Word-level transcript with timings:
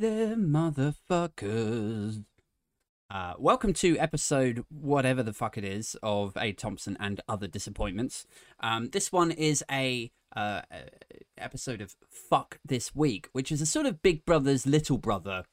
there, 0.00 0.34
motherfuckers. 0.34 2.24
Uh, 3.10 3.34
welcome 3.38 3.74
to 3.74 3.98
episode 3.98 4.64
whatever 4.70 5.22
the 5.22 5.34
fuck 5.34 5.58
it 5.58 5.64
is 5.64 5.94
of 6.02 6.34
A. 6.38 6.54
Thompson 6.54 6.96
and 6.98 7.20
Other 7.28 7.46
Disappointments. 7.46 8.26
Um, 8.60 8.88
this 8.88 9.12
one 9.12 9.30
is 9.30 9.62
a 9.70 10.10
uh, 10.34 10.62
uh, 10.72 10.76
episode 11.36 11.82
of 11.82 11.96
Fuck 12.08 12.60
This 12.64 12.94
Week, 12.94 13.28
which 13.32 13.52
is 13.52 13.60
a 13.60 13.66
sort 13.66 13.84
of 13.84 14.00
Big 14.00 14.24
Brother's 14.24 14.66
little 14.66 14.96
brother 14.96 15.44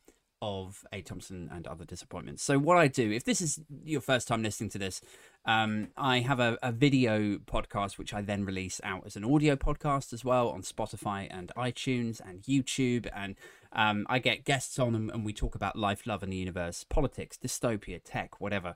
of 0.42 0.86
A. 0.94 1.02
Thompson 1.02 1.50
and 1.52 1.68
Other 1.68 1.86
Disappointments. 1.86 2.44
So, 2.44 2.60
what 2.60 2.78
I 2.78 2.88
do, 2.88 3.12
if 3.12 3.24
this 3.24 3.42
is 3.42 3.60
your 3.84 4.02
first 4.02 4.28
time 4.28 4.44
listening 4.44 4.70
to 4.72 4.78
this, 4.78 5.02
um, 5.46 5.90
I 5.98 6.20
have 6.20 6.40
a, 6.40 6.58
a 6.62 6.72
video 6.72 7.38
podcast 7.38 7.98
which 7.98 8.14
I 8.14 8.22
then 8.22 8.46
release 8.46 8.80
out 8.84 9.04
as 9.06 9.16
an 9.16 9.24
audio 9.24 9.56
podcast 9.56 10.14
as 10.14 10.24
well 10.24 10.50
on 10.50 10.62
Spotify 10.62 11.28
and 11.30 11.52
iTunes 11.58 12.22
and 12.24 12.44
YouTube. 12.44 13.08
And 13.16 13.36
um, 13.78 14.06
I 14.10 14.20
get 14.20 14.44
guests 14.44 14.80
on 14.80 14.96
and, 14.96 15.12
and, 15.12 15.24
we 15.24 15.32
talk 15.32 15.56
about 15.56 15.78
life, 15.78 16.08
love, 16.08 16.24
and 16.24 16.34
the 16.34 16.38
universe, 16.38 16.84
politics, 16.84 17.38
dystopia, 17.42 18.02
tech, 18.04 18.42
whatever. 18.42 18.74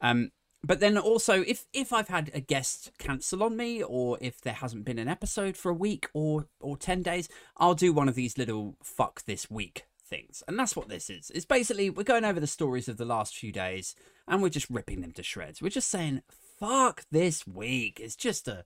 Um, 0.00 0.32
but 0.62 0.80
then 0.80 0.98
also, 0.98 1.42
if 1.42 1.66
if 1.72 1.92
I've 1.92 2.08
had 2.08 2.30
a 2.34 2.40
guest 2.40 2.90
cancel 2.98 3.42
on 3.42 3.56
me, 3.56 3.82
or 3.82 4.18
if 4.20 4.40
there 4.40 4.54
hasn't 4.54 4.84
been 4.84 4.98
an 4.98 5.08
episode 5.08 5.56
for 5.56 5.70
a 5.70 5.74
week 5.74 6.08
or 6.12 6.48
or 6.60 6.76
ten 6.76 7.02
days, 7.02 7.28
I'll 7.56 7.74
do 7.74 7.92
one 7.92 8.08
of 8.08 8.14
these 8.14 8.36
little 8.36 8.76
fuck 8.82 9.24
this 9.24 9.48
week 9.48 9.86
things. 10.04 10.42
And 10.46 10.58
that's 10.58 10.76
what 10.76 10.88
this 10.88 11.08
is. 11.08 11.30
It's 11.34 11.46
basically 11.46 11.88
we're 11.88 12.02
going 12.02 12.24
over 12.24 12.40
the 12.40 12.46
stories 12.46 12.88
of 12.88 12.98
the 12.98 13.04
last 13.06 13.36
few 13.36 13.52
days 13.52 13.94
and 14.28 14.42
we're 14.42 14.48
just 14.50 14.68
ripping 14.68 15.00
them 15.00 15.12
to 15.12 15.22
shreds. 15.22 15.62
We're 15.62 15.70
just 15.70 15.88
saying, 15.88 16.22
fuck 16.58 17.04
this 17.10 17.46
week. 17.46 18.00
It's 18.00 18.16
just 18.16 18.48
a 18.48 18.64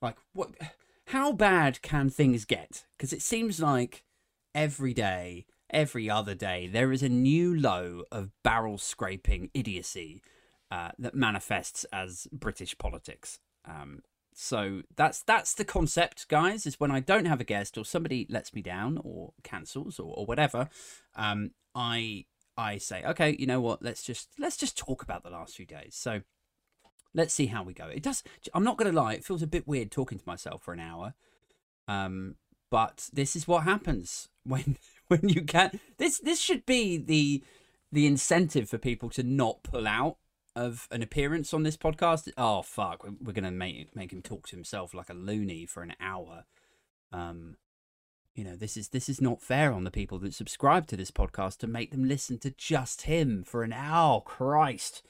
like 0.00 0.16
what 0.34 0.50
how 1.06 1.32
bad 1.32 1.82
can 1.82 2.10
things 2.10 2.44
get? 2.44 2.84
Because 2.96 3.12
it 3.12 3.22
seems 3.22 3.58
like 3.58 4.04
every 4.54 4.94
day, 4.94 5.46
every 5.70 6.08
other 6.08 6.34
day, 6.34 6.66
there 6.66 6.92
is 6.92 7.02
a 7.02 7.08
new 7.08 7.54
low 7.54 8.04
of 8.10 8.30
barrel 8.42 8.78
scraping 8.78 9.50
idiocy 9.54 10.22
uh, 10.70 10.90
that 10.98 11.14
manifests 11.14 11.84
as 11.92 12.26
British 12.32 12.76
politics. 12.78 13.38
Um, 13.64 14.02
so 14.34 14.82
that's 14.96 15.22
that's 15.22 15.54
the 15.54 15.64
concept, 15.64 16.28
guys. 16.28 16.66
Is 16.66 16.80
when 16.80 16.90
I 16.90 17.00
don't 17.00 17.26
have 17.26 17.40
a 17.40 17.44
guest 17.44 17.76
or 17.76 17.84
somebody 17.84 18.26
lets 18.30 18.54
me 18.54 18.62
down 18.62 18.98
or 19.04 19.34
cancels 19.42 19.98
or, 19.98 20.14
or 20.16 20.24
whatever, 20.24 20.68
um, 21.14 21.50
I 21.74 22.24
I 22.56 22.78
say, 22.78 23.02
okay, 23.04 23.36
you 23.38 23.46
know 23.46 23.60
what? 23.60 23.82
Let's 23.82 24.02
just 24.02 24.30
let's 24.38 24.56
just 24.56 24.78
talk 24.78 25.02
about 25.02 25.22
the 25.22 25.30
last 25.30 25.56
few 25.56 25.66
days. 25.66 25.94
So 25.94 26.22
let's 27.14 27.34
see 27.34 27.46
how 27.46 27.62
we 27.62 27.74
go. 27.74 27.86
It 27.86 28.02
does. 28.02 28.22
I'm 28.54 28.64
not 28.64 28.78
going 28.78 28.90
to 28.90 28.98
lie. 28.98 29.14
It 29.14 29.24
feels 29.24 29.42
a 29.42 29.46
bit 29.46 29.68
weird 29.68 29.90
talking 29.90 30.18
to 30.18 30.24
myself 30.26 30.62
for 30.62 30.72
an 30.72 30.80
hour. 30.80 31.14
Um, 31.88 32.36
but 32.72 33.10
this 33.12 33.36
is 33.36 33.46
what 33.46 33.64
happens 33.64 34.30
when 34.44 34.78
when 35.08 35.28
you 35.28 35.42
can. 35.42 35.78
This 35.98 36.18
this 36.18 36.40
should 36.40 36.64
be 36.64 36.96
the 36.96 37.44
the 37.92 38.06
incentive 38.06 38.70
for 38.70 38.78
people 38.78 39.10
to 39.10 39.22
not 39.22 39.62
pull 39.62 39.86
out 39.86 40.16
of 40.56 40.88
an 40.90 41.02
appearance 41.02 41.52
on 41.52 41.64
this 41.64 41.76
podcast. 41.76 42.32
Oh 42.38 42.62
fuck, 42.62 43.06
we're 43.22 43.34
gonna 43.34 43.50
make 43.50 43.94
make 43.94 44.10
him 44.10 44.22
talk 44.22 44.48
to 44.48 44.56
himself 44.56 44.94
like 44.94 45.10
a 45.10 45.14
loony 45.14 45.66
for 45.66 45.82
an 45.82 45.92
hour. 46.00 46.44
Um, 47.12 47.58
you 48.34 48.42
know, 48.42 48.56
this 48.56 48.78
is 48.78 48.88
this 48.88 49.10
is 49.10 49.20
not 49.20 49.42
fair 49.42 49.70
on 49.70 49.84
the 49.84 49.90
people 49.90 50.18
that 50.20 50.32
subscribe 50.32 50.86
to 50.86 50.96
this 50.96 51.10
podcast 51.10 51.58
to 51.58 51.66
make 51.66 51.90
them 51.90 52.04
listen 52.04 52.38
to 52.38 52.50
just 52.52 53.02
him 53.02 53.44
for 53.44 53.62
an 53.62 53.74
hour. 53.74 54.22
Christ. 54.22 55.06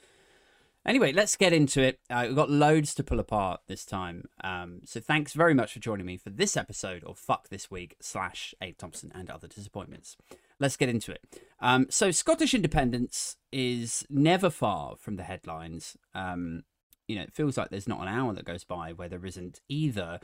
Anyway, 0.85 1.13
let's 1.13 1.35
get 1.37 1.53
into 1.53 1.81
it. 1.81 1.99
Uh, 2.09 2.25
we've 2.27 2.35
got 2.35 2.49
loads 2.49 2.93
to 2.95 3.03
pull 3.03 3.19
apart 3.19 3.61
this 3.67 3.85
time. 3.85 4.25
Um, 4.43 4.81
so 4.83 4.99
thanks 4.99 5.33
very 5.33 5.53
much 5.53 5.73
for 5.73 5.79
joining 5.79 6.05
me 6.05 6.17
for 6.17 6.29
this 6.29 6.57
episode 6.57 7.03
of 7.05 7.17
Fuck 7.17 7.49
This 7.49 7.71
Week 7.71 7.95
slash 8.01 8.53
Abe 8.61 8.77
Thompson 8.77 9.11
and 9.15 9.29
Other 9.29 9.47
Disappointments 9.47 10.17
let's 10.63 10.77
get 10.77 10.89
into 10.89 11.11
it. 11.11 11.21
Um, 11.59 11.87
so 11.89 12.09
Scottish 12.09 12.53
independence 12.53 13.37
is 13.51 14.05
never 14.09 14.49
far 14.49 14.95
from 14.95 15.17
the 15.17 15.23
headlines. 15.23 15.97
Um, 16.15 16.63
you 17.07 17.15
know, 17.15 17.23
it 17.23 17.33
feels 17.33 17.57
like 17.57 17.69
there's 17.69 17.87
not 17.87 18.01
an 18.01 18.07
hour 18.07 18.33
that 18.33 18.45
goes 18.45 18.63
by 18.63 18.93
where 18.93 19.09
there 19.09 19.25
isn't 19.25 19.59
either 19.67 20.19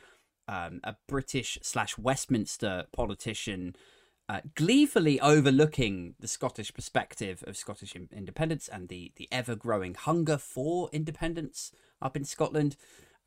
um, 0.47 0.79
a 0.83 0.95
British 1.07 1.59
slash 1.62 1.97
Westminster 1.97 2.85
politician 2.94 3.75
uh, 4.29 4.41
gleefully 4.56 5.19
overlooking 5.19 6.16
the 6.19 6.28
Scottish 6.28 6.73
perspective 6.73 7.44
of 7.45 7.57
Scottish 7.57 7.94
independence 7.95 8.69
and 8.69 8.88
the 8.88 9.12
the 9.17 9.28
ever 9.31 9.56
growing 9.56 9.95
hunger 9.95 10.38
for 10.38 10.90
independence 10.94 11.73
up 12.01 12.16
in 12.16 12.23
Scotland. 12.23 12.78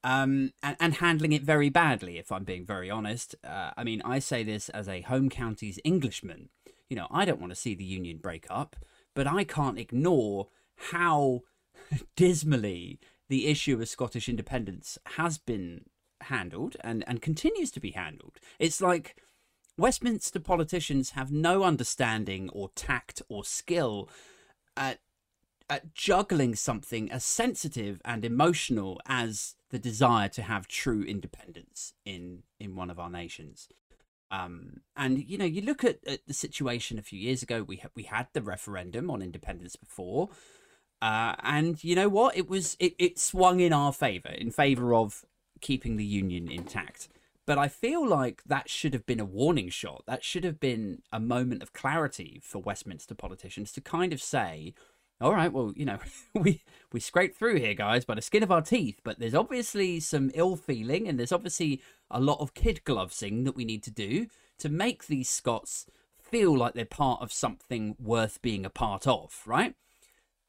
Um, 0.05 0.53
and, 0.65 0.77
and, 0.81 0.95
handling 0.95 1.33
it 1.33 1.45
very 1.45 1.69
badly, 1.69 2.19
if 2.19 2.33
I'm 2.33 2.43
being 2.43 2.67
very 2.67 2.91
honest. 2.91 3.37
Uh, 3.45 3.71
I 3.77 3.85
mean, 3.85 4.03
I 4.05 4.19
say 4.19 4.43
this 4.43 4.69
as 4.71 4.89
a 4.89 5.03
home 5.03 5.31
counties 5.31 5.79
Englishman 5.85 6.49
you 6.93 6.97
know, 6.97 7.07
I 7.11 7.25
don't 7.25 7.41
want 7.41 7.51
to 7.53 7.59
see 7.59 7.75
the 7.75 7.85
union 7.85 8.19
break 8.19 8.47
up, 8.51 8.77
but 9.15 9.27
I 9.27 9.45
can't 9.45 9.79
ignore 9.79 10.49
how 10.91 11.41
dismally 12.17 13.01
the 13.31 13.47
issue 13.47 13.81
of 13.81 13.89
Scottish 13.89 14.29
independence 14.29 14.99
has 15.17 15.39
been 15.39 15.87
handled 16.21 16.77
and, 16.85 17.03
and 17.07 17.23
continues 17.23 17.71
to 17.71 17.81
be 17.81 17.93
handled. 17.93 18.37
It's 18.59 18.83
like 18.83 19.17
Westminster 19.79 20.41
politicians 20.41 21.11
have 21.11 21.33
no 21.33 21.63
understanding 21.63 22.51
or 22.51 22.71
tact 22.75 23.23
or 23.29 23.45
skill 23.45 24.09
at, 24.77 25.01
at 25.71 25.95
juggling 25.95 26.55
something 26.55 27.11
as 27.11 27.25
sensitive 27.25 28.01
and 28.05 28.25
emotional 28.25 29.01
as 29.07 29.57
the 29.71 29.79
desire 29.79 30.29
to 30.29 30.43
have 30.43 30.69
true 30.69 31.03
independence 31.03 31.95
in, 32.05 32.43
in 32.61 32.77
one 32.77 32.91
of 32.91 32.99
our 32.99 33.11
nations. 33.11 33.69
Um, 34.31 34.81
and 34.97 35.23
you 35.29 35.37
know, 35.37 35.45
you 35.45 35.61
look 35.61 35.85
at, 35.85 35.99
at, 36.07 36.27
the 36.27 36.33
situation 36.33 36.99
a 36.99 37.03
few 37.03 37.19
years 37.19 37.43
ago. 37.43 37.63
We 37.63 37.77
ha- 37.77 37.91
we 37.95 38.05
had 38.05 38.29
the 38.33 38.41
referendum 38.41 39.11
on 39.11 39.21
independence 39.21 39.77
before, 39.77 40.31
uh, 41.03 41.35
and 41.43 41.83
you 41.85 41.95
know 41.95 42.09
what? 42.09 42.35
It 42.35 42.49
was 42.49 42.75
it, 42.81 42.95
it 42.99 43.19
swung 43.19 43.61
in 43.61 43.75
our 43.75 43.93
favour, 43.93 44.31
in 44.31 44.51
favour 44.51 44.95
of 44.95 45.27
keeping 45.61 45.99
the 45.99 46.05
union 46.05 46.51
intact. 46.51 47.09
But 47.53 47.59
I 47.59 47.69
feel 47.69 48.09
like 48.09 48.43
that 48.45 48.71
should 48.71 48.95
have 48.95 49.05
been 49.05 49.21
a 49.21 49.27
warning 49.27 49.69
shot. 49.69 50.05
That 50.07 50.25
should 50.25 50.43
have 50.43 50.59
been 50.59 51.03
a 51.13 51.21
moment 51.21 51.63
of 51.63 51.75
clarity 51.75 52.41
for 52.43 52.63
Westminster 52.63 53.15
politicians 53.15 53.73
to 53.73 53.83
kind 53.83 54.15
of 54.15 54.23
say, 54.23 54.73
all 55.21 55.35
right, 55.35 55.53
well, 55.53 55.75
you 55.77 55.85
know, 55.85 55.99
we 56.35 56.63
we 56.93 56.99
scraped 56.99 57.37
through 57.37 57.59
here, 57.59 57.75
guys, 57.75 58.07
by 58.07 58.15
the 58.15 58.23
skin 58.23 58.43
of 58.43 58.51
our 58.51 58.63
teeth. 58.63 59.01
But 59.05 59.19
there's 59.19 59.35
obviously 59.35 60.01
some 60.01 60.31
ill 60.33 60.57
feeling, 60.57 61.07
and 61.07 61.19
there's 61.19 61.31
obviously 61.31 61.83
a 62.11 62.23
lot 62.23 62.41
of 62.41 62.55
kid 62.55 62.81
glovesing 62.87 63.45
that 63.45 63.55
we 63.55 63.67
need 63.67 63.83
to 63.83 63.91
do 63.91 64.29
to 64.61 64.71
make 64.71 65.07
these 65.07 65.29
Scots 65.29 65.85
feel 66.19 66.57
like 66.57 66.73
they're 66.73 66.87
part 66.87 67.21
of 67.21 67.35
something 67.35 67.97
worth 68.01 68.41
being 68.41 68.65
a 68.65 68.71
part 68.71 69.07
of, 69.07 69.43
right? 69.45 69.75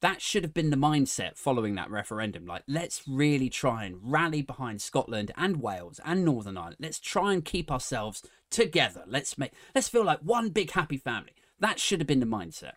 That 0.03 0.22
should 0.22 0.44
have 0.44 0.53
been 0.53 0.69
the 0.69 0.75
mindset 0.75 1.38
following 1.38 1.75
that 1.75 1.90
referendum. 1.90 2.46
Like, 2.46 2.64
let's 2.68 3.03
really 3.08 3.50
try 3.50 3.86
and 3.86 3.96
rally 4.02 4.41
behind 4.41 4.81
Scotland 4.81 5.31
and 5.38 5.62
Wales 5.62 6.02
and 6.03 6.25
Northern 6.25 6.58
Ireland. 6.58 6.75
Let's 6.81 7.00
try 7.00 7.31
and 7.31 7.46
keep 7.46 7.72
ourselves 7.72 8.22
together. 8.52 9.06
Let's 9.08 9.38
make 9.38 9.53
let's 9.74 9.88
feel 9.88 10.03
like 10.03 10.19
one 10.19 10.50
big 10.50 10.72
happy 10.72 10.97
family. 10.97 11.31
That 11.58 11.80
should 11.80 12.02
have 12.02 12.08
been 12.08 12.19
the 12.19 12.25
mindset. 12.25 12.74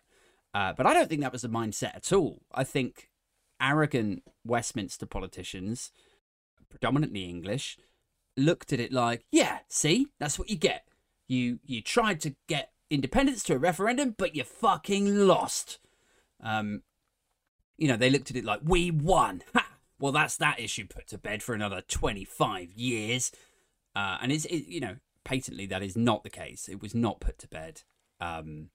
Uh, 0.53 0.71
but 0.71 0.85
I 0.85 0.93
don't 0.93 1.09
think 1.09 1.19
that 1.19 1.33
was 1.33 1.41
the 1.41 1.49
mindset 1.49 1.97
at 1.97 2.13
all. 2.13 2.43
I 2.53 2.63
think 2.63 3.09
arrogant 3.59 4.23
Westminster 4.45 5.05
politicians, 5.05 5.91
predominantly 6.69 7.25
English, 7.25 7.77
looked 8.37 8.71
at 8.71 8.79
it 8.79 8.93
like, 8.93 9.25
yeah, 9.33 9.59
see, 9.67 10.07
that's 10.17 10.39
what 10.39 10.49
you 10.49 10.55
get. 10.55 10.87
You 11.27 11.59
you 11.65 11.81
tried 11.81 12.21
to 12.21 12.37
get 12.47 12.71
independence 12.89 13.43
to 13.43 13.55
a 13.55 13.57
referendum, 13.57 14.15
but 14.17 14.33
you 14.33 14.45
fucking 14.45 15.27
lost. 15.27 15.79
Um, 16.41 16.83
you 17.77 17.87
know, 17.87 17.97
they 17.97 18.09
looked 18.09 18.29
at 18.29 18.37
it 18.37 18.45
like, 18.45 18.61
we 18.63 18.91
won. 18.91 19.43
Ha! 19.53 19.67
Well, 19.99 20.11
that's 20.11 20.37
that 20.37 20.59
issue 20.59 20.85
put 20.87 21.07
to 21.07 21.17
bed 21.17 21.41
for 21.41 21.55
another 21.55 21.81
25 21.81 22.71
years. 22.73 23.31
Uh, 23.95 24.17
and 24.21 24.31
it's, 24.31 24.45
it, 24.45 24.67
you 24.67 24.79
know, 24.79 24.97
patently 25.23 25.65
that 25.65 25.81
is 25.81 25.97
not 25.97 26.23
the 26.23 26.29
case. 26.29 26.69
It 26.69 26.81
was 26.81 26.93
not 26.93 27.19
put 27.19 27.39
to 27.39 27.47
bed. 27.47 27.81
Um, 28.21 28.69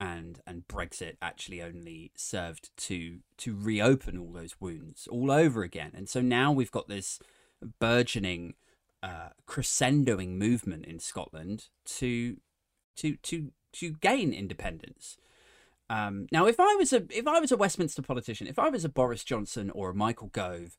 and 0.00 0.40
and 0.46 0.66
Brexit 0.66 1.16
actually 1.20 1.62
only 1.62 2.10
served 2.16 2.70
to 2.78 3.18
to 3.36 3.54
reopen 3.54 4.18
all 4.18 4.32
those 4.32 4.58
wounds 4.58 5.06
all 5.08 5.30
over 5.30 5.62
again. 5.62 5.92
And 5.94 6.08
so 6.08 6.22
now 6.22 6.50
we've 6.50 6.70
got 6.70 6.88
this 6.88 7.20
burgeoning, 7.78 8.54
uh, 9.02 9.30
crescendoing 9.46 10.38
movement 10.38 10.86
in 10.86 10.98
Scotland 10.98 11.66
to 11.98 12.38
to 12.96 13.16
to 13.16 13.52
to 13.72 13.90
gain 13.90 14.32
independence. 14.32 15.18
Um, 15.90 16.28
now, 16.30 16.46
if 16.46 16.60
I 16.60 16.76
was 16.76 16.92
a 16.92 17.04
if 17.10 17.26
I 17.26 17.40
was 17.40 17.50
a 17.50 17.56
Westminster 17.56 18.00
politician, 18.00 18.46
if 18.46 18.60
I 18.60 18.68
was 18.68 18.84
a 18.84 18.88
Boris 18.88 19.24
Johnson 19.24 19.70
or 19.70 19.90
a 19.90 19.94
Michael 19.94 20.28
Gove, 20.28 20.76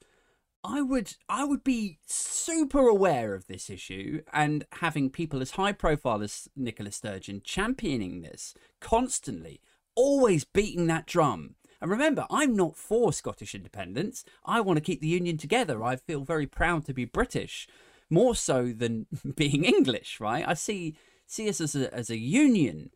I 0.63 0.81
would 0.81 1.15
I 1.27 1.43
would 1.43 1.65
be 1.65 1.99
super 2.07 2.87
aware 2.87 3.33
of 3.33 3.47
this 3.47 3.69
issue 3.69 4.21
and 4.31 4.65
having 4.73 5.09
people 5.09 5.41
as 5.41 5.51
high 5.51 5.73
profile 5.73 6.23
as 6.23 6.47
Nicola 6.55 6.91
Sturgeon 6.91 7.41
championing 7.43 8.21
this 8.21 8.53
constantly, 8.79 9.59
always 9.95 10.45
beating 10.45 10.87
that 10.87 11.07
drum. 11.07 11.55
And 11.81 11.91
remember, 11.91 12.25
I'm 12.29 12.55
not 12.55 12.77
for 12.77 13.11
Scottish 13.11 13.53
independence. 13.53 14.23
I 14.45 14.61
want 14.61 14.77
to 14.77 14.81
keep 14.81 15.01
the 15.01 15.07
union 15.07 15.37
together. 15.37 15.83
I 15.83 15.97
feel 15.97 16.23
very 16.23 16.47
proud 16.47 16.85
to 16.85 16.93
be 16.93 17.03
British, 17.03 17.67
more 18.09 18.33
so 18.33 18.71
than 18.71 19.07
being 19.35 19.65
English, 19.65 20.21
right? 20.21 20.47
I 20.47 20.53
see 20.53 20.95
see 21.25 21.49
us 21.49 21.59
as 21.59 21.75
a 21.75 21.93
as 21.93 22.09
a 22.09 22.17
union 22.17 22.91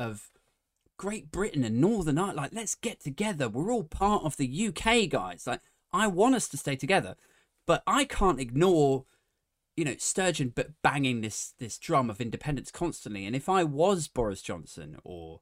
of 0.00 0.29
Great 1.00 1.32
Britain 1.32 1.64
and 1.64 1.80
Northern 1.80 2.18
Ireland. 2.18 2.36
Like, 2.36 2.52
let's 2.52 2.74
get 2.74 3.00
together. 3.00 3.48
We're 3.48 3.72
all 3.72 3.84
part 3.84 4.22
of 4.22 4.36
the 4.36 4.68
UK, 4.68 5.08
guys. 5.08 5.46
Like, 5.46 5.62
I 5.94 6.06
want 6.06 6.34
us 6.34 6.46
to 6.48 6.58
stay 6.58 6.76
together, 6.76 7.16
but 7.66 7.82
I 7.86 8.04
can't 8.04 8.38
ignore, 8.38 9.06
you 9.78 9.86
know, 9.86 9.94
Sturgeon 9.96 10.52
but 10.54 10.82
banging 10.82 11.22
this 11.22 11.54
this 11.58 11.78
drum 11.78 12.10
of 12.10 12.20
independence 12.20 12.70
constantly. 12.70 13.24
And 13.24 13.34
if 13.34 13.48
I 13.48 13.64
was 13.64 14.08
Boris 14.08 14.42
Johnson 14.42 14.98
or 15.02 15.40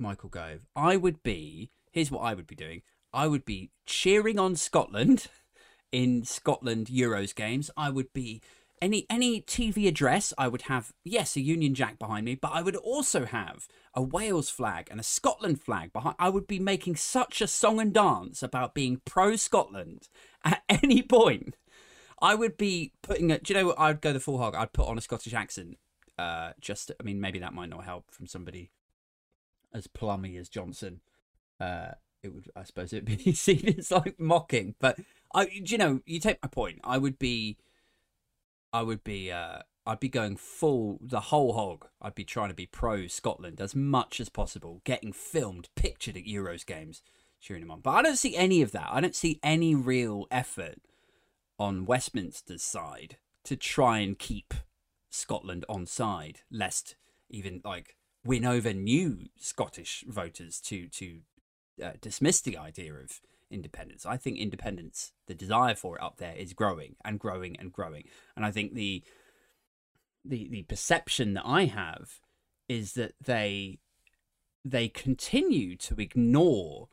Michael 0.00 0.30
Gove, 0.30 0.66
I 0.74 0.96
would 0.96 1.22
be. 1.22 1.70
Here's 1.92 2.10
what 2.10 2.22
I 2.22 2.34
would 2.34 2.48
be 2.48 2.56
doing. 2.56 2.82
I 3.12 3.28
would 3.28 3.44
be 3.44 3.70
cheering 3.86 4.36
on 4.36 4.56
Scotland 4.56 5.28
in 5.92 6.24
Scotland 6.24 6.88
Euros 6.88 7.32
games. 7.32 7.70
I 7.76 7.90
would 7.90 8.12
be 8.12 8.42
any 8.80 9.06
any 9.08 9.40
TV 9.42 9.86
address, 9.88 10.32
I 10.38 10.48
would 10.48 10.62
have 10.62 10.92
yes 11.04 11.36
a 11.36 11.40
Union 11.40 11.74
Jack 11.74 11.98
behind 11.98 12.24
me, 12.24 12.34
but 12.34 12.52
I 12.52 12.62
would 12.62 12.76
also 12.76 13.24
have 13.24 13.68
a 13.94 14.02
Wales 14.02 14.50
flag 14.50 14.88
and 14.90 15.00
a 15.00 15.04
Scotland 15.04 15.62
flag 15.62 15.92
behind. 15.92 16.16
I 16.18 16.28
would 16.28 16.46
be 16.46 16.58
making 16.58 16.96
such 16.96 17.40
a 17.40 17.46
song 17.46 17.80
and 17.80 17.92
dance 17.92 18.42
about 18.42 18.74
being 18.74 19.00
pro 19.04 19.36
Scotland 19.36 20.08
at 20.44 20.62
any 20.68 21.02
point. 21.02 21.56
I 22.20 22.34
would 22.34 22.56
be 22.56 22.92
putting 23.02 23.30
a. 23.30 23.38
Do 23.38 23.52
you 23.52 23.60
know 23.60 23.66
what? 23.68 23.80
I'd 23.80 24.00
go 24.00 24.12
the 24.12 24.20
full 24.20 24.38
hog. 24.38 24.54
I'd 24.54 24.72
put 24.72 24.88
on 24.88 24.98
a 24.98 25.02
Scottish 25.02 25.34
accent. 25.34 25.78
Uh, 26.18 26.52
just 26.60 26.90
I 27.00 27.04
mean 27.04 27.20
maybe 27.20 27.38
that 27.38 27.54
might 27.54 27.70
not 27.70 27.84
help 27.84 28.10
from 28.10 28.26
somebody 28.26 28.72
as 29.72 29.86
plummy 29.86 30.36
as 30.36 30.48
Johnson. 30.48 31.00
Uh, 31.60 31.92
it 32.22 32.34
would 32.34 32.50
I 32.56 32.64
suppose 32.64 32.92
it'd 32.92 33.04
be 33.04 33.32
seen 33.34 33.74
as 33.78 33.90
like 33.90 34.18
mocking, 34.18 34.74
but 34.80 34.98
I 35.34 35.48
you 35.52 35.78
know 35.78 36.00
you 36.06 36.20
take 36.20 36.42
my 36.42 36.48
point. 36.48 36.80
I 36.84 36.98
would 36.98 37.18
be 37.18 37.58
I 38.72 38.82
would 38.82 39.04
be 39.04 39.30
uh, 39.30 39.60
I'd 39.86 40.00
be 40.00 40.10
going 40.10 40.36
full 40.36 40.98
the 41.00 41.20
whole 41.20 41.54
hog. 41.54 41.86
I'd 42.02 42.14
be 42.14 42.24
trying 42.24 42.48
to 42.48 42.54
be 42.54 42.66
pro 42.66 43.06
Scotland 43.06 43.60
as 43.60 43.74
much 43.74 44.20
as 44.20 44.28
possible, 44.28 44.82
getting 44.84 45.12
filmed, 45.12 45.70
pictured 45.74 46.16
at 46.16 46.24
Euros 46.24 46.66
games, 46.66 47.02
cheering 47.40 47.62
them 47.62 47.70
on. 47.70 47.80
But 47.80 47.90
I 47.92 48.02
don't 48.02 48.18
see 48.18 48.36
any 48.36 48.60
of 48.60 48.72
that. 48.72 48.88
I 48.90 49.00
don't 49.00 49.16
see 49.16 49.40
any 49.42 49.74
real 49.74 50.26
effort 50.30 50.80
on 51.58 51.86
Westminster's 51.86 52.62
side 52.62 53.16
to 53.44 53.56
try 53.56 53.98
and 54.00 54.18
keep 54.18 54.52
Scotland 55.08 55.64
on 55.68 55.86
side, 55.86 56.40
lest 56.50 56.96
even 57.30 57.62
like 57.64 57.96
win 58.24 58.44
over 58.44 58.74
new 58.74 59.28
Scottish 59.38 60.04
voters 60.06 60.60
to 60.60 60.88
to 60.88 61.20
uh, 61.82 61.92
dismiss 62.00 62.42
the 62.42 62.58
idea 62.58 62.92
of 62.94 63.20
independence. 63.50 64.06
I 64.06 64.16
think 64.16 64.38
independence, 64.38 65.12
the 65.26 65.34
desire 65.34 65.74
for 65.74 65.96
it 65.96 66.02
up 66.02 66.18
there 66.18 66.34
is 66.36 66.52
growing 66.52 66.96
and 67.04 67.18
growing 67.18 67.56
and 67.58 67.72
growing. 67.72 68.04
And 68.36 68.44
I 68.44 68.50
think 68.50 68.74
the 68.74 69.02
the 70.24 70.48
the 70.48 70.62
perception 70.62 71.34
that 71.34 71.46
I 71.46 71.64
have 71.66 72.20
is 72.68 72.94
that 72.94 73.14
they 73.20 73.78
they 74.64 74.88
continue 74.88 75.76
to 75.76 76.00
ignore 76.00 76.88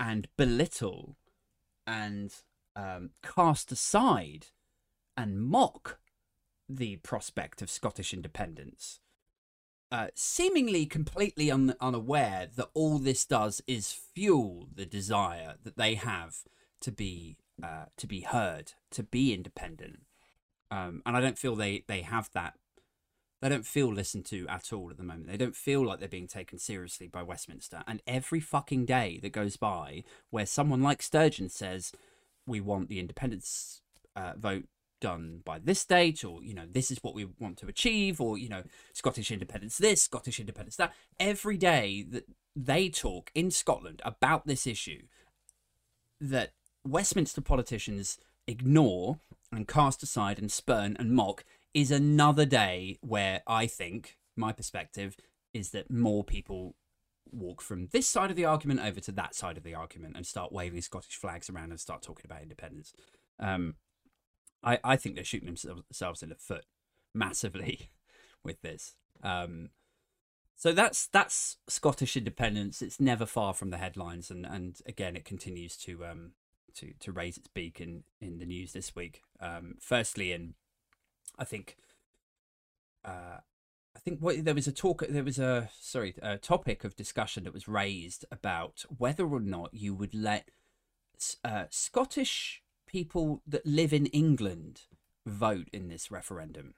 and 0.00 0.28
belittle 0.36 1.16
and 1.86 2.34
um, 2.74 3.10
cast 3.22 3.70
aside 3.70 4.46
and 5.16 5.40
mock 5.40 6.00
the 6.68 6.96
prospect 6.96 7.62
of 7.62 7.70
Scottish 7.70 8.12
independence 8.12 9.00
uh, 9.94 10.08
seemingly 10.16 10.86
completely 10.86 11.52
un- 11.52 11.76
unaware 11.80 12.48
that 12.56 12.68
all 12.74 12.98
this 12.98 13.24
does 13.24 13.62
is 13.68 13.92
fuel 13.92 14.66
the 14.74 14.84
desire 14.84 15.54
that 15.62 15.76
they 15.76 15.94
have 15.94 16.38
to 16.80 16.90
be 16.90 17.36
uh, 17.62 17.84
to 17.96 18.08
be 18.08 18.22
heard, 18.22 18.72
to 18.90 19.04
be 19.04 19.32
independent. 19.32 20.00
Um, 20.68 21.00
and 21.06 21.16
I 21.16 21.20
don't 21.20 21.38
feel 21.38 21.54
they 21.54 21.84
they 21.86 22.00
have 22.00 22.28
that. 22.34 22.54
They 23.40 23.48
don't 23.48 23.66
feel 23.66 23.86
listened 23.92 24.24
to 24.26 24.48
at 24.48 24.72
all 24.72 24.90
at 24.90 24.96
the 24.96 25.04
moment. 25.04 25.28
They 25.28 25.36
don't 25.36 25.54
feel 25.54 25.86
like 25.86 26.00
they're 26.00 26.08
being 26.08 26.26
taken 26.26 26.58
seriously 26.58 27.06
by 27.06 27.22
Westminster. 27.22 27.84
And 27.86 28.02
every 28.04 28.40
fucking 28.40 28.86
day 28.86 29.20
that 29.22 29.30
goes 29.30 29.56
by 29.56 30.02
where 30.30 30.46
someone 30.46 30.82
like 30.82 31.02
Sturgeon 31.02 31.48
says, 31.48 31.92
"We 32.48 32.60
want 32.60 32.88
the 32.88 32.98
independence 32.98 33.82
uh, 34.16 34.32
vote 34.36 34.64
done 35.00 35.40
by 35.44 35.58
this 35.58 35.84
date 35.84 36.24
or 36.24 36.42
you 36.42 36.54
know 36.54 36.64
this 36.70 36.90
is 36.90 36.98
what 37.02 37.14
we 37.14 37.26
want 37.38 37.56
to 37.58 37.66
achieve 37.66 38.20
or 38.20 38.38
you 38.38 38.48
know 38.48 38.62
scottish 38.92 39.30
independence 39.30 39.78
this 39.78 40.02
scottish 40.02 40.40
independence 40.40 40.76
that 40.76 40.94
every 41.20 41.56
day 41.56 42.04
that 42.08 42.24
they 42.56 42.88
talk 42.88 43.30
in 43.34 43.50
scotland 43.50 44.00
about 44.04 44.46
this 44.46 44.66
issue 44.66 45.02
that 46.20 46.52
westminster 46.84 47.40
politicians 47.40 48.18
ignore 48.46 49.18
and 49.52 49.68
cast 49.68 50.02
aside 50.02 50.38
and 50.38 50.50
spurn 50.50 50.96
and 50.98 51.12
mock 51.12 51.44
is 51.74 51.90
another 51.90 52.46
day 52.46 52.96
where 53.00 53.42
i 53.46 53.66
think 53.66 54.16
my 54.36 54.52
perspective 54.52 55.16
is 55.52 55.70
that 55.70 55.90
more 55.90 56.24
people 56.24 56.74
walk 57.34 57.60
from 57.60 57.88
this 57.88 58.06
side 58.06 58.30
of 58.30 58.36
the 58.36 58.44
argument 58.44 58.80
over 58.80 59.00
to 59.00 59.12
that 59.12 59.34
side 59.34 59.56
of 59.56 59.62
the 59.62 59.74
argument 59.74 60.16
and 60.16 60.26
start 60.26 60.52
waving 60.52 60.80
Scottish 60.80 61.16
flags 61.16 61.50
around 61.50 61.70
and 61.70 61.80
start 61.80 62.02
talking 62.02 62.24
about 62.24 62.42
independence. 62.42 62.92
Um, 63.38 63.74
I, 64.64 64.78
I 64.82 64.96
think 64.96 65.14
they're 65.14 65.24
shooting 65.24 65.46
themselves 65.46 66.22
in 66.22 66.30
the 66.30 66.34
foot 66.34 66.64
massively 67.14 67.90
with 68.44 68.62
this. 68.62 68.94
Um, 69.22 69.70
so 70.56 70.72
that's 70.72 71.06
that's 71.08 71.56
Scottish 71.68 72.16
independence. 72.16 72.80
It's 72.80 73.00
never 73.00 73.26
far 73.26 73.54
from 73.54 73.70
the 73.70 73.78
headlines, 73.78 74.30
and, 74.30 74.46
and 74.46 74.80
again, 74.86 75.16
it 75.16 75.24
continues 75.24 75.76
to 75.78 76.04
um, 76.04 76.32
to 76.76 76.92
to 77.00 77.12
raise 77.12 77.36
its 77.36 77.48
beak 77.48 77.80
in, 77.80 78.04
in 78.20 78.38
the 78.38 78.46
news 78.46 78.72
this 78.72 78.94
week. 78.94 79.22
Um, 79.40 79.74
firstly, 79.80 80.32
in 80.32 80.54
I 81.38 81.44
think 81.44 81.76
uh, 83.04 83.38
I 83.96 84.00
think 84.00 84.20
what 84.20 84.44
there 84.44 84.54
was 84.54 84.66
a 84.66 84.72
talk, 84.72 85.04
there 85.08 85.24
was 85.24 85.38
a 85.38 85.70
sorry, 85.80 86.14
a 86.22 86.38
topic 86.38 86.84
of 86.84 86.96
discussion 86.96 87.44
that 87.44 87.54
was 87.54 87.68
raised 87.68 88.24
about 88.30 88.84
whether 88.96 89.26
or 89.26 89.40
not 89.40 89.74
you 89.74 89.94
would 89.94 90.14
let 90.14 90.50
uh, 91.44 91.64
Scottish 91.70 92.62
people 92.94 93.42
that 93.44 93.66
live 93.66 93.92
in 93.92 94.06
England 94.06 94.82
vote 95.26 95.66
in 95.72 95.88
this 95.88 96.12
referendum, 96.12 96.74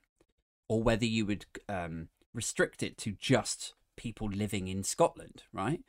or 0.67 0.83
whether 0.83 1.05
you 1.05 1.27
would 1.27 1.45
um, 1.69 2.09
restrict 2.33 2.83
it 2.83 2.97
to 2.97 3.13
just 3.13 3.75
people 3.99 4.27
living 4.27 4.67
in 4.67 4.83
Scotland, 4.83 5.43
right? 5.53 5.81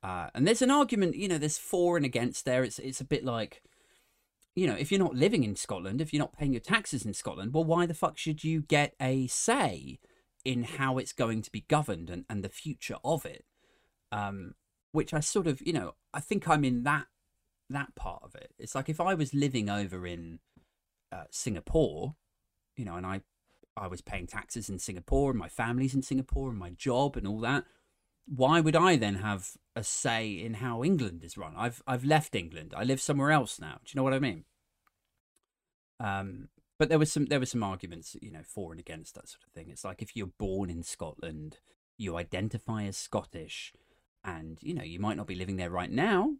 Uh, 0.00 0.28
and 0.32 0.46
there's 0.46 0.62
an 0.62 0.70
argument, 0.70 1.16
you 1.16 1.26
know, 1.26 1.38
there's 1.38 1.58
for 1.58 1.96
and 1.96 2.06
against 2.06 2.44
there. 2.44 2.62
It's 2.62 2.78
it's 2.78 3.00
a 3.00 3.04
bit 3.14 3.24
like, 3.24 3.62
you 4.54 4.68
know, 4.68 4.76
if 4.76 4.92
you're 4.92 5.06
not 5.06 5.16
living 5.16 5.42
in 5.42 5.56
Scotland, 5.56 6.00
if 6.00 6.12
you're 6.12 6.26
not 6.26 6.38
paying 6.38 6.52
your 6.52 6.60
taxes 6.60 7.04
in 7.04 7.12
Scotland, 7.12 7.52
well, 7.52 7.64
why 7.64 7.84
the 7.84 7.94
fuck 7.94 8.16
should 8.16 8.44
you 8.44 8.62
get 8.62 8.94
a 9.00 9.26
say 9.26 9.98
in 10.44 10.62
how 10.62 10.98
it's 10.98 11.12
going 11.12 11.42
to 11.42 11.50
be 11.50 11.64
governed 11.66 12.10
and, 12.10 12.24
and 12.30 12.44
the 12.44 12.48
future 12.48 12.98
of 13.02 13.26
it? 13.26 13.44
Um, 14.12 14.54
which 14.92 15.12
I 15.12 15.18
sort 15.18 15.48
of, 15.48 15.60
you 15.66 15.72
know, 15.72 15.94
I 16.12 16.20
think 16.20 16.46
I'm 16.46 16.64
in 16.64 16.84
that 16.84 17.06
that 17.70 17.94
part 17.94 18.22
of 18.22 18.34
it. 18.34 18.52
It's 18.58 18.74
like 18.74 18.88
if 18.88 19.00
I 19.00 19.14
was 19.14 19.34
living 19.34 19.68
over 19.68 20.06
in 20.06 20.40
uh, 21.12 21.24
Singapore, 21.30 22.14
you 22.76 22.84
know, 22.84 22.96
and 22.96 23.06
I 23.06 23.22
I 23.76 23.88
was 23.88 24.00
paying 24.00 24.26
taxes 24.26 24.68
in 24.68 24.78
Singapore 24.78 25.30
and 25.30 25.38
my 25.38 25.48
family's 25.48 25.94
in 25.94 26.02
Singapore 26.02 26.50
and 26.50 26.58
my 26.58 26.70
job 26.70 27.16
and 27.16 27.26
all 27.26 27.40
that. 27.40 27.64
Why 28.26 28.60
would 28.60 28.76
I 28.76 28.96
then 28.96 29.16
have 29.16 29.50
a 29.76 29.84
say 29.84 30.30
in 30.30 30.54
how 30.54 30.84
England 30.84 31.24
is 31.24 31.36
run? 31.36 31.54
I've 31.56 31.82
I've 31.86 32.04
left 32.04 32.34
England. 32.34 32.74
I 32.76 32.84
live 32.84 33.00
somewhere 33.00 33.32
else 33.32 33.60
now. 33.60 33.80
Do 33.84 33.90
you 33.90 33.98
know 33.98 34.04
what 34.04 34.14
I 34.14 34.20
mean? 34.20 34.44
Um, 36.00 36.48
but 36.78 36.88
there 36.88 36.98
was 36.98 37.12
some 37.12 37.26
there 37.26 37.40
were 37.40 37.46
some 37.46 37.62
arguments, 37.62 38.16
you 38.20 38.30
know, 38.30 38.42
for 38.42 38.72
and 38.72 38.80
against 38.80 39.14
that 39.14 39.28
sort 39.28 39.44
of 39.46 39.52
thing. 39.52 39.68
It's 39.70 39.84
like 39.84 40.02
if 40.02 40.16
you're 40.16 40.26
born 40.26 40.70
in 40.70 40.82
Scotland, 40.82 41.58
you 41.96 42.16
identify 42.16 42.84
as 42.84 42.96
Scottish, 42.96 43.72
and 44.24 44.58
you 44.62 44.74
know 44.74 44.82
you 44.82 44.98
might 44.98 45.16
not 45.16 45.26
be 45.26 45.34
living 45.34 45.56
there 45.56 45.70
right 45.70 45.90
now, 45.90 46.34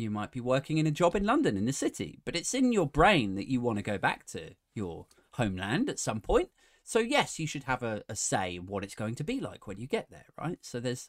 you 0.00 0.10
might 0.10 0.32
be 0.32 0.40
working 0.40 0.78
in 0.78 0.86
a 0.86 0.90
job 0.90 1.14
in 1.14 1.24
London, 1.24 1.56
in 1.56 1.66
the 1.66 1.72
city, 1.72 2.20
but 2.24 2.34
it's 2.36 2.54
in 2.54 2.72
your 2.72 2.86
brain 2.86 3.34
that 3.34 3.48
you 3.48 3.60
want 3.60 3.78
to 3.78 3.82
go 3.82 3.98
back 3.98 4.26
to 4.26 4.54
your 4.74 5.06
homeland 5.32 5.88
at 5.88 5.98
some 5.98 6.20
point. 6.20 6.50
So, 6.82 6.98
yes, 6.98 7.38
you 7.38 7.46
should 7.46 7.64
have 7.64 7.82
a, 7.82 8.02
a 8.08 8.16
say 8.16 8.56
in 8.56 8.66
what 8.66 8.82
it's 8.82 8.94
going 8.94 9.14
to 9.16 9.24
be 9.24 9.38
like 9.38 9.66
when 9.66 9.78
you 9.78 9.86
get 9.86 10.10
there, 10.10 10.26
right? 10.36 10.58
So, 10.62 10.80
there's 10.80 11.08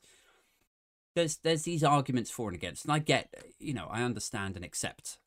there's 1.15 1.37
there's 1.37 1.63
these 1.63 1.83
arguments 1.83 2.31
for 2.31 2.49
and 2.49 2.55
against 2.55 2.85
and 2.85 2.93
i 2.93 2.99
get 2.99 3.33
you 3.59 3.73
know 3.73 3.87
i 3.91 4.01
understand 4.01 4.55
and 4.55 4.65
accept 4.65 5.19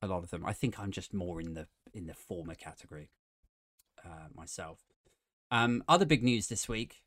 a 0.00 0.06
lot 0.06 0.22
of 0.22 0.30
them 0.30 0.44
i 0.44 0.52
think 0.52 0.78
i'm 0.78 0.90
just 0.90 1.12
more 1.12 1.40
in 1.40 1.54
the 1.54 1.66
in 1.92 2.06
the 2.06 2.14
former 2.14 2.54
category 2.54 3.10
uh, 4.04 4.28
myself 4.34 4.80
um 5.50 5.82
other 5.88 6.06
big 6.06 6.22
news 6.22 6.48
this 6.48 6.68
week 6.68 7.02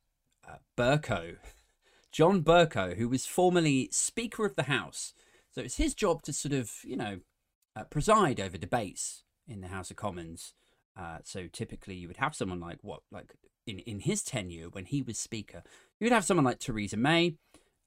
uh, 0.47 0.57
Bercow 0.77 1.37
john 2.11 2.43
bercow 2.43 2.95
who 2.95 3.09
was 3.09 3.25
formerly 3.25 3.89
speaker 3.91 4.45
of 4.45 4.55
the 4.55 4.63
house 4.63 5.13
so 5.55 5.61
it's 5.61 5.77
his 5.77 5.93
job 5.95 6.21
to 6.23 6.33
sort 6.33 6.53
of, 6.53 6.69
you 6.83 6.97
know, 6.97 7.19
uh, 7.77 7.85
preside 7.85 8.41
over 8.41 8.57
debates 8.57 9.23
in 9.47 9.61
the 9.61 9.69
House 9.69 9.89
of 9.89 9.95
Commons. 9.95 10.53
Uh, 10.99 11.19
so 11.23 11.47
typically 11.47 11.95
you 11.95 12.09
would 12.09 12.17
have 12.17 12.35
someone 12.35 12.59
like 12.59 12.79
what, 12.81 13.03
like 13.09 13.35
in, 13.65 13.79
in 13.79 14.01
his 14.01 14.21
tenure 14.21 14.67
when 14.69 14.83
he 14.83 15.01
was 15.01 15.17
Speaker, 15.17 15.63
you 15.97 16.05
would 16.05 16.11
have 16.11 16.25
someone 16.25 16.43
like 16.43 16.59
Theresa 16.59 16.97
May 16.97 17.37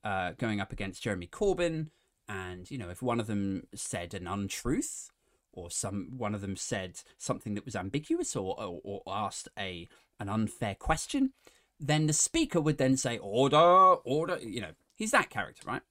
uh, 0.02 0.32
going 0.38 0.62
up 0.62 0.72
against 0.72 1.02
Jeremy 1.02 1.26
Corbyn. 1.26 1.88
And, 2.26 2.70
you 2.70 2.78
know, 2.78 2.88
if 2.88 3.02
one 3.02 3.20
of 3.20 3.26
them 3.26 3.64
said 3.74 4.14
an 4.14 4.26
untruth 4.26 5.10
or 5.52 5.70
some 5.70 6.14
one 6.16 6.34
of 6.34 6.40
them 6.40 6.56
said 6.56 7.02
something 7.18 7.54
that 7.54 7.66
was 7.66 7.76
ambiguous 7.76 8.34
or, 8.34 8.58
or, 8.58 8.80
or 8.82 9.02
asked 9.06 9.48
a 9.58 9.88
an 10.18 10.30
unfair 10.30 10.74
question, 10.74 11.34
then 11.78 12.06
the 12.06 12.14
Speaker 12.14 12.62
would 12.62 12.78
then 12.78 12.96
say, 12.96 13.18
order, 13.18 13.58
order, 13.58 14.38
you 14.38 14.62
know, 14.62 14.72
He's 14.98 15.12
that 15.12 15.30
character, 15.30 15.62
right? 15.64 15.82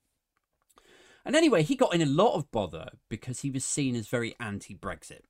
And 1.28 1.36
anyway, 1.36 1.62
he 1.62 1.76
got 1.76 1.94
in 1.94 2.02
a 2.02 2.06
lot 2.06 2.36
of 2.36 2.50
bother 2.52 2.88
because 3.10 3.42
he 3.42 3.52
was 3.52 3.66
seen 3.66 3.98
as 3.98 4.08
very 4.08 4.34
anti 4.40 4.74
Brexit. 4.74 5.24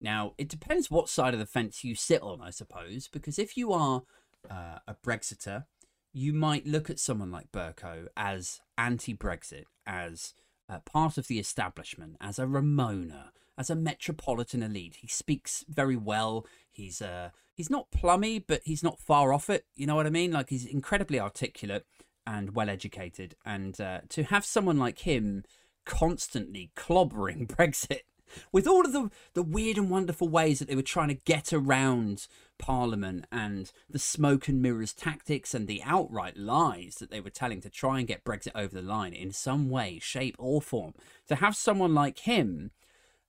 Now, 0.00 0.34
it 0.38 0.48
depends 0.48 0.88
what 0.88 1.08
side 1.08 1.34
of 1.34 1.40
the 1.40 1.46
fence 1.46 1.82
you 1.82 1.96
sit 1.96 2.22
on, 2.22 2.40
I 2.40 2.50
suppose, 2.50 3.08
because 3.08 3.40
if 3.40 3.56
you 3.56 3.72
are 3.72 4.04
uh, 4.48 4.78
a 4.86 4.94
Brexiter, 5.04 5.64
you 6.12 6.32
might 6.32 6.64
look 6.64 6.88
at 6.88 7.00
someone 7.00 7.32
like 7.32 7.50
Bercow 7.50 8.06
as 8.16 8.60
anti 8.78 9.16
Brexit, 9.16 9.64
as 9.84 10.32
uh, 10.68 10.78
part 10.78 11.18
of 11.18 11.26
the 11.26 11.40
establishment, 11.40 12.18
as 12.20 12.38
a 12.38 12.44
Remoaner, 12.44 13.30
as 13.58 13.68
a 13.68 13.74
metropolitan 13.74 14.62
elite. 14.62 14.98
He 15.00 15.08
speaks 15.08 15.64
very 15.68 15.96
well. 15.96 16.46
He's 16.70 17.02
uh, 17.02 17.30
he's 17.52 17.68
not 17.68 17.90
plummy, 17.90 18.38
but 18.38 18.62
he's 18.64 18.84
not 18.84 19.00
far 19.00 19.32
off 19.32 19.50
it. 19.50 19.66
You 19.74 19.88
know 19.88 19.96
what 19.96 20.06
I 20.06 20.10
mean? 20.10 20.30
Like 20.30 20.50
he's 20.50 20.64
incredibly 20.64 21.18
articulate 21.18 21.84
and 22.26 22.54
well 22.54 22.70
educated. 22.70 23.34
And 23.44 23.80
uh, 23.80 24.00
to 24.10 24.24
have 24.24 24.44
someone 24.44 24.78
like 24.78 25.00
him 25.00 25.44
constantly 25.84 26.70
clobbering 26.76 27.46
Brexit 27.48 28.02
with 28.50 28.66
all 28.66 28.84
of 28.84 28.92
the, 28.92 29.10
the 29.34 29.42
weird 29.42 29.76
and 29.76 29.90
wonderful 29.90 30.28
ways 30.28 30.58
that 30.58 30.68
they 30.68 30.76
were 30.76 30.82
trying 30.82 31.08
to 31.08 31.14
get 31.14 31.52
around 31.52 32.26
Parliament 32.58 33.26
and 33.30 33.70
the 33.90 33.98
smoke 33.98 34.48
and 34.48 34.62
mirrors 34.62 34.94
tactics 34.94 35.52
and 35.52 35.66
the 35.66 35.82
outright 35.84 36.36
lies 36.36 36.96
that 36.96 37.10
they 37.10 37.20
were 37.20 37.30
telling 37.30 37.60
to 37.60 37.68
try 37.68 37.98
and 37.98 38.08
get 38.08 38.24
Brexit 38.24 38.52
over 38.54 38.74
the 38.74 38.82
line 38.82 39.12
in 39.12 39.32
some 39.32 39.68
way, 39.68 39.98
shape, 40.00 40.36
or 40.38 40.62
form. 40.62 40.94
To 41.28 41.36
have 41.36 41.56
someone 41.56 41.94
like 41.94 42.20
him 42.20 42.70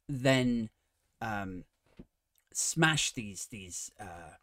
then 0.08 0.70
um, 1.22 1.64
smash 2.54 3.12
these 3.12 3.48
these 3.48 3.92
uh, 4.00 4.36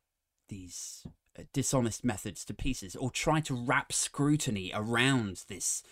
these 0.48 1.06
dishonest 1.52 2.04
methods 2.04 2.44
to 2.46 2.54
pieces, 2.54 2.96
or 2.96 3.10
try 3.10 3.40
to 3.40 3.54
wrap 3.54 3.92
scrutiny 3.92 4.70
around 4.74 5.44
this 5.48 5.82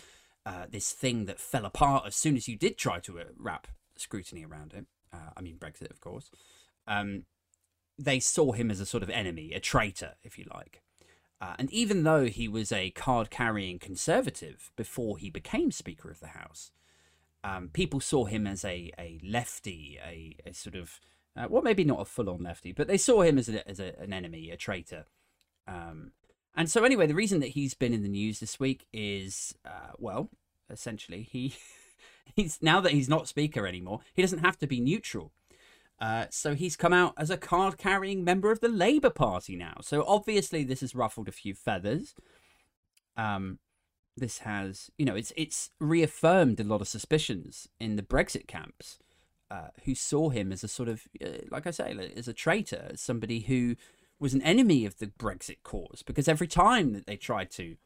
uh, 0.46 0.66
this 0.70 0.92
thing 0.92 1.26
that 1.26 1.40
fell 1.40 1.66
apart 1.66 2.04
as 2.06 2.14
soon 2.14 2.36
as 2.36 2.48
you 2.48 2.56
did 2.56 2.78
try 2.78 2.98
to 3.00 3.20
uh, 3.20 3.24
wrap 3.38 3.66
scrutiny 3.96 4.44
around 4.44 4.72
it. 4.72 4.86
Uh, 5.12 5.30
I 5.36 5.40
mean 5.40 5.56
Brexit, 5.58 5.90
of 5.90 6.00
course. 6.00 6.30
Um, 6.86 7.24
they 7.98 8.20
saw 8.20 8.52
him 8.52 8.70
as 8.70 8.80
a 8.80 8.86
sort 8.86 9.02
of 9.02 9.10
enemy, 9.10 9.52
a 9.52 9.60
traitor, 9.60 10.14
if 10.22 10.38
you 10.38 10.46
like. 10.54 10.82
Uh, 11.40 11.54
and 11.58 11.70
even 11.72 12.02
though 12.02 12.24
he 12.24 12.48
was 12.48 12.72
a 12.72 12.90
card 12.90 13.30
carrying 13.30 13.78
conservative 13.78 14.72
before 14.76 15.18
he 15.18 15.30
became 15.30 15.70
Speaker 15.70 16.10
of 16.10 16.20
the 16.20 16.28
House, 16.28 16.70
um, 17.44 17.70
people 17.72 18.00
saw 18.00 18.24
him 18.24 18.46
as 18.46 18.64
a, 18.64 18.90
a 18.98 19.20
lefty, 19.24 19.98
a, 20.04 20.36
a 20.48 20.52
sort 20.52 20.74
of, 20.74 21.00
uh, 21.36 21.46
well, 21.48 21.62
maybe 21.62 21.84
not 21.84 22.00
a 22.00 22.04
full 22.04 22.28
on 22.28 22.42
lefty, 22.42 22.72
but 22.72 22.88
they 22.88 22.96
saw 22.96 23.22
him 23.22 23.38
as, 23.38 23.48
a, 23.48 23.68
as 23.68 23.78
a, 23.78 23.94
an 24.00 24.12
enemy, 24.12 24.50
a 24.50 24.56
traitor. 24.56 25.06
Um, 25.68 26.12
and 26.56 26.70
so, 26.70 26.82
anyway, 26.82 27.06
the 27.06 27.14
reason 27.14 27.40
that 27.40 27.50
he's 27.50 27.75
been 27.75 27.92
in 27.92 28.02
the 28.02 28.08
news 28.08 28.40
this 28.40 28.58
week 28.58 28.87
is, 28.92 29.54
uh, 29.64 29.92
well, 29.98 30.30
essentially, 30.70 31.22
he 31.22 31.54
he's 32.34 32.58
now 32.62 32.80
that 32.80 32.92
he's 32.92 33.08
not 33.08 33.28
speaker 33.28 33.66
anymore, 33.66 34.00
he 34.14 34.22
doesn't 34.22 34.40
have 34.40 34.58
to 34.58 34.66
be 34.66 34.80
neutral. 34.80 35.32
Uh, 36.00 36.26
so 36.30 36.54
he's 36.54 36.76
come 36.76 36.92
out 36.92 37.12
as 37.18 37.28
a 37.28 37.37
card 37.37 37.76
carrying 37.76 38.22
member 38.22 38.52
of 38.52 38.60
the 38.60 38.68
Labour 38.68 39.10
Party 39.10 39.56
now. 39.56 39.78
So 39.82 40.04
obviously, 40.06 40.64
this 40.64 40.80
has 40.80 40.94
ruffled 40.94 41.28
a 41.28 41.32
few 41.32 41.54
feathers. 41.54 42.14
Um, 43.16 43.58
this 44.16 44.38
has, 44.38 44.90
you 44.96 45.04
know, 45.04 45.14
it's 45.14 45.32
it's 45.37 45.70
reaffirmed 45.78 46.60
a 46.60 46.64
lot 46.64 46.80
of 46.80 46.88
suspicions 46.88 47.68
in 47.80 47.96
the 47.96 48.02
Brexit 48.02 48.46
camps, 48.46 48.98
uh, 49.50 49.68
who 49.84 49.94
saw 49.94 50.30
him 50.30 50.52
as 50.52 50.64
a 50.64 50.68
sort 50.68 50.88
of, 50.88 51.02
uh, 51.25 51.44
like 51.50 51.66
I 51.66 51.70
say, 51.70 52.12
as 52.16 52.28
a 52.28 52.32
traitor, 52.32 52.88
as 52.92 53.00
somebody 53.00 53.40
who 53.40 53.76
was 54.20 54.34
an 54.34 54.42
enemy 54.42 54.84
of 54.84 54.98
the 54.98 55.06
Brexit 55.06 55.58
cause. 55.62 56.02
Because 56.04 56.28
every 56.28 56.46
time 56.46 56.92
that 56.92 57.06
they 57.06 57.16
tried 57.16 57.50
to 57.52 57.76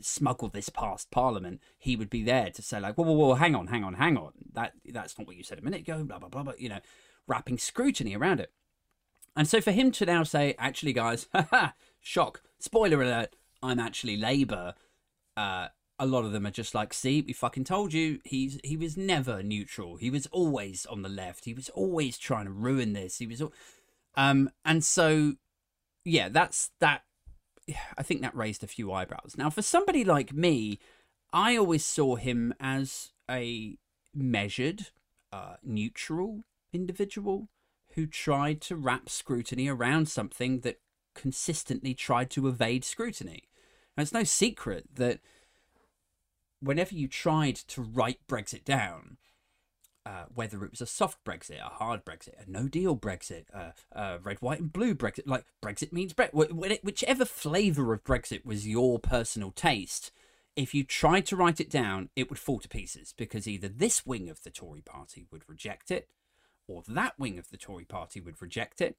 smuggle 0.00 0.48
this 0.48 0.68
past 0.68 1.10
Parliament, 1.10 1.60
he 1.76 1.96
would 1.96 2.10
be 2.10 2.24
there 2.24 2.50
to 2.50 2.62
say 2.62 2.80
like, 2.80 2.96
whoa, 2.96 3.04
whoa, 3.04 3.12
whoa, 3.12 3.34
hang 3.34 3.54
on, 3.54 3.68
hang 3.68 3.84
on, 3.84 3.94
hang 3.94 4.16
on, 4.16 4.32
that 4.52 4.72
that's 4.92 5.16
not 5.18 5.26
what 5.26 5.36
you 5.36 5.44
said 5.44 5.58
a 5.58 5.62
minute 5.62 5.82
ago, 5.82 6.02
blah 6.02 6.18
blah 6.18 6.28
blah, 6.28 6.42
blah 6.42 6.54
you 6.58 6.68
know, 6.68 6.80
wrapping 7.26 7.58
scrutiny 7.58 8.16
around 8.16 8.40
it. 8.40 8.50
And 9.36 9.46
so 9.46 9.60
for 9.60 9.70
him 9.70 9.92
to 9.92 10.06
now 10.06 10.24
say, 10.24 10.56
actually, 10.58 10.92
guys, 10.92 11.28
shock, 12.00 12.42
spoiler 12.58 13.00
alert, 13.02 13.36
I'm 13.62 13.78
actually 13.78 14.16
Labour 14.16 14.74
uh, 15.38 15.68
a 16.00 16.06
lot 16.06 16.24
of 16.24 16.32
them 16.32 16.46
are 16.46 16.50
just 16.50 16.74
like, 16.74 16.92
see, 16.92 17.22
we 17.22 17.32
fucking 17.32 17.64
told 17.64 17.92
you. 17.92 18.20
He's 18.24 18.58
he 18.64 18.76
was 18.76 18.96
never 18.96 19.42
neutral. 19.42 19.96
He 19.96 20.10
was 20.10 20.26
always 20.26 20.84
on 20.86 21.02
the 21.02 21.08
left. 21.08 21.44
He 21.44 21.54
was 21.54 21.68
always 21.70 22.18
trying 22.18 22.46
to 22.46 22.50
ruin 22.50 22.92
this. 22.92 23.18
He 23.18 23.26
was, 23.26 23.42
um, 24.16 24.50
and 24.64 24.84
so, 24.84 25.34
yeah, 26.08 26.28
that's 26.28 26.70
that. 26.80 27.02
I 27.98 28.02
think 28.02 28.22
that 28.22 28.34
raised 28.34 28.64
a 28.64 28.68
few 28.68 28.92
eyebrows. 28.92 29.34
Now, 29.36 29.50
for 29.50 29.62
somebody 29.62 30.04
like 30.04 30.32
me, 30.32 30.78
I 31.32 31.56
always 31.56 31.84
saw 31.84 32.16
him 32.16 32.54
as 32.58 33.12
a 33.30 33.76
measured, 34.14 34.86
uh, 35.32 35.56
neutral 35.62 36.44
individual 36.72 37.48
who 37.94 38.06
tried 38.06 38.60
to 38.62 38.76
wrap 38.76 39.10
scrutiny 39.10 39.68
around 39.68 40.08
something 40.08 40.60
that 40.60 40.80
consistently 41.14 41.94
tried 41.94 42.30
to 42.30 42.48
evade 42.48 42.84
scrutiny. 42.84 43.48
And 43.96 44.02
it's 44.02 44.12
no 44.12 44.24
secret 44.24 44.86
that 44.94 45.20
whenever 46.60 46.94
you 46.94 47.08
tried 47.08 47.56
to 47.56 47.82
write 47.82 48.20
Brexit 48.28 48.64
down, 48.64 49.18
uh, 50.08 50.24
whether 50.34 50.64
it 50.64 50.70
was 50.70 50.80
a 50.80 50.86
soft 50.86 51.22
Brexit, 51.22 51.60
a 51.60 51.68
hard 51.68 52.02
Brexit, 52.04 52.34
a 52.42 52.50
no 52.50 52.66
deal 52.66 52.96
Brexit, 52.96 53.44
uh, 53.52 53.72
uh, 53.94 54.18
red, 54.22 54.40
white, 54.40 54.60
and 54.60 54.72
blue 54.72 54.94
Brexit, 54.94 55.26
like 55.26 55.44
Brexit 55.62 55.92
means 55.92 56.14
Brexit, 56.14 56.82
whichever 56.82 57.26
flavour 57.26 57.92
of 57.92 58.04
Brexit 58.04 58.46
was 58.46 58.66
your 58.66 58.98
personal 58.98 59.50
taste, 59.50 60.10
if 60.56 60.74
you 60.74 60.82
tried 60.82 61.26
to 61.26 61.36
write 61.36 61.60
it 61.60 61.70
down, 61.70 62.08
it 62.16 62.30
would 62.30 62.38
fall 62.38 62.58
to 62.58 62.68
pieces 62.68 63.12
because 63.16 63.46
either 63.46 63.68
this 63.68 64.06
wing 64.06 64.30
of 64.30 64.42
the 64.42 64.50
Tory 64.50 64.80
party 64.80 65.26
would 65.30 65.48
reject 65.48 65.90
it, 65.90 66.08
or 66.66 66.82
that 66.88 67.18
wing 67.18 67.38
of 67.38 67.50
the 67.50 67.58
Tory 67.58 67.84
party 67.84 68.20
would 68.20 68.40
reject 68.40 68.80
it, 68.80 68.96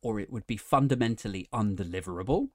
or 0.00 0.20
it 0.20 0.32
would 0.32 0.46
be 0.46 0.56
fundamentally 0.56 1.48
undeliverable, 1.52 2.50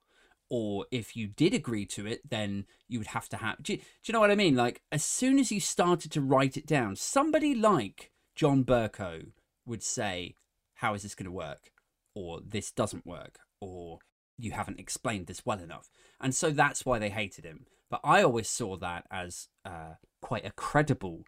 or 0.50 0.86
if 0.92 1.16
you 1.16 1.28
did 1.28 1.54
agree 1.54 1.86
to 1.86 2.06
it, 2.06 2.30
then 2.30 2.66
you 2.88 3.00
would 3.00 3.08
have 3.08 3.28
to 3.30 3.38
have. 3.38 3.62
Do 3.62 3.74
you, 3.74 3.78
do 3.80 3.84
you, 4.06 4.14
know 4.14 4.20
what 4.20 4.32
I 4.32 4.36
mean? 4.36 4.56
Like, 4.56 4.82
as 4.92 5.04
soon 5.04 5.40
as 5.40 5.52
you 5.52 5.60
started 5.60 6.12
to 6.12 6.22
write 6.22 6.58
it 6.58 6.66
down, 6.66 6.96
somebody 6.96 7.54
like 7.54 8.12
John 8.36 8.64
Bercow 8.64 9.32
would 9.66 9.84
say, 9.84 10.36
How 10.76 10.94
is 10.94 11.04
this 11.04 11.16
going 11.16 11.26
to 11.26 11.32
work? 11.32 11.72
Or 12.16 12.40
this 12.46 12.72
doesn't 12.72 13.06
work. 13.06 13.40
Or 13.60 14.00
you 14.38 14.52
haven't 14.52 14.80
explained 14.80 15.28
this 15.28 15.46
well 15.46 15.60
enough. 15.60 15.90
And 16.22 16.34
so 16.34 16.52
that's 16.52 16.86
why 16.86 17.00
they 17.00 17.10
hated 17.10 17.44
him. 17.44 17.66
But 17.90 18.02
I 18.04 18.24
always 18.24 18.50
saw 18.50 18.78
that 18.78 19.06
as 19.12 19.50
uh, 19.66 19.96
quite 20.22 20.46
a 20.46 20.52
credible 20.52 21.24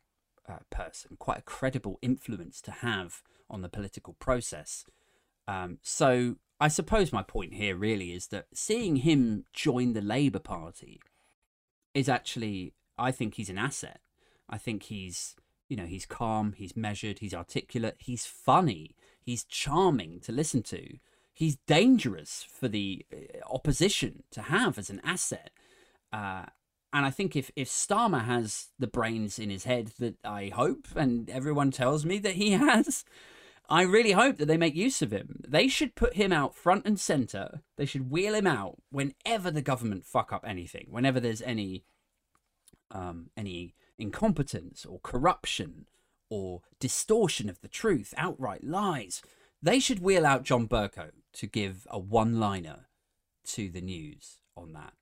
uh, 0.48 0.60
person, 0.70 1.16
quite 1.20 1.40
a 1.40 1.44
credible 1.44 2.00
influence 2.02 2.62
to 2.62 2.72
have 2.72 3.22
on 3.50 3.62
the 3.62 3.70
political 3.70 4.14
process. 4.14 4.86
Um, 5.48 5.80
so 5.82 6.36
I 6.60 6.68
suppose 6.68 7.14
my 7.14 7.24
point 7.24 7.54
here 7.54 7.76
really 7.76 8.12
is 8.12 8.28
that 8.28 8.48
seeing 8.54 8.98
him 8.98 9.46
join 9.54 9.94
the 9.94 10.02
Labour 10.02 10.40
Party 10.40 11.00
is 11.94 12.10
actually, 12.10 12.74
I 12.98 13.12
think 13.12 13.36
he's 13.36 13.50
an 13.50 13.58
asset. 13.58 14.02
I 14.50 14.58
think 14.58 14.84
he's, 14.84 15.36
you 15.70 15.78
know, 15.78 15.86
he's 15.86 16.06
calm, 16.06 16.54
he's 16.54 16.76
measured, 16.76 17.20
he's 17.20 17.34
articulate, 17.34 17.96
he's 18.00 18.26
funny, 18.26 18.96
he's 19.22 19.46
charming 19.46 20.20
to 20.22 20.32
listen 20.32 20.64
to. 20.64 20.98
He's 21.34 21.56
dangerous 21.68 22.46
for 22.52 22.68
the 22.68 23.06
uh, 23.14 23.54
opposition 23.54 24.24
to 24.32 24.42
have 24.42 24.78
as 24.78 24.90
an 24.90 25.00
asset. 25.04 25.52
Uh, 26.12 26.46
and 26.92 27.06
I 27.06 27.12
think 27.12 27.36
if, 27.36 27.52
if 27.56 27.70
Starmer 27.70 28.26
has 28.26 28.68
the 28.78 28.88
brains 28.88 29.40
in 29.40 29.50
his 29.50 29.64
head 29.64 29.92
that 30.00 30.16
I 30.26 30.52
hope 30.54 30.88
and 30.96 31.30
everyone 31.30 31.72
tells 31.72 32.04
me 32.04 32.18
that 32.20 32.34
he 32.34 32.52
has, 32.52 33.06
I 33.70 33.84
really 33.84 34.14
hope 34.14 34.38
that 34.38 34.48
they 34.48 34.58
make 34.58 34.76
use 34.76 35.02
of 35.04 35.12
him. 35.12 35.42
They 35.48 35.68
should 35.68 35.96
put 35.96 36.16
him 36.16 36.34
out 36.34 36.56
front 36.56 36.86
and 36.86 37.00
center. 37.00 37.62
They 37.78 37.86
should 37.86 38.10
wheel 38.10 38.34
him 38.34 38.48
out 38.48 38.82
whenever 38.90 39.52
the 39.52 39.62
government 39.62 40.06
fuck 40.06 40.34
up 40.34 40.44
anything, 40.46 40.88
whenever 40.90 41.20
there's 41.20 41.44
any 41.44 41.84
um, 42.92 43.30
any 43.38 43.76
incompetence 44.00 44.86
or 44.86 45.00
corruption 45.04 45.86
or 46.30 46.62
distortion 46.80 47.50
of 47.50 47.62
the 47.62 47.68
truth, 47.68 48.14
outright 48.18 48.64
lies. 48.64 49.22
They 49.62 49.80
should 49.80 50.00
wheel 50.00 50.26
out 50.26 50.44
John 50.44 50.68
Bercow 50.68 51.12
to 51.34 51.48
give 51.48 51.86
a 51.92 52.00
one-liner 52.00 52.88
to 53.48 53.70
the 53.70 53.82
news 53.82 54.38
on 54.58 54.74
that. 54.74 54.94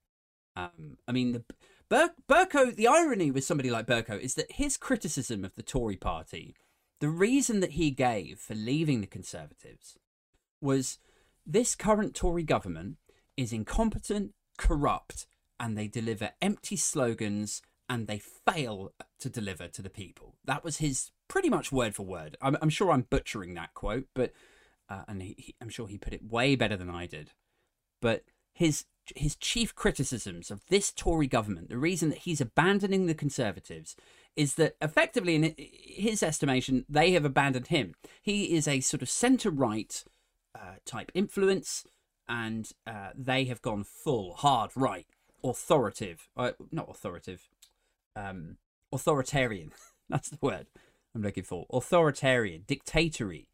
Um, 0.56 0.98
I 1.08 1.12
mean, 1.12 1.32
the 1.32 1.44
Bur- 1.90 2.16
Bercow. 2.28 2.76
The 2.76 2.88
irony 2.88 3.32
with 3.32 3.44
somebody 3.44 3.70
like 3.70 3.88
Bercow 3.88 4.20
is 4.20 4.36
that 4.36 4.54
his 4.54 4.76
criticism 4.76 5.46
of 5.46 5.56
the 5.56 5.64
Tory 5.64 5.96
Party 5.96 6.56
the 7.00 7.10
reason 7.10 7.60
that 7.60 7.72
he 7.72 7.92
gave 7.92 8.40
for 8.40 8.56
leaving 8.56 9.02
the 9.02 9.08
Conservatives 9.08 9.98
was 10.62 10.98
this 11.46 11.76
current 11.76 12.16
Tory 12.16 12.44
government 12.44 12.98
is 13.36 13.54
incompetent, 13.54 14.34
corrupt, 14.58 15.28
and 15.60 15.78
they 15.78 15.88
deliver 15.88 16.32
empty 16.42 16.76
slogans 16.76 17.62
and 17.90 18.08
they 18.08 18.20
fail 18.20 18.92
to 19.20 19.30
deliver 19.30 19.68
to 19.68 19.82
the 19.82 19.90
people. 19.90 20.36
That 20.44 20.64
was 20.64 20.78
his 20.78 21.12
pretty 21.28 21.50
much 21.50 21.72
word 21.72 21.96
for 21.96 22.06
word. 22.06 22.36
I'm, 22.42 22.58
I'm 22.62 22.70
sure 22.70 22.92
I'm 22.92 23.08
butchering 23.10 23.54
that 23.54 23.74
quote, 23.74 24.08
but 24.14 24.34
uh, 24.90 25.04
and 25.08 25.22
he, 25.22 25.36
he, 25.38 25.56
I'm 25.62 25.70
sure 25.70 25.88
he 25.88 25.98
put 25.98 26.14
it 26.14 26.30
way 26.30 26.56
better 26.56 26.78
than 26.78 26.90
I 26.90 27.06
did. 27.06 27.32
But 28.02 28.24
his 28.54 28.86
his 29.16 29.36
chief 29.38 29.74
criticisms 29.74 30.52
of 30.52 30.66
this 30.68 30.92
Tory 30.92 31.28
government, 31.28 31.70
the 31.70 31.78
reason 31.78 32.10
that 32.10 32.20
he's 32.20 32.42
abandoning 32.42 33.06
the 33.06 33.14
Conservatives, 33.14 33.96
is 34.38 34.54
that 34.56 34.76
effectively, 34.80 35.36
in 35.36 35.56
his 35.58 36.22
estimation, 36.22 36.86
they 36.88 37.12
have 37.12 37.26
abandoned 37.26 37.68
him. 37.68 37.96
He 38.22 38.56
is 38.56 38.68
a 38.68 38.80
sort 38.82 39.02
of 39.02 39.10
centre 39.10 39.50
right 39.50 40.04
uh, 40.56 40.76
type 40.86 41.12
influence, 41.16 41.86
and 42.30 42.70
uh, 42.86 43.10
they 43.16 43.46
have 43.46 43.64
gone 43.64 43.84
full 43.84 44.36
hard 44.36 44.72
right, 44.76 45.08
authoritative, 45.44 46.30
uh, 46.38 46.52
not 46.72 46.88
authoritative, 46.88 47.50
um, 48.16 48.58
authoritarian. 48.94 49.72
That's 50.10 50.30
the 50.30 50.38
word 50.40 50.68
I'm 51.16 51.24
looking 51.24 51.44
for. 51.44 51.66
Authoritarian, 51.74 52.64
dictatory. 52.68 53.50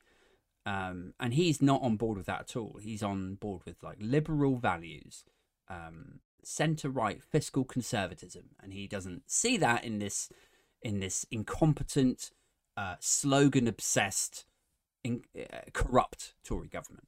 Um, 0.66 1.14
and 1.20 1.34
he's 1.34 1.62
not 1.62 1.82
on 1.82 1.96
board 1.96 2.18
with 2.18 2.28
that 2.28 2.42
at 2.42 2.56
all. 2.56 2.78
He's 2.82 3.04
on 3.04 3.36
board 3.36 3.62
with 3.66 3.82
like 3.82 3.98
liberal 4.00 4.58
values, 4.58 5.24
um, 5.70 6.20
centre 6.44 6.90
right 6.90 7.24
fiscal 7.24 7.64
conservatism, 7.64 8.50
and 8.62 8.74
he 8.74 8.86
doesn't 8.86 9.24
see 9.28 9.58
that 9.58 9.84
in 9.86 10.00
this 10.00 10.30
in 10.84 11.00
this 11.00 11.26
incompetent, 11.32 12.32
uh, 12.78 12.96
slogan 13.00 13.68
obsessed, 13.68 14.46
in, 15.04 15.24
uh, 15.38 15.60
corrupt 15.74 16.34
Tory 16.44 16.68
government. 16.68 17.08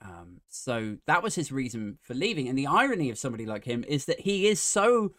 Um, 0.00 0.40
so 0.48 0.98
that 1.06 1.22
was 1.22 1.34
his 1.34 1.50
reason 1.50 1.98
for 2.02 2.14
leaving. 2.14 2.48
And 2.48 2.58
the 2.58 2.66
irony 2.66 3.10
of 3.10 3.18
somebody 3.18 3.46
like 3.46 3.64
him 3.64 3.84
is 3.88 4.04
that 4.04 4.20
he 4.20 4.46
is 4.46 4.60
so 4.60 5.14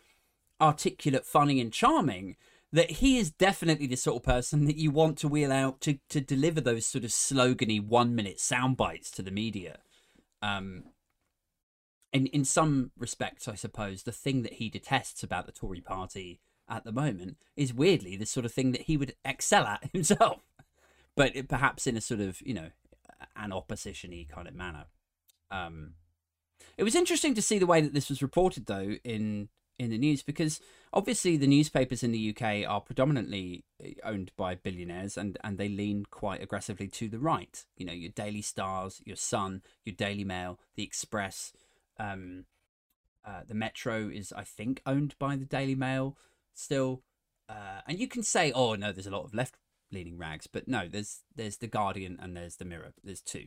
articulate, 0.61 1.25
funny, 1.25 1.59
and 1.59 1.73
charming 1.73 2.35
that 2.71 2.91
he 2.91 3.17
is 3.17 3.31
definitely 3.31 3.87
the 3.87 3.95
sort 3.95 4.17
of 4.17 4.23
person 4.23 4.65
that 4.65 4.77
you 4.77 4.91
want 4.91 5.17
to 5.17 5.27
wheel 5.27 5.51
out 5.51 5.79
to 5.81 5.99
to 6.09 6.19
deliver 6.19 6.61
those 6.61 6.85
sort 6.85 7.03
of 7.03 7.11
slogany 7.11 7.83
one 7.83 8.13
minute 8.13 8.39
sound 8.39 8.77
bites 8.77 9.09
to 9.11 9.21
the 9.21 9.31
media. 9.31 9.79
Um, 10.41 10.83
in 12.11 12.27
in 12.27 12.45
some 12.45 12.91
respects, 12.97 13.47
I 13.47 13.55
suppose 13.55 14.03
the 14.03 14.11
thing 14.11 14.43
that 14.43 14.53
he 14.53 14.69
detests 14.69 15.23
about 15.23 15.45
the 15.45 15.51
Tory 15.51 15.81
Party 15.81 16.39
at 16.69 16.83
the 16.83 16.91
moment 16.91 17.37
is 17.55 17.73
weirdly 17.73 18.15
the 18.15 18.25
sort 18.25 18.45
of 18.45 18.53
thing 18.53 18.71
that 18.71 18.81
he 18.81 18.97
would 18.97 19.15
excel 19.23 19.65
at 19.65 19.89
himself, 19.93 20.41
but 21.15 21.35
it, 21.35 21.47
perhaps 21.47 21.87
in 21.87 21.97
a 21.97 22.01
sort 22.01 22.21
of 22.21 22.41
you 22.41 22.53
know 22.53 22.69
an 23.35 23.51
oppositiony 23.51 24.27
kind 24.27 24.47
of 24.47 24.55
manner. 24.55 24.85
Um, 25.49 25.93
it 26.77 26.83
was 26.83 26.95
interesting 26.95 27.33
to 27.35 27.41
see 27.41 27.57
the 27.57 27.65
way 27.65 27.81
that 27.81 27.93
this 27.93 28.09
was 28.09 28.21
reported, 28.21 28.65
though, 28.65 28.95
in 29.03 29.49
in 29.79 29.91
the 29.91 29.97
news 29.97 30.23
because 30.23 30.59
obviously 30.91 31.37
the 31.37 31.45
newspapers 31.45 32.01
in 32.01 32.11
the 32.11 32.35
UK 32.35 32.67
are 32.67 32.81
predominantly 32.81 33.63
eh, 33.83 33.91
owned 34.03 34.31
by 34.35 34.55
billionaires 34.55 35.17
and 35.17 35.37
and 35.43 35.59
they 35.59 35.69
lean 35.69 36.03
quite 36.09 36.41
aggressively 36.41 36.87
to 36.87 37.07
the 37.07 37.19
right. 37.19 37.65
You 37.75 37.85
know, 37.85 37.93
your 37.93 38.11
Daily 38.11 38.41
Stars, 38.41 39.01
your 39.05 39.15
Sun, 39.15 39.61
your 39.85 39.95
Daily 39.95 40.23
Mail, 40.23 40.59
the 40.75 40.83
Express, 40.83 41.53
um, 41.99 42.45
uh, 43.25 43.41
the 43.47 43.53
Metro 43.53 44.09
is 44.09 44.33
I 44.33 44.43
think 44.43 44.81
owned 44.85 45.15
by 45.19 45.35
the 45.35 45.45
Daily 45.45 45.75
Mail 45.75 46.17
still. 46.57 47.03
Uh, 47.49 47.81
and 47.87 47.99
you 47.99 48.07
can 48.07 48.23
say, 48.23 48.51
oh 48.51 48.75
no, 48.75 48.91
there's 48.91 49.07
a 49.07 49.11
lot 49.11 49.23
of 49.23 49.33
left 49.33 49.55
leaning 49.91 50.17
rags, 50.17 50.47
but 50.47 50.67
no, 50.67 50.87
there's 50.87 51.21
there's 51.35 51.57
the 51.57 51.67
Guardian 51.67 52.17
and 52.21 52.35
there's 52.35 52.57
the 52.57 52.65
Mirror. 52.65 52.93
There's 53.03 53.21
two. 53.21 53.45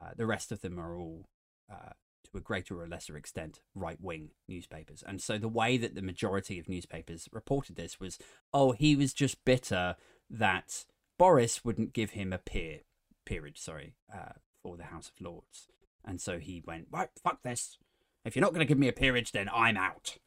Uh, 0.00 0.10
the 0.16 0.26
rest 0.26 0.52
of 0.52 0.60
them 0.60 0.78
are 0.78 0.96
all 0.98 1.28
uh, 1.70 1.92
to 2.24 2.36
a 2.36 2.40
greater 2.40 2.80
or 2.80 2.86
lesser 2.86 3.16
extent 3.16 3.60
right 3.74 3.98
wing 4.00 4.30
newspapers. 4.48 5.02
And 5.06 5.22
so 5.22 5.38
the 5.38 5.48
way 5.48 5.78
that 5.78 5.94
the 5.94 6.02
majority 6.02 6.58
of 6.58 6.68
newspapers 6.68 7.28
reported 7.32 7.76
this 7.76 7.98
was 7.98 8.18
oh, 8.52 8.72
he 8.72 8.94
was 8.96 9.14
just 9.14 9.44
bitter 9.44 9.96
that 10.28 10.84
Boris 11.18 11.64
wouldn't 11.64 11.92
give 11.92 12.10
him 12.10 12.32
a 12.32 12.38
peer 12.38 12.80
peerage, 13.24 13.58
sorry, 13.58 13.94
uh, 14.12 14.32
for 14.62 14.76
the 14.76 14.84
House 14.84 15.08
of 15.08 15.24
Lords. 15.24 15.68
And 16.04 16.20
so 16.20 16.38
he 16.38 16.62
went, 16.66 16.88
right, 16.90 17.08
fuck 17.22 17.42
this. 17.42 17.78
If 18.24 18.36
you're 18.36 18.42
not 18.42 18.52
going 18.52 18.60
to 18.60 18.68
give 18.68 18.78
me 18.78 18.88
a 18.88 18.92
peerage, 18.92 19.32
then 19.32 19.48
I'm 19.54 19.76
out. 19.76 20.18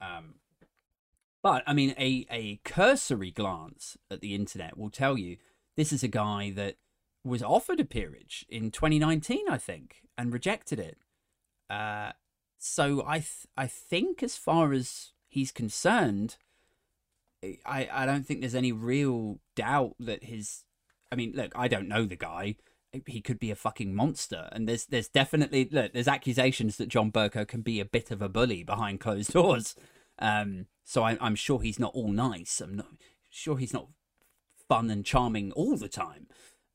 Um, 0.00 0.36
but 1.46 1.62
I 1.64 1.74
mean, 1.74 1.94
a, 1.96 2.26
a 2.28 2.56
cursory 2.64 3.30
glance 3.30 3.96
at 4.10 4.20
the 4.20 4.34
internet 4.34 4.76
will 4.76 4.90
tell 4.90 5.16
you 5.16 5.36
this 5.76 5.92
is 5.92 6.02
a 6.02 6.08
guy 6.08 6.50
that 6.56 6.74
was 7.22 7.40
offered 7.40 7.78
a 7.78 7.84
peerage 7.84 8.44
in 8.48 8.72
2019, 8.72 9.48
I 9.48 9.56
think, 9.56 10.02
and 10.18 10.32
rejected 10.32 10.80
it. 10.80 10.98
Uh, 11.70 12.10
so 12.58 13.04
I 13.06 13.18
th- 13.18 13.46
I 13.56 13.68
think 13.68 14.24
as 14.24 14.36
far 14.36 14.72
as 14.72 15.12
he's 15.28 15.52
concerned, 15.52 16.34
I 17.64 17.88
I 17.92 18.06
don't 18.06 18.26
think 18.26 18.40
there's 18.40 18.56
any 18.56 18.72
real 18.72 19.38
doubt 19.54 19.94
that 20.00 20.24
his. 20.24 20.64
I 21.12 21.14
mean, 21.14 21.32
look, 21.36 21.52
I 21.54 21.68
don't 21.68 21.86
know 21.86 22.06
the 22.06 22.16
guy. 22.16 22.56
He 23.06 23.20
could 23.20 23.38
be 23.38 23.52
a 23.52 23.54
fucking 23.54 23.94
monster, 23.94 24.48
and 24.50 24.68
there's 24.68 24.86
there's 24.86 25.08
definitely 25.08 25.68
look 25.70 25.92
there's 25.92 26.08
accusations 26.08 26.76
that 26.78 26.88
John 26.88 27.12
Bercow 27.12 27.46
can 27.46 27.60
be 27.60 27.78
a 27.78 27.84
bit 27.84 28.10
of 28.10 28.20
a 28.20 28.28
bully 28.28 28.64
behind 28.64 28.98
closed 28.98 29.32
doors. 29.32 29.76
Um, 30.18 30.66
so 30.86 31.02
I, 31.02 31.18
I'm 31.20 31.34
sure 31.34 31.60
he's 31.60 31.80
not 31.80 31.94
all 31.94 32.12
nice. 32.12 32.60
I'm 32.60 32.76
not 32.76 32.86
sure 33.28 33.58
he's 33.58 33.74
not 33.74 33.88
fun 34.68 34.88
and 34.88 35.04
charming 35.04 35.50
all 35.52 35.76
the 35.76 35.88
time. 35.88 36.28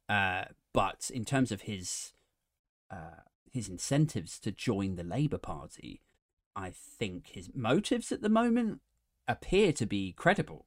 Uh, 0.09 0.43
but 0.73 1.09
in 1.13 1.23
terms 1.23 1.51
of 1.51 1.61
his 1.61 2.11
uh, 2.91 3.23
his 3.49 3.69
incentives 3.69 4.37
to 4.39 4.51
join 4.51 4.95
the 4.95 5.03
Labour 5.03 5.37
Party, 5.37 6.01
I 6.57 6.71
think 6.71 7.27
his 7.27 7.49
motives 7.55 8.11
at 8.11 8.21
the 8.21 8.29
moment 8.29 8.81
appear 9.29 9.71
to 9.73 9.85
be 9.85 10.11
credible. 10.11 10.65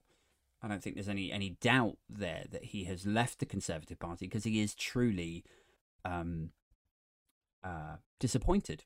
I 0.63 0.69
don't 0.69 0.83
think 0.83 0.97
there's 0.97 1.09
any 1.09 1.31
any 1.31 1.51
doubt 1.61 1.99
there 2.09 2.47
that 2.51 2.65
he 2.65 2.85
has 2.85 3.05
left 3.05 3.41
the 3.41 3.47
Conservative 3.47 3.99
Party 3.99 4.27
because 4.27 4.45
he 4.45 4.63
is 4.63 4.75
truly 4.75 5.45
um, 6.03 6.51
uh, 7.63 7.97
disappointed 8.19 8.85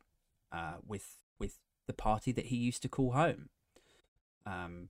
uh, 0.50 0.78
with 0.84 1.20
with 1.38 1.58
the 1.86 1.92
party 1.92 2.32
that 2.32 2.46
he 2.46 2.56
used 2.56 2.82
to 2.82 2.88
call 2.88 3.12
home. 3.12 3.50
Um, 4.48 4.88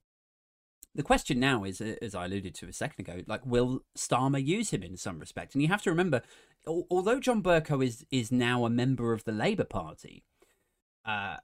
the 0.95 1.03
question 1.03 1.39
now 1.39 1.63
is, 1.63 1.81
as 1.81 2.15
I 2.15 2.25
alluded 2.25 2.55
to 2.55 2.67
a 2.67 2.73
second 2.73 3.07
ago, 3.07 3.23
like 3.27 3.45
will 3.45 3.83
Starmer 3.97 4.43
use 4.43 4.71
him 4.71 4.83
in 4.83 4.97
some 4.97 5.19
respect? 5.19 5.53
And 5.53 5.61
you 5.61 5.67
have 5.67 5.83
to 5.83 5.89
remember, 5.89 6.21
although 6.67 7.19
John 7.19 7.43
Bercow 7.43 7.85
is 7.85 8.05
is 8.11 8.31
now 8.31 8.65
a 8.65 8.69
member 8.69 9.13
of 9.13 9.23
the 9.23 9.31
Labour 9.31 9.65
Party, 9.65 10.23
uh, 11.05 11.37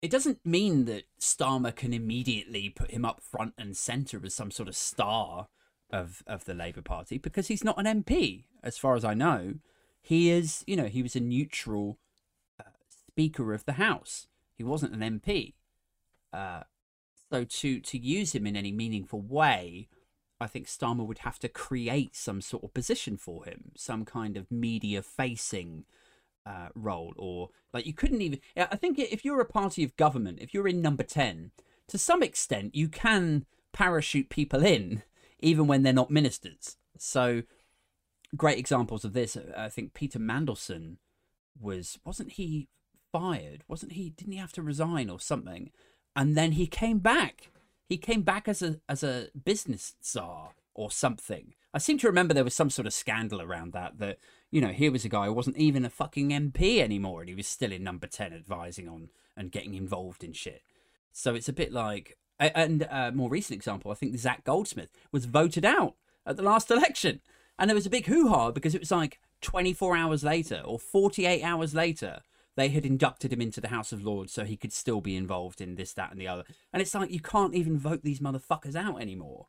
it 0.00 0.10
doesn't 0.10 0.44
mean 0.44 0.86
that 0.86 1.04
Starmer 1.20 1.74
can 1.74 1.92
immediately 1.92 2.68
put 2.70 2.90
him 2.90 3.04
up 3.04 3.22
front 3.22 3.54
and 3.58 3.76
centre 3.76 4.20
as 4.24 4.34
some 4.34 4.50
sort 4.50 4.68
of 4.68 4.76
star 4.76 5.48
of 5.90 6.22
of 6.26 6.44
the 6.44 6.54
Labour 6.54 6.82
Party 6.82 7.18
because 7.18 7.48
he's 7.48 7.64
not 7.64 7.78
an 7.78 8.02
MP, 8.02 8.44
as 8.62 8.78
far 8.78 8.96
as 8.96 9.04
I 9.04 9.14
know. 9.14 9.54
He 10.00 10.30
is, 10.30 10.64
you 10.66 10.76
know, 10.76 10.86
he 10.86 11.02
was 11.02 11.16
a 11.16 11.20
neutral 11.20 11.98
uh, 12.60 12.70
Speaker 13.08 13.54
of 13.54 13.64
the 13.64 13.74
House. 13.74 14.26
He 14.54 14.62
wasn't 14.62 14.94
an 14.94 15.20
MP. 15.20 15.54
Uh, 16.32 16.64
so 17.34 17.42
to 17.42 17.80
to 17.80 17.98
use 17.98 18.32
him 18.32 18.46
in 18.46 18.54
any 18.54 18.70
meaningful 18.70 19.20
way, 19.20 19.88
I 20.40 20.46
think 20.46 20.68
Starmer 20.68 21.04
would 21.04 21.18
have 21.18 21.40
to 21.40 21.48
create 21.48 22.14
some 22.14 22.40
sort 22.40 22.62
of 22.62 22.72
position 22.72 23.16
for 23.16 23.44
him, 23.44 23.72
some 23.76 24.04
kind 24.04 24.36
of 24.36 24.52
media 24.52 25.02
facing 25.02 25.84
uh, 26.46 26.68
role, 26.76 27.12
or 27.16 27.48
like 27.72 27.86
you 27.86 27.92
couldn't 27.92 28.22
even. 28.22 28.38
I 28.56 28.76
think 28.76 29.00
if 29.00 29.24
you're 29.24 29.40
a 29.40 29.46
party 29.46 29.82
of 29.82 29.96
government, 29.96 30.38
if 30.40 30.54
you're 30.54 30.68
in 30.68 30.80
number 30.80 31.02
ten, 31.02 31.50
to 31.88 31.98
some 31.98 32.22
extent 32.22 32.76
you 32.76 32.88
can 32.88 33.46
parachute 33.72 34.28
people 34.28 34.64
in, 34.64 35.02
even 35.40 35.66
when 35.66 35.82
they're 35.82 35.92
not 35.92 36.12
ministers. 36.12 36.76
So, 36.96 37.42
great 38.36 38.58
examples 38.60 39.04
of 39.04 39.12
this. 39.12 39.36
I 39.56 39.68
think 39.68 39.92
Peter 39.92 40.20
Mandelson 40.20 40.98
was 41.60 41.98
wasn't 42.04 42.34
he 42.34 42.68
fired? 43.10 43.64
Wasn't 43.66 43.92
he? 43.92 44.10
Didn't 44.10 44.34
he 44.34 44.38
have 44.38 44.52
to 44.52 44.62
resign 44.62 45.10
or 45.10 45.18
something? 45.18 45.72
And 46.16 46.36
then 46.36 46.52
he 46.52 46.66
came 46.66 46.98
back 46.98 47.50
he 47.88 47.96
came 47.96 48.22
back 48.22 48.48
as 48.48 48.62
a 48.62 48.80
as 48.88 49.02
a 49.02 49.28
business 49.44 49.94
czar 50.02 50.54
or 50.74 50.90
something. 50.90 51.54
I 51.72 51.78
seem 51.78 51.98
to 51.98 52.06
remember 52.06 52.34
there 52.34 52.44
was 52.44 52.54
some 52.54 52.70
sort 52.70 52.86
of 52.86 52.92
scandal 52.92 53.42
around 53.42 53.72
that. 53.72 53.98
That 53.98 54.18
you 54.50 54.60
know, 54.60 54.68
here 54.68 54.92
was 54.92 55.04
a 55.04 55.08
guy 55.08 55.26
who 55.26 55.32
wasn't 55.32 55.56
even 55.56 55.84
a 55.84 55.90
fucking 55.90 56.30
MP 56.30 56.80
anymore, 56.80 57.20
and 57.20 57.28
he 57.28 57.34
was 57.34 57.46
still 57.46 57.72
in 57.72 57.84
number 57.84 58.06
ten, 58.06 58.32
advising 58.32 58.88
on 58.88 59.10
and 59.36 59.52
getting 59.52 59.74
involved 59.74 60.24
in 60.24 60.32
shit. 60.32 60.62
So 61.12 61.34
it's 61.34 61.48
a 61.48 61.52
bit 61.52 61.72
like, 61.72 62.16
and 62.40 62.82
a 62.90 63.12
more 63.12 63.28
recent 63.28 63.56
example, 63.56 63.90
I 63.90 63.94
think 63.94 64.16
Zach 64.16 64.44
Goldsmith 64.44 64.90
was 65.12 65.26
voted 65.26 65.64
out 65.64 65.94
at 66.26 66.36
the 66.36 66.42
last 66.42 66.70
election, 66.70 67.20
and 67.58 67.68
there 67.68 67.74
was 67.74 67.86
a 67.86 67.90
big 67.90 68.06
hoo 68.06 68.28
ha 68.28 68.50
because 68.50 68.74
it 68.74 68.80
was 68.80 68.90
like 68.90 69.20
24 69.42 69.96
hours 69.96 70.24
later 70.24 70.62
or 70.64 70.78
48 70.78 71.42
hours 71.42 71.74
later 71.74 72.20
they 72.56 72.68
had 72.68 72.86
inducted 72.86 73.32
him 73.32 73.40
into 73.40 73.60
the 73.60 73.68
House 73.68 73.92
of 73.92 74.02
Lords 74.02 74.32
so 74.32 74.44
he 74.44 74.56
could 74.56 74.72
still 74.72 75.00
be 75.00 75.16
involved 75.16 75.60
in 75.60 75.74
this, 75.74 75.92
that, 75.94 76.12
and 76.12 76.20
the 76.20 76.28
other. 76.28 76.44
And 76.72 76.80
it's 76.80 76.94
like 76.94 77.10
you 77.10 77.20
can't 77.20 77.54
even 77.54 77.78
vote 77.78 78.02
these 78.02 78.20
motherfuckers 78.20 78.76
out 78.76 79.00
anymore. 79.00 79.46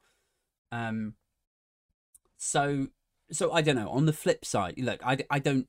Um. 0.72 1.16
So, 2.38 2.88
so 3.32 3.52
I 3.52 3.62
don't 3.62 3.76
know. 3.76 3.90
On 3.90 4.06
the 4.06 4.14
flip 4.14 4.44
side, 4.44 4.76
look, 4.78 5.00
I, 5.06 5.18
I 5.30 5.40
don't, 5.40 5.68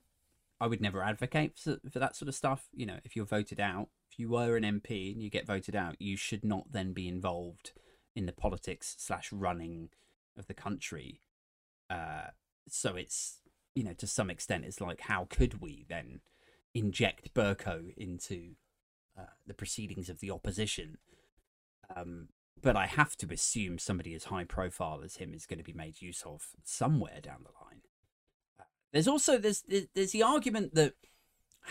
I 0.60 0.66
would 0.66 0.80
never 0.80 1.02
advocate 1.02 1.56
for, 1.56 1.78
for 1.90 1.98
that 1.98 2.16
sort 2.16 2.28
of 2.28 2.34
stuff. 2.34 2.68
You 2.74 2.86
know, 2.86 2.98
if 3.04 3.14
you're 3.14 3.24
voted 3.24 3.60
out, 3.60 3.88
if 4.10 4.18
you 4.18 4.28
were 4.28 4.56
an 4.56 4.64
MP 4.64 5.12
and 5.12 5.22
you 5.22 5.30
get 5.30 5.46
voted 5.46 5.76
out, 5.76 5.96
you 6.00 6.16
should 6.16 6.44
not 6.44 6.72
then 6.72 6.92
be 6.92 7.06
involved 7.06 7.72
in 8.16 8.26
the 8.26 8.32
politics 8.32 8.96
slash 8.98 9.30
running 9.30 9.90
of 10.36 10.46
the 10.46 10.54
country. 10.54 11.20
Uh, 11.88 12.28
so 12.68 12.96
it's 12.96 13.38
you 13.74 13.84
know 13.84 13.92
to 13.92 14.06
some 14.06 14.30
extent 14.30 14.64
it's 14.64 14.80
like 14.80 15.02
how 15.02 15.26
could 15.30 15.60
we 15.60 15.84
then 15.88 16.20
inject 16.78 17.34
Bercow 17.34 17.94
into 17.96 18.54
uh, 19.18 19.32
the 19.46 19.54
proceedings 19.54 20.08
of 20.08 20.20
the 20.20 20.30
opposition. 20.30 20.98
Um, 21.94 22.28
but 22.62 22.76
I 22.76 22.86
have 22.86 23.16
to 23.18 23.32
assume 23.32 23.78
somebody 23.78 24.14
as 24.14 24.24
high 24.24 24.44
profile 24.44 25.00
as 25.04 25.16
him 25.16 25.34
is 25.34 25.46
going 25.46 25.58
to 25.58 25.64
be 25.64 25.72
made 25.72 26.02
use 26.02 26.22
of 26.24 26.48
somewhere 26.64 27.20
down 27.22 27.44
the 27.44 27.64
line. 27.64 27.82
Uh, 28.58 28.64
there's 28.92 29.08
also 29.08 29.38
there's 29.38 29.62
there's 29.94 30.12
the 30.12 30.22
argument 30.22 30.74
that 30.74 30.94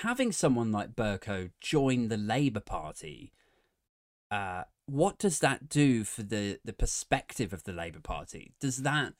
having 0.01 0.31
someone 0.31 0.71
like 0.71 0.95
Bercow 0.95 1.51
join 1.59 2.07
the 2.07 2.17
Labour 2.17 2.59
Party, 2.59 3.31
uh, 4.31 4.63
what 4.85 5.17
does 5.17 5.39
that 5.39 5.69
do 5.69 6.03
for 6.03 6.23
the 6.23 6.59
the 6.63 6.73
perspective 6.73 7.53
of 7.53 7.63
the 7.63 7.73
Labour 7.73 8.01
Party? 8.01 8.53
Does 8.59 8.77
that, 8.83 9.13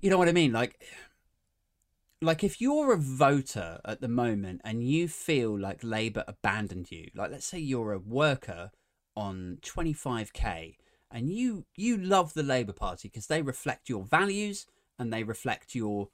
you 0.00 0.10
know 0.10 0.18
what 0.18 0.28
I 0.28 0.32
mean? 0.32 0.52
Like, 0.52 0.82
like 2.22 2.44
if 2.44 2.60
you're 2.60 2.92
a 2.92 2.96
voter 2.96 3.80
at 3.84 4.00
the 4.00 4.08
moment 4.08 4.60
and 4.64 4.84
you 4.84 5.08
feel 5.08 5.58
like 5.58 5.80
Labour 5.82 6.24
abandoned 6.28 6.90
you, 6.90 7.08
like 7.14 7.32
let's 7.32 7.46
say 7.46 7.58
you're 7.58 7.92
a 7.92 7.98
worker 7.98 8.70
on 9.16 9.58
25k 9.62 10.76
and 11.10 11.28
you 11.28 11.66
you 11.76 11.96
love 11.96 12.32
the 12.32 12.44
Labour 12.44 12.72
Party 12.72 13.08
because 13.08 13.26
they 13.26 13.42
reflect 13.42 13.88
your 13.88 14.04
values 14.04 14.66
and 14.98 15.12
they 15.12 15.24
reflect 15.24 15.74
your 15.74 16.08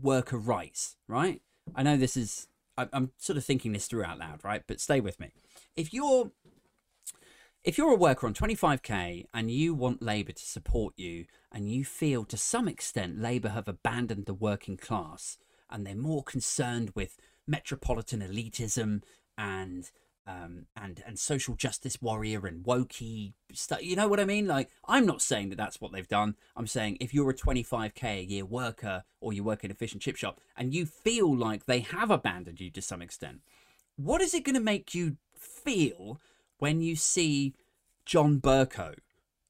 worker 0.00 0.38
rights, 0.38 0.96
right? 1.06 1.42
I 1.74 1.82
know 1.82 1.96
this 1.96 2.16
is 2.16 2.48
I'm 2.78 3.12
sort 3.18 3.36
of 3.36 3.44
thinking 3.44 3.72
this 3.72 3.86
through 3.86 4.04
out 4.04 4.18
loud, 4.18 4.40
right? 4.42 4.62
But 4.66 4.80
stay 4.80 5.00
with 5.00 5.20
me. 5.20 5.32
If 5.76 5.92
you're 5.92 6.32
if 7.64 7.78
you're 7.78 7.92
a 7.92 7.96
worker 7.96 8.26
on 8.26 8.34
25k 8.34 9.26
and 9.32 9.50
you 9.50 9.72
want 9.72 10.02
Labour 10.02 10.32
to 10.32 10.44
support 10.44 10.94
you 10.96 11.26
and 11.52 11.70
you 11.70 11.84
feel 11.84 12.24
to 12.24 12.36
some 12.36 12.66
extent 12.66 13.20
Labour 13.20 13.50
have 13.50 13.68
abandoned 13.68 14.26
the 14.26 14.34
working 14.34 14.76
class 14.76 15.38
and 15.70 15.86
they're 15.86 15.94
more 15.94 16.24
concerned 16.24 16.90
with 16.94 17.16
metropolitan 17.46 18.20
elitism 18.20 19.02
and 19.38 19.90
um, 20.24 20.66
and 20.76 21.02
and 21.04 21.18
social 21.18 21.56
justice 21.56 22.00
warrior 22.00 22.46
and 22.46 22.64
wokey 22.64 23.32
stuff. 23.52 23.82
You 23.82 23.96
know 23.96 24.06
what 24.06 24.20
I 24.20 24.24
mean? 24.24 24.46
Like, 24.46 24.68
I'm 24.86 25.04
not 25.04 25.20
saying 25.20 25.48
that 25.48 25.58
that's 25.58 25.80
what 25.80 25.90
they've 25.90 26.06
done. 26.06 26.36
I'm 26.56 26.68
saying 26.68 26.98
if 27.00 27.12
you're 27.12 27.30
a 27.30 27.34
25k 27.34 28.04
a 28.04 28.24
year 28.24 28.44
worker 28.44 29.02
or 29.20 29.32
you 29.32 29.42
work 29.42 29.64
in 29.64 29.72
a 29.72 29.74
fish 29.74 29.92
and 29.92 30.00
chip 30.00 30.16
shop 30.16 30.40
and 30.56 30.72
you 30.72 30.86
feel 30.86 31.36
like 31.36 31.66
they 31.66 31.80
have 31.80 32.12
abandoned 32.12 32.60
you 32.60 32.70
to 32.70 32.82
some 32.82 33.02
extent, 33.02 33.40
what 33.96 34.20
is 34.20 34.32
it 34.32 34.44
going 34.44 34.54
to 34.54 34.60
make 34.60 34.94
you 34.94 35.16
feel 35.36 36.20
when 36.62 36.80
you 36.80 36.94
see 36.94 37.56
John 38.06 38.40
Bercow 38.40 38.94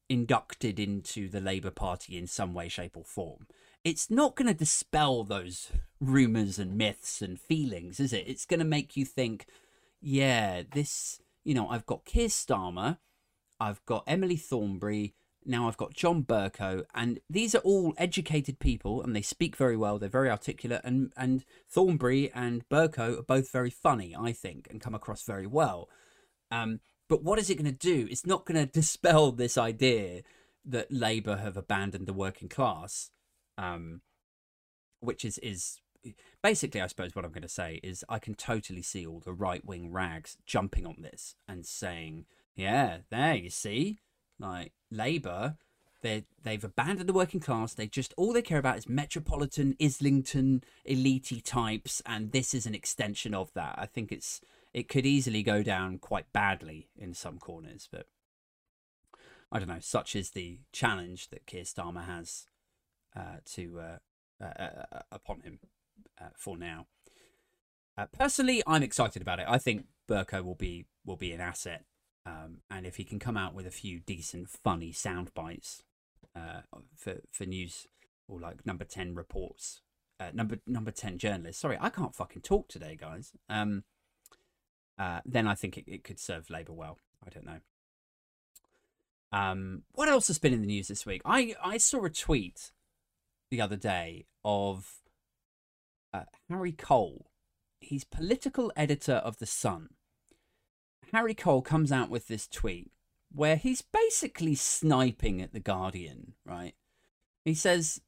inducted 0.09 0.81
into 0.81 1.29
the 1.29 1.43
Labour 1.43 1.71
Party 1.71 2.17
in 2.17 2.27
some 2.27 2.55
way, 2.55 2.71
shape, 2.71 2.97
or 2.97 3.05
form? 3.05 3.47
It's 3.85 4.11
not 4.11 4.35
going 4.35 4.49
to 4.49 4.55
dispel 4.55 5.23
those 5.23 5.69
rumours 6.01 6.59
and 6.59 6.75
myths 6.75 7.21
and 7.21 7.39
feelings, 7.39 8.01
is 8.01 8.15
it? 8.15 8.25
It's 8.27 8.47
going 8.47 8.61
to 8.61 8.65
make 8.65 8.97
you 8.97 9.05
think, 9.05 9.45
yeah, 10.01 10.63
this, 10.73 11.21
you 11.45 11.53
know, 11.53 11.69
I've 11.69 11.85
got 11.85 12.07
Keir 12.07 12.29
Starmer, 12.29 12.97
I've 13.61 13.85
got 13.85 14.05
Emily 14.07 14.37
Thornberry, 14.37 15.13
now 15.45 15.69
I've 15.69 15.77
got 15.77 15.93
John 15.93 16.23
Bercow, 16.23 16.85
and 16.95 17.21
these 17.29 17.55
are 17.55 17.59
all 17.59 17.93
educated 17.99 18.59
people, 18.59 19.03
and 19.03 19.15
they 19.15 19.21
speak 19.21 19.55
very 19.55 19.77
well. 19.77 19.99
They're 19.99 20.09
very 20.09 20.31
articulate, 20.31 20.81
and 20.83 21.13
and 21.19 21.45
Thornberry 21.69 22.31
and 22.35 22.67
Bercow 22.71 23.19
are 23.19 23.23
both 23.23 23.53
very 23.53 23.69
funny, 23.69 24.17
I 24.19 24.33
think, 24.33 24.67
and 24.71 24.81
come 24.81 24.95
across 24.95 25.25
very 25.25 25.47
well. 25.47 25.91
Um, 26.51 26.81
but 27.13 27.23
what 27.23 27.39
is 27.39 27.51
it 27.51 27.57
going 27.57 27.67
to 27.67 27.73
do? 27.73 28.09
It's 28.11 28.25
not 28.25 28.47
going 28.47 28.59
to 28.67 28.73
dispel 28.73 29.33
this 29.33 29.59
idea 29.59 30.23
that 30.65 30.91
Labour 30.91 31.37
have 31.37 31.59
abandoned 31.59 32.07
the 32.07 32.15
working 32.15 32.49
class, 32.49 33.11
um, 33.59 34.01
which 35.01 35.23
is 35.23 35.37
is 35.39 35.83
basically, 36.43 36.81
I 36.81 36.87
suppose 36.87 37.15
what 37.15 37.27
I'm 37.27 37.33
going 37.33 37.43
to 37.43 37.49
say 37.49 37.81
is 37.83 38.03
I 38.09 38.19
can 38.19 38.35
totally 38.35 38.81
see 38.81 39.07
all 39.07 39.21
the 39.21 39.35
right 39.35 39.63
wing 39.63 39.93
rags 39.93 40.39
jumping 40.47 40.87
on 40.87 41.03
this 41.03 41.35
and 41.47 41.67
saying, 41.67 42.25
yeah, 42.57 43.01
there, 43.11 43.35
you 43.35 43.51
see, 43.51 43.99
like 44.39 44.73
Labour, 44.91 45.57
they 46.01 46.25
they've 46.43 46.65
abandoned 46.65 47.11
the 47.11 47.13
working 47.13 47.41
class. 47.41 47.75
They 47.75 47.89
just 47.89 48.15
all 48.17 48.33
they 48.33 48.41
care 48.41 48.59
about 48.59 48.79
is 48.79 48.89
metropolitan 48.89 49.77
Islington 49.79 50.65
elite 50.87 51.45
types, 51.45 52.01
and 52.07 52.33
this 52.33 52.55
is 52.55 52.65
an 52.65 52.75
extension 52.75 53.35
of 53.35 53.53
that. 53.53 53.75
I 53.77 53.85
think 53.85 54.13
it's 54.13 54.41
it 54.75 54.89
could 54.89 55.05
easily 55.05 55.43
go 55.43 55.63
down 55.63 55.99
quite 55.99 56.33
badly 56.33 56.89
in 56.97 57.15
some 57.15 57.39
corners, 57.39 57.89
but 57.91 58.07
I 59.51 59.59
don't 59.59 59.69
know. 59.69 59.81
Such 59.81 60.17
is 60.17 60.31
the 60.31 60.61
challenge 60.73 61.29
that 61.29 61.47
Keir 61.47 61.65
Starmer 61.65 62.07
has 62.07 62.47
uh, 63.15 63.39
to 63.53 63.81
uh, 63.81 63.99
uh, 64.43 64.63
uh, 64.63 64.85
uh 64.91 65.01
upon 65.13 65.41
him 65.41 65.59
uh, 66.21 66.31
for 66.37 66.57
now. 66.57 66.87
Personally, 68.11 68.63
I'm 68.67 68.83
excited 68.83 69.21
about 69.21 69.39
it. 69.39 69.45
I 69.47 69.59
think 69.59 69.85
Bercow 70.09 70.43
will 70.43 70.55
be 70.55 70.87
will 71.05 71.17
be 71.19 71.33
an 71.33 71.43
asset, 71.43 71.85
um, 72.25 72.63
and 72.71 72.87
if 72.87 72.97
he 72.97 73.05
can 73.05 73.19
come 73.19 73.37
out 73.37 73.53
with 73.55 73.67
a 73.67 73.71
few 73.71 74.01
decent, 74.01 74.49
funny 74.49 74.93
sound 74.93 75.35
bites 75.35 75.83
for 76.97 77.21
for 77.31 77.45
news 77.45 77.87
or 78.27 78.41
like 78.41 78.65
number 78.65 78.85
ten 78.85 79.15
reports, 79.15 79.83
number 80.33 80.59
number 80.67 80.91
ten 80.91 81.19
journalists. 81.19 81.61
Sorry, 81.61 81.77
I 81.79 81.91
can't 81.91 82.15
fucking 82.15 82.43
talk 82.43 82.69
today, 82.69 82.97
guys. 82.99 83.33
Um, 83.51 83.85
uh, 84.99 85.21
then 85.25 85.47
I 85.47 85.55
think 85.55 85.79
it, 85.79 85.85
it 85.87 86.05
could 86.05 86.19
serve 86.19 86.51
Labour 86.51 86.73
well. 86.73 86.99
I 87.27 87.31
don't 87.31 87.47
know. 87.47 87.61
Um, 89.33 89.83
what 89.93 90.09
else 90.09 90.27
has 90.27 90.39
been 90.39 90.53
in 90.53 90.61
the 90.61 90.67
news 90.67 90.89
this 90.89 91.07
week? 91.07 91.23
I 91.25 91.55
I 91.63 91.79
saw 91.79 92.05
a 92.05 92.11
tweet 92.11 92.71
the 93.51 93.61
other 93.61 93.77
day 93.77 94.27
of 94.45 95.01
uh, 96.13 96.25
Harry 96.49 96.73
Cole. 96.73 97.27
He's 97.81 98.05
political 98.05 98.73
editor 98.77 99.15
of 99.15 99.39
The 99.39 99.47
Sun. 99.47 99.91
Harry 101.13 101.35
Cole 101.35 101.63
comes 101.63 101.91
out 101.91 102.11
with 102.11 102.29
this 102.29 102.47
tweet 102.47 102.91
where 103.35 103.57
he's 103.57 103.83
basically 103.83 104.55
sniping 104.55 105.41
at 105.41 105.53
The 105.53 105.61
Guardian, 105.61 106.35
right? 106.45 106.75
He 107.45 107.55
says, 107.55 108.01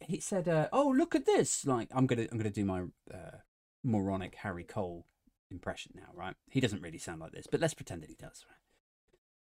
he 0.00 0.20
said, 0.20 0.48
uh, 0.48 0.68
"Oh, 0.72 0.88
look 0.88 1.14
at 1.14 1.26
this! 1.26 1.64
Like, 1.66 1.88
I'm 1.94 2.06
gonna, 2.06 2.26
I'm 2.30 2.38
gonna 2.38 2.50
do 2.50 2.64
my 2.64 2.82
uh, 3.12 3.38
moronic 3.82 4.34
Harry 4.36 4.64
Cole 4.64 5.06
impression 5.50 5.92
now, 5.94 6.08
right? 6.14 6.34
He 6.50 6.60
doesn't 6.60 6.82
really 6.82 6.98
sound 6.98 7.20
like 7.20 7.32
this, 7.32 7.46
but 7.50 7.60
let's 7.60 7.74
pretend 7.74 8.02
that 8.02 8.10
he 8.10 8.16
does, 8.16 8.44
right? 8.48 8.58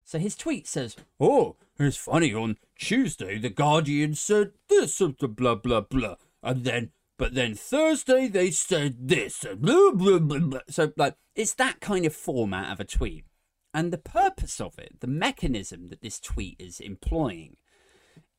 So 0.05 0.19
his 0.19 0.37
tweet 0.37 0.67
says, 0.67 0.97
"Oh, 1.21 1.57
it's 1.79 1.97
funny. 1.97 2.35
On 2.35 2.57
Tuesday, 2.77 3.39
the 3.39 3.51
Guardian 3.51 4.15
said 4.15 4.53
this, 4.69 5.01
blah 5.01 5.55
blah 5.55 5.81
blah, 5.83 6.17
and 6.43 6.65
then 6.65 6.91
but 7.23 7.35
then 7.35 7.55
Thursday 7.55 8.27
they 8.27 8.51
said 8.51 9.09
this. 9.09 9.45
Blah, 9.57 9.93
blah, 9.93 10.19
blah, 10.19 10.39
blah. 10.41 10.61
So, 10.69 10.93
like, 10.97 11.15
it's 11.37 11.55
that 11.55 11.79
kind 11.79 12.05
of 12.05 12.13
format 12.13 12.73
of 12.73 12.81
a 12.81 12.85
tweet. 12.85 13.27
And 13.73 13.93
the 13.93 13.99
purpose 13.99 14.61
of 14.61 14.77
it, 14.79 14.99
the 14.99 15.07
mechanism 15.07 15.89
that 15.91 16.03
this 16.03 16.19
tweet 16.19 16.57
is 16.59 16.81
employing, 16.81 17.59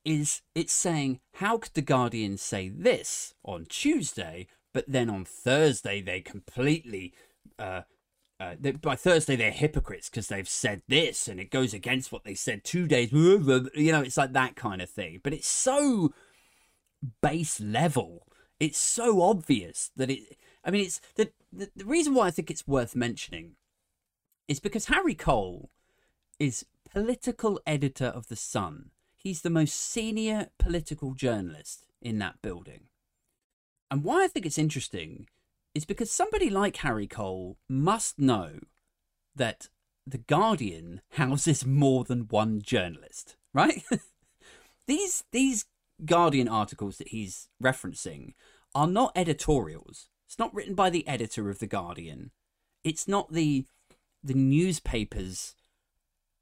is 0.03 0.41
it's 0.53 0.73
saying, 0.73 1.21
how 1.35 1.59
could 1.59 1.73
The 1.75 1.81
Guardian 1.81 2.37
say 2.37 2.67
this 2.67 3.33
on 3.43 3.67
Tuesday, 3.69 4.47
but 4.73 4.83
then 4.87 5.09
on 5.09 5.23
Thursday 5.23 6.01
they 6.01 6.19
completely. 6.19 7.13
Uh, 7.57 7.81
uh, 8.39 8.55
they, 8.59 8.71
by 8.71 8.95
Thursday 8.95 9.35
they're 9.35 9.51
hypocrites 9.51 10.09
because 10.09 10.27
they've 10.27 10.49
said 10.49 10.81
this 10.87 11.27
and 11.27 11.39
it 11.39 11.51
goes 11.51 11.73
against 11.73 12.11
what 12.11 12.23
they 12.23 12.33
said 12.33 12.63
two 12.63 12.87
days. 12.87 13.11
You 13.11 13.91
know, 13.91 14.01
it's 14.01 14.17
like 14.17 14.33
that 14.33 14.55
kind 14.55 14.81
of 14.81 14.89
thing. 14.89 15.21
But 15.23 15.33
it's 15.33 15.47
so 15.47 16.13
base 17.21 17.59
level 17.59 18.27
it's 18.63 18.77
so 18.77 19.21
obvious 19.21 19.91
that 19.97 20.09
it. 20.09 20.37
I 20.63 20.71
mean, 20.71 20.85
it's 20.85 21.01
the, 21.15 21.31
the 21.51 21.69
the 21.75 21.85
reason 21.85 22.13
why 22.13 22.27
I 22.27 22.31
think 22.31 22.49
it's 22.49 22.65
worth 22.65 22.95
mentioning 22.95 23.55
is 24.47 24.61
because 24.61 24.85
Harry 24.85 25.15
Cole 25.15 25.69
is 26.39 26.65
political 26.89 27.59
editor 27.67 28.05
of 28.05 28.27
the 28.27 28.37
Sun. 28.37 28.91
He's 29.15 29.41
the 29.41 29.49
most 29.49 29.75
senior 29.75 30.47
political 30.57 31.13
journalist 31.13 31.87
in 32.01 32.19
that 32.19 32.41
building. 32.41 32.85
And 33.91 34.03
why 34.03 34.23
I 34.23 34.27
think 34.27 34.45
it's 34.45 34.57
interesting 34.57 35.27
is 35.73 35.85
because 35.85 36.11
somebody 36.11 36.49
like 36.49 36.77
Harry 36.77 37.07
Cole 37.07 37.57
must 37.67 38.19
know 38.19 38.59
that 39.35 39.69
The 40.05 40.19
Guardian 40.19 41.01
houses 41.11 41.65
more 41.65 42.03
than 42.03 42.27
one 42.29 42.61
journalist, 42.61 43.35
right? 43.53 43.83
these 44.87 45.23
these 45.31 45.65
Guardian 46.05 46.47
articles 46.47 46.97
that 46.97 47.09
he's 47.09 47.47
referencing 47.61 48.33
are 48.75 48.87
not 48.87 49.11
editorials. 49.15 50.09
It's 50.27 50.39
not 50.39 50.53
written 50.53 50.75
by 50.75 50.89
the 50.89 51.07
editor 51.07 51.49
of 51.49 51.59
The 51.59 51.67
Guardian. 51.67 52.31
It's 52.83 53.07
not 53.07 53.31
the 53.31 53.65
the 54.23 54.33
newspaper's 54.33 55.55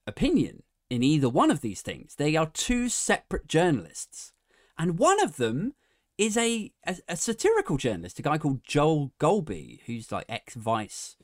opinion 0.05 0.63
in 0.89 1.03
either 1.03 1.29
one 1.29 1.49
of 1.49 1.61
these 1.61 1.81
things. 1.81 2.15
They 2.15 2.35
are 2.35 2.47
two 2.47 2.89
separate 2.89 3.47
journalists. 3.47 4.33
And 4.77 4.99
one 4.99 5.23
of 5.23 5.37
them 5.37 5.73
is 6.21 6.37
a, 6.37 6.71
a, 6.85 6.97
a 7.09 7.15
satirical 7.15 7.77
journalist, 7.77 8.19
a 8.19 8.21
guy 8.21 8.37
called 8.37 8.63
Joel 8.63 9.11
Golby, 9.19 9.79
who's 9.87 10.11
like 10.11 10.25
ex 10.29 10.53
Vice. 10.53 11.17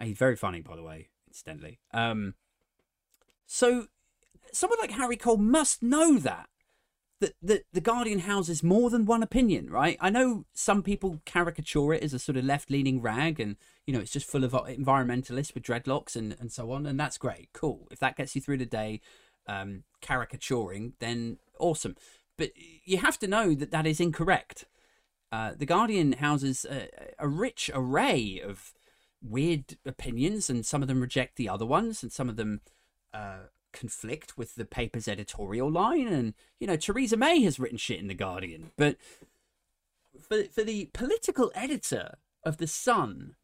He's 0.00 0.16
very 0.16 0.34
funny, 0.34 0.62
by 0.62 0.76
the 0.76 0.82
way, 0.82 1.08
incidentally. 1.28 1.78
Um, 1.92 2.32
so 3.44 3.88
someone 4.50 4.78
like 4.80 4.92
Harry 4.92 5.18
Cole 5.18 5.36
must 5.36 5.82
know 5.82 6.18
that 6.18 6.48
that 7.20 7.34
the, 7.42 7.62
the 7.74 7.82
Guardian 7.82 8.20
houses 8.20 8.62
more 8.62 8.88
than 8.88 9.04
one 9.04 9.22
opinion, 9.22 9.68
right? 9.68 9.98
I 10.00 10.08
know 10.08 10.46
some 10.54 10.82
people 10.82 11.20
caricature 11.26 11.92
it 11.92 12.02
as 12.02 12.14
a 12.14 12.18
sort 12.18 12.38
of 12.38 12.46
left 12.46 12.70
leaning 12.70 13.02
rag 13.02 13.38
and, 13.38 13.56
you 13.84 13.92
know, 13.92 14.00
it's 14.00 14.10
just 14.10 14.26
full 14.26 14.42
of 14.42 14.52
environmentalists 14.52 15.52
with 15.52 15.64
dreadlocks 15.64 16.16
and, 16.16 16.34
and 16.40 16.50
so 16.50 16.72
on. 16.72 16.86
And 16.86 16.98
that's 16.98 17.18
great. 17.18 17.50
Cool. 17.52 17.88
If 17.90 17.98
that 17.98 18.16
gets 18.16 18.34
you 18.34 18.40
through 18.40 18.56
the 18.56 18.64
day, 18.64 19.02
um, 19.46 19.82
caricaturing, 20.00 20.94
then 20.98 21.36
awesome. 21.58 21.94
But 22.40 22.52
you 22.84 22.96
have 22.96 23.18
to 23.18 23.28
know 23.28 23.54
that 23.54 23.70
that 23.70 23.86
is 23.86 24.00
incorrect. 24.00 24.64
Uh, 25.30 25.52
the 25.54 25.66
Guardian 25.66 26.14
houses 26.14 26.64
a, 26.64 26.88
a 27.18 27.28
rich 27.28 27.70
array 27.74 28.40
of 28.42 28.72
weird 29.22 29.76
opinions, 29.84 30.48
and 30.48 30.64
some 30.64 30.80
of 30.80 30.88
them 30.88 31.02
reject 31.02 31.36
the 31.36 31.50
other 31.50 31.66
ones, 31.66 32.02
and 32.02 32.10
some 32.10 32.30
of 32.30 32.36
them 32.36 32.62
uh, 33.12 33.40
conflict 33.74 34.38
with 34.38 34.54
the 34.54 34.64
paper's 34.64 35.06
editorial 35.06 35.70
line. 35.70 36.08
And, 36.08 36.34
you 36.58 36.66
know, 36.66 36.76
Theresa 36.76 37.18
May 37.18 37.42
has 37.42 37.60
written 37.60 37.76
shit 37.78 38.00
in 38.00 38.08
The 38.08 38.14
Guardian. 38.14 38.70
But 38.78 38.96
for, 40.18 40.44
for 40.44 40.64
the 40.64 40.88
political 40.94 41.52
editor 41.54 42.14
of 42.42 42.56
The 42.56 42.66
Sun 42.66 43.34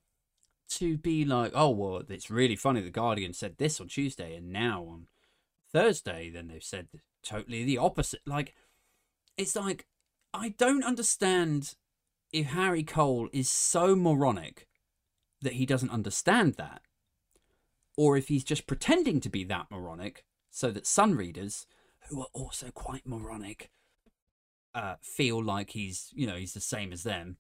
to 0.71 0.97
be 0.97 1.25
like, 1.27 1.53
oh, 1.55 1.71
well, 1.71 2.03
it's 2.09 2.31
really 2.31 2.57
funny 2.57 2.81
The 2.81 2.91
Guardian 2.91 3.35
said 3.35 3.59
this 3.59 3.79
on 3.79 3.89
Tuesday, 3.89 4.35
and 4.35 4.51
now 4.51 4.83
on 4.85 5.07
Thursday, 5.71 6.31
then 6.31 6.49
they've 6.49 6.65
said 6.65 6.89
totally 7.23 7.63
the 7.63 7.79
opposite. 7.79 8.23
Like, 8.27 8.55
it's 9.37 9.57
like, 9.57 9.87
I 10.33 10.51
don't 10.51 10.85
understand 10.85 11.75
if 12.33 12.47
Harry 12.47 12.83
Cole 12.83 13.29
is 13.33 13.49
so 13.49 13.95
moronic 13.95 14.67
that 15.43 15.55
he 15.55 15.67
doesn't 15.67 15.91
understand 15.91 16.55
that 16.55 16.83
or 17.97 18.17
if 18.17 18.29
he's 18.29 18.45
just 18.45 18.67
pretending 18.67 19.21
to 19.21 19.29
be 19.29 19.45
that 19.45 19.71
moronic 19.71 20.25
so 20.51 20.71
that 20.71 20.87
Sun 20.87 21.15
readers, 21.15 21.67
who 22.09 22.21
are 22.21 22.29
also 22.33 22.71
quite 22.71 23.07
moronic, 23.07 23.71
uh, 24.75 24.97
feel 25.01 25.43
like 25.43 25.71
he's, 25.71 26.11
you 26.15 26.27
know, 26.27 26.37
he's 26.37 26.53
the 26.53 26.61
same 26.61 26.93
as 26.93 27.03
them. 27.03 27.39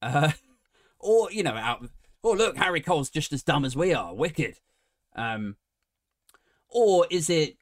Uh, 0.00 0.32
or, 0.98 1.30
you 1.32 1.42
know, 1.42 1.54
out, 1.54 1.84
oh, 2.22 2.32
look, 2.32 2.56
Harry 2.56 2.80
Cole's 2.80 3.10
just 3.10 3.32
as 3.32 3.42
dumb 3.42 3.64
as 3.64 3.76
we 3.76 3.92
are, 3.92 4.14
wicked. 4.14 4.60
Um, 5.16 5.56
or 6.68 7.06
is 7.10 7.28
it, 7.28 7.56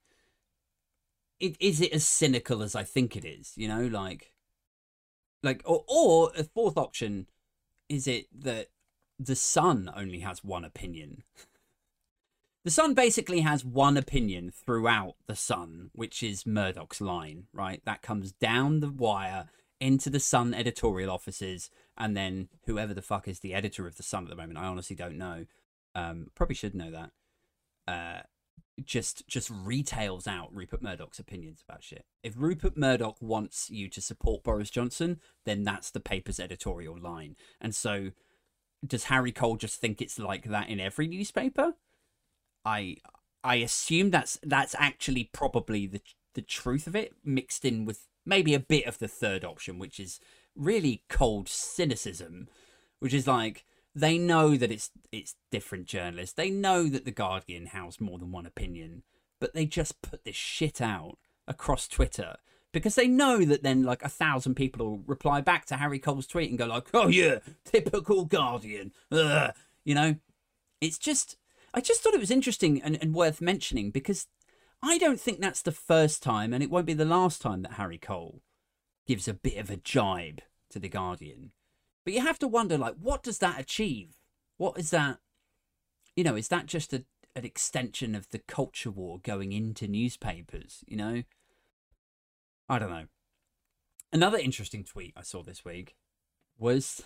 it, 1.41 1.57
is 1.61 1.81
it 1.81 1.93
as 1.93 2.07
cynical 2.07 2.63
as 2.63 2.75
I 2.75 2.83
think 2.83 3.17
it 3.17 3.25
is, 3.25 3.53
you 3.57 3.69
know, 3.69 3.87
like, 3.87 4.33
like, 5.43 5.63
or, 5.65 5.85
or 5.89 6.33
a 6.37 6.45
fourth 6.45 6.77
option, 6.77 7.27
is 7.89 8.07
it 8.07 8.27
that 8.43 8.69
the 9.19 9.37
sun 9.37 9.91
only 9.95 10.21
has 10.21 10.45
one 10.45 10.65
opinion? 10.65 11.23
The 12.67 12.73
Sun 12.73 12.95
basically 12.95 13.43
has 13.43 13.65
one 13.65 13.97
opinion 13.97 14.51
throughout 14.51 15.15
the 15.29 15.37
Sun, 15.37 15.91
which 15.93 16.21
is 16.21 16.45
Murdoch's 16.45 17.01
line, 17.01 17.45
right? 17.53 17.81
That 17.85 18.03
comes 18.03 18.33
down 18.33 18.81
the 18.81 18.91
wire 18.91 19.47
into 19.79 20.11
the 20.11 20.19
Sun 20.19 20.53
editorial 20.53 21.09
offices, 21.09 21.71
and 21.97 22.17
then 22.17 22.49
whoever 22.65 22.93
the 22.93 23.03
fuck 23.03 23.29
is 23.29 23.39
the 23.39 23.55
editor 23.55 23.87
of 23.87 23.95
the 23.95 24.03
Sun 24.03 24.25
at 24.25 24.31
the 24.31 24.35
moment, 24.35 24.59
I 24.59 24.65
honestly 24.65 24.97
don't 24.97 25.17
know. 25.17 25.47
Um, 25.95 26.33
probably 26.35 26.57
should 26.57 26.75
know 26.75 26.91
that. 26.91 27.11
Uh, 27.87 28.23
just 28.85 29.27
just 29.27 29.51
retails 29.51 30.27
out 30.27 30.55
Rupert 30.55 30.83
Murdoch's 30.83 31.19
opinions 31.19 31.63
about 31.67 31.83
shit. 31.83 32.05
If 32.23 32.35
Rupert 32.37 32.77
Murdoch 32.77 33.17
wants 33.21 33.71
you 33.71 33.89
to 33.89 34.01
support 34.01 34.45
Boris 34.45 34.71
Johnson, 34.71 35.21
then 35.45 35.65
that's 35.65 35.91
the 35.91 36.01
paper's 36.01 36.39
editorial 36.39 36.99
line. 36.99 37.37
And 37.61 37.75
so, 37.75 38.11
does 38.87 39.05
Harry 39.05 39.33
Cole 39.33 39.57
just 39.57 39.81
think 39.81 40.03
it's 40.03 40.19
like 40.19 40.45
that 40.45 40.69
in 40.69 40.81
every 40.81 41.09
newspaper? 41.09 41.75
I 42.65 42.99
I 43.43 43.57
assume 43.57 44.11
that's 44.11 44.39
that's 44.43 44.75
actually 44.79 45.31
probably 45.33 45.87
the 45.87 46.01
the 46.35 46.43
truth 46.43 46.87
of 46.87 46.95
it, 46.95 47.15
mixed 47.25 47.65
in 47.65 47.87
with 47.87 48.09
maybe 48.27 48.53
a 48.53 48.61
bit 48.61 48.87
of 48.87 48.99
the 48.99 49.09
third 49.09 49.45
option, 49.45 49.79
which 49.79 49.99
is 49.99 50.21
really 50.55 51.05
cold 51.09 51.49
cynicism, 51.49 52.49
which 52.99 53.15
is 53.15 53.27
like 53.27 53.65
they 53.97 54.19
know 54.19 54.57
that 54.57 54.71
it's 54.71 54.91
it's 55.11 55.35
different 55.51 55.87
journalists. 55.87 56.35
They 56.35 56.51
know 56.51 56.89
that 56.89 57.07
the 57.07 57.11
Guardian 57.11 57.67
has 57.67 58.01
more 58.01 58.19
than 58.19 58.31
one 58.31 58.45
opinion, 58.45 59.03
but 59.41 59.55
they 59.55 59.65
just 59.65 60.03
put 60.03 60.25
this 60.25 60.37
shit 60.37 60.83
out 60.83 61.17
across 61.49 61.89
Twitter 61.89 62.37
because 62.73 62.95
they 62.95 63.09
know 63.09 63.45
that 63.47 63.63
then 63.63 63.85
like 63.85 64.03
a 64.03 64.09
thousand 64.11 64.55
people 64.55 64.87
will 64.87 65.03
reply 65.07 65.41
back 65.41 65.65
to 65.67 65.77
Harry 65.77 65.99
Cole's 65.99 66.27
tweet 66.27 66.51
and 66.51 66.59
go 66.59 66.67
like, 66.67 66.89
"Oh 66.93 67.09
yeah, 67.09 67.39
typical 67.65 68.27
Guardian," 68.27 68.93
Ugh. 69.11 69.55
you 69.85 69.95
know. 69.95 70.17
It's 70.79 70.99
just 70.99 71.39
I 71.73 71.81
just 71.81 72.03
thought 72.03 72.13
it 72.13 72.21
was 72.21 72.31
interesting 72.31 72.83
and, 72.83 72.99
and 73.01 73.15
worth 73.15 73.41
mentioning 73.41 73.91
because 73.91 74.27
I 74.83 74.99
don't 74.99 75.19
think 75.19 75.41
that's 75.41 75.63
the 75.63 75.73
first 75.73 76.23
time, 76.23 76.53
and 76.53 76.63
it 76.63 76.71
won't 76.71 76.87
be 76.87 76.93
the 76.93 77.07
last 77.07 77.41
time 77.41 77.63
that 77.63 77.73
Harry 77.73 77.97
Cole 77.97 78.43
gives 79.07 79.27
a 79.27 79.33
bit 79.33 79.57
of 79.57 79.71
a 79.71 79.79
jibe 79.79 80.43
to 80.69 80.79
the 80.79 80.91
Guardian. 80.91 81.53
But 82.07 82.15
you 82.15 82.21
have 82.21 82.39
to 82.39 82.47
wonder, 82.47 82.79
like, 82.79 82.95
what 83.03 83.25
does 83.25 83.39
that 83.39 83.59
achieve? 83.59 84.15
What 84.59 84.79
is 84.79 84.91
that? 84.91 85.19
You 86.15 86.23
know, 86.23 86.37
is 86.37 86.47
that 86.49 86.67
just 86.67 86.93
a, 86.93 87.05
an 87.35 87.45
extension 87.45 88.15
of 88.15 88.31
the 88.31 88.39
culture 88.39 88.93
war 88.93 89.19
going 89.25 89.51
into 89.51 89.89
newspapers? 89.89 90.85
You 90.87 90.97
know, 90.99 91.23
I 92.69 92.79
don't 92.79 92.91
know. 92.91 93.07
Another 94.13 94.39
interesting 94.39 94.85
tweet 94.85 95.15
I 95.17 95.23
saw 95.23 95.43
this 95.43 95.65
week 95.65 95.97
was 96.57 97.03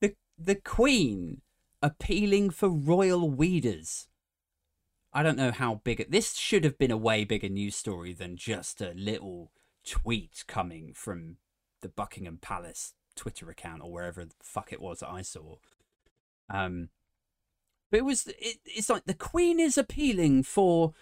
the 0.00 0.16
the 0.36 0.56
Queen 0.56 1.42
appealing 1.80 2.50
for 2.50 2.68
royal 2.68 3.30
weeders. 3.30 4.08
I 5.12 5.22
don't 5.22 5.38
know 5.38 5.52
how 5.52 5.82
big 5.84 6.10
this 6.10 6.34
should 6.34 6.64
have 6.64 6.78
been 6.78 6.90
a 6.90 6.96
way 6.96 7.22
bigger 7.22 7.48
news 7.48 7.76
story 7.76 8.12
than 8.12 8.36
just 8.36 8.80
a 8.80 8.92
little 8.96 9.52
tweet 9.86 10.42
coming 10.48 10.94
from 10.94 11.36
the 11.80 11.88
Buckingham 11.88 12.38
Palace 12.42 12.94
Twitter 13.16 13.48
account 13.50 13.82
or 13.82 13.92
wherever 13.92 14.24
the 14.24 14.34
fuck 14.42 14.72
it 14.72 14.80
was 14.80 15.00
that 15.00 15.10
I 15.10 15.22
saw. 15.22 15.56
Um, 16.48 16.88
but 17.90 17.98
it 17.98 18.04
was 18.04 18.26
it, 18.26 18.58
it's 18.64 18.90
like 18.90 19.04
the 19.04 19.14
Queen 19.14 19.60
is 19.60 19.76
appealing 19.76 20.42
for 20.42 20.92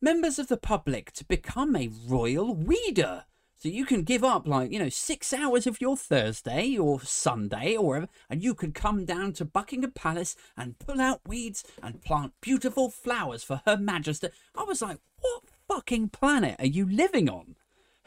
members 0.00 0.38
of 0.38 0.48
the 0.48 0.56
public 0.56 1.12
to 1.12 1.24
become 1.24 1.74
a 1.74 1.90
royal 2.06 2.54
weeder. 2.54 3.24
So 3.60 3.68
you 3.68 3.84
can 3.84 4.04
give 4.04 4.22
up 4.22 4.46
like, 4.46 4.70
you 4.70 4.78
know, 4.78 4.88
six 4.88 5.32
hours 5.32 5.66
of 5.66 5.80
your 5.80 5.96
Thursday 5.96 6.78
or 6.78 7.00
Sunday 7.00 7.76
or 7.76 7.86
whatever, 7.86 8.08
and 8.30 8.40
you 8.40 8.54
can 8.54 8.70
come 8.70 9.04
down 9.04 9.32
to 9.32 9.44
Buckingham 9.44 9.90
Palace 9.90 10.36
and 10.56 10.78
pull 10.78 11.00
out 11.00 11.22
weeds 11.26 11.64
and 11.82 12.00
plant 12.00 12.34
beautiful 12.40 12.88
flowers 12.88 13.42
for 13.42 13.60
Her 13.66 13.76
Majesty. 13.76 14.28
I 14.56 14.62
was 14.62 14.80
like, 14.80 14.98
what 15.20 15.42
fucking 15.66 16.10
planet 16.10 16.54
are 16.60 16.66
you 16.66 16.88
living 16.88 17.28
on? 17.28 17.56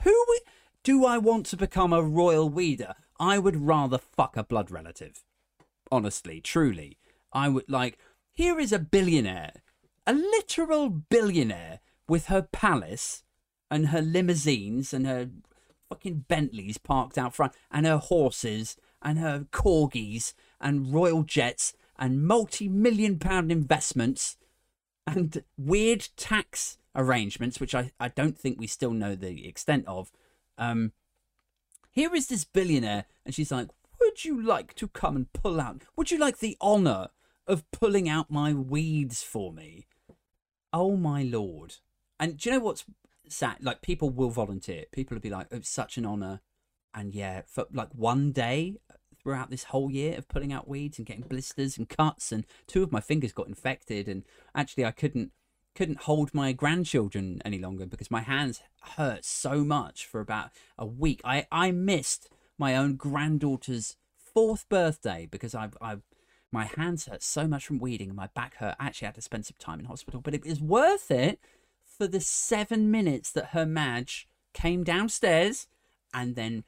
Who 0.03 0.25
do 0.83 1.05
I 1.05 1.17
want 1.17 1.45
to 1.47 1.57
become 1.57 1.91
a 1.93 2.01
royal 2.01 2.49
weeder? 2.49 2.95
I 3.21 3.37
would 3.37 3.67
rather 3.67 3.99
fuck 3.99 4.35
a 4.35 4.43
blood 4.43 4.71
relative. 4.71 5.23
Honestly, 5.91 6.41
truly. 6.41 6.97
I 7.31 7.49
would 7.49 7.69
like, 7.69 7.99
here 8.33 8.59
is 8.59 8.73
a 8.73 8.79
billionaire, 8.79 9.61
a 10.07 10.13
literal 10.13 10.89
billionaire 10.89 11.81
with 12.09 12.25
her 12.25 12.41
palace 12.41 13.23
and 13.69 13.89
her 13.89 14.01
limousines 14.01 14.91
and 14.91 15.05
her 15.05 15.29
fucking 15.87 16.25
Bentleys 16.27 16.79
parked 16.79 17.19
out 17.19 17.35
front 17.35 17.53
and 17.69 17.85
her 17.85 17.99
horses 17.99 18.75
and 19.03 19.19
her 19.19 19.45
corgis 19.51 20.33
and 20.59 20.91
royal 20.91 21.21
jets 21.21 21.73
and 21.99 22.23
multi-million 22.23 23.19
pound 23.19 23.51
investments 23.51 24.37
and 25.05 25.43
weird 25.59 26.09
tax 26.17 26.79
arrangements, 26.95 27.59
which 27.59 27.75
I, 27.75 27.91
I 27.99 28.07
don't 28.07 28.37
think 28.37 28.59
we 28.59 28.65
still 28.65 28.91
know 28.91 29.13
the 29.13 29.47
extent 29.47 29.85
of. 29.87 30.11
Um, 30.57 30.93
here 31.91 32.15
is 32.15 32.27
this 32.27 32.43
billionaire, 32.43 33.05
and 33.25 33.35
she's 33.35 33.51
like, 33.51 33.69
Would 33.99 34.25
you 34.25 34.41
like 34.41 34.73
to 34.75 34.87
come 34.87 35.15
and 35.15 35.33
pull 35.33 35.61
out? 35.61 35.83
Would 35.95 36.11
you 36.11 36.17
like 36.17 36.39
the 36.39 36.57
honour 36.61 37.09
of 37.47 37.69
pulling 37.71 38.09
out 38.09 38.31
my 38.31 38.53
weeds 38.53 39.23
for 39.23 39.51
me? 39.51 39.85
Oh 40.73 40.95
my 40.95 41.23
lord. 41.23 41.75
And 42.19 42.37
do 42.37 42.49
you 42.49 42.55
know 42.55 42.63
what's 42.63 42.85
sad. 43.31 43.57
Like 43.61 43.81
people 43.81 44.09
will 44.09 44.29
volunteer. 44.29 44.85
People 44.91 45.15
will 45.15 45.21
be 45.21 45.29
like, 45.29 45.47
"It's 45.51 45.69
such 45.69 45.97
an 45.97 46.05
honor," 46.05 46.41
and 46.93 47.13
yeah, 47.15 47.41
for 47.47 47.65
like 47.71 47.93
one 47.93 48.31
day 48.31 48.77
throughout 49.21 49.49
this 49.51 49.65
whole 49.65 49.91
year 49.91 50.17
of 50.17 50.27
pulling 50.27 50.51
out 50.51 50.67
weeds 50.67 50.97
and 50.97 51.05
getting 51.05 51.27
blisters 51.27 51.77
and 51.77 51.89
cuts, 51.89 52.31
and 52.31 52.45
two 52.67 52.83
of 52.83 52.91
my 52.91 53.01
fingers 53.01 53.33
got 53.33 53.47
infected, 53.47 54.07
and 54.07 54.23
actually 54.55 54.85
I 54.85 54.91
couldn't 54.91 55.31
couldn't 55.75 56.01
hold 56.01 56.33
my 56.33 56.51
grandchildren 56.51 57.41
any 57.45 57.57
longer 57.57 57.85
because 57.85 58.11
my 58.11 58.21
hands 58.21 58.61
hurt 58.95 59.23
so 59.23 59.63
much 59.63 60.05
for 60.05 60.19
about 60.19 60.49
a 60.77 60.85
week. 60.85 61.21
I 61.23 61.47
I 61.51 61.71
missed 61.71 62.29
my 62.57 62.75
own 62.75 62.95
granddaughter's 62.95 63.95
fourth 64.15 64.67
birthday 64.69 65.27
because 65.29 65.55
I 65.55 65.69
I 65.81 65.97
my 66.51 66.65
hands 66.65 67.05
hurt 67.05 67.23
so 67.23 67.47
much 67.47 67.65
from 67.65 67.79
weeding 67.79 68.09
and 68.09 68.17
my 68.17 68.27
back 68.27 68.55
hurt. 68.55 68.75
I 68.79 68.87
actually 68.87 69.05
had 69.07 69.15
to 69.15 69.21
spend 69.21 69.45
some 69.45 69.55
time 69.59 69.79
in 69.79 69.85
hospital, 69.85 70.19
but 70.19 70.33
it 70.33 70.45
was 70.45 70.59
worth 70.59 71.09
it 71.09 71.39
for 71.81 72.07
the 72.07 72.19
seven 72.19 72.91
minutes 72.91 73.31
that 73.31 73.47
her 73.47 73.65
Madge 73.65 74.27
came 74.53 74.83
downstairs 74.83 75.67
and 76.13 76.35
then 76.35 76.65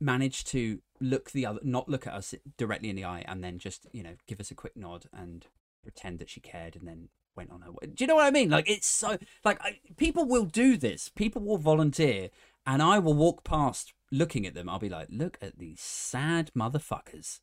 managed 0.00 0.48
to 0.48 0.80
look 1.00 1.30
the 1.30 1.46
other, 1.46 1.60
not 1.62 1.88
look 1.88 2.06
at 2.06 2.14
us 2.14 2.34
directly 2.56 2.90
in 2.90 2.96
the 2.96 3.04
eye, 3.04 3.24
and 3.28 3.44
then 3.44 3.58
just 3.58 3.86
you 3.92 4.02
know 4.02 4.14
give 4.26 4.40
us 4.40 4.50
a 4.50 4.54
quick 4.54 4.76
nod 4.76 5.06
and 5.12 5.46
pretend 5.82 6.18
that 6.18 6.30
she 6.30 6.40
cared, 6.40 6.74
and 6.74 6.88
then 6.88 7.08
went 7.36 7.50
on 7.50 7.62
her 7.62 7.70
way. 7.70 7.88
Do 7.94 8.04
you 8.04 8.06
know 8.06 8.16
what 8.16 8.26
I 8.26 8.30
mean? 8.30 8.50
Like 8.50 8.68
it's 8.68 8.86
so 8.86 9.18
like 9.44 9.60
I, 9.60 9.78
people 9.96 10.24
will 10.26 10.44
do 10.44 10.76
this. 10.76 11.08
People 11.08 11.42
will 11.42 11.58
volunteer, 11.58 12.30
and 12.66 12.82
I 12.82 12.98
will 12.98 13.14
walk 13.14 13.44
past 13.44 13.92
looking 14.14 14.46
at 14.46 14.54
them. 14.54 14.68
I'll 14.68 14.78
be 14.78 14.88
like, 14.88 15.08
look 15.10 15.36
at 15.42 15.58
these 15.58 15.80
sad 15.80 16.50
motherfuckers. 16.56 17.40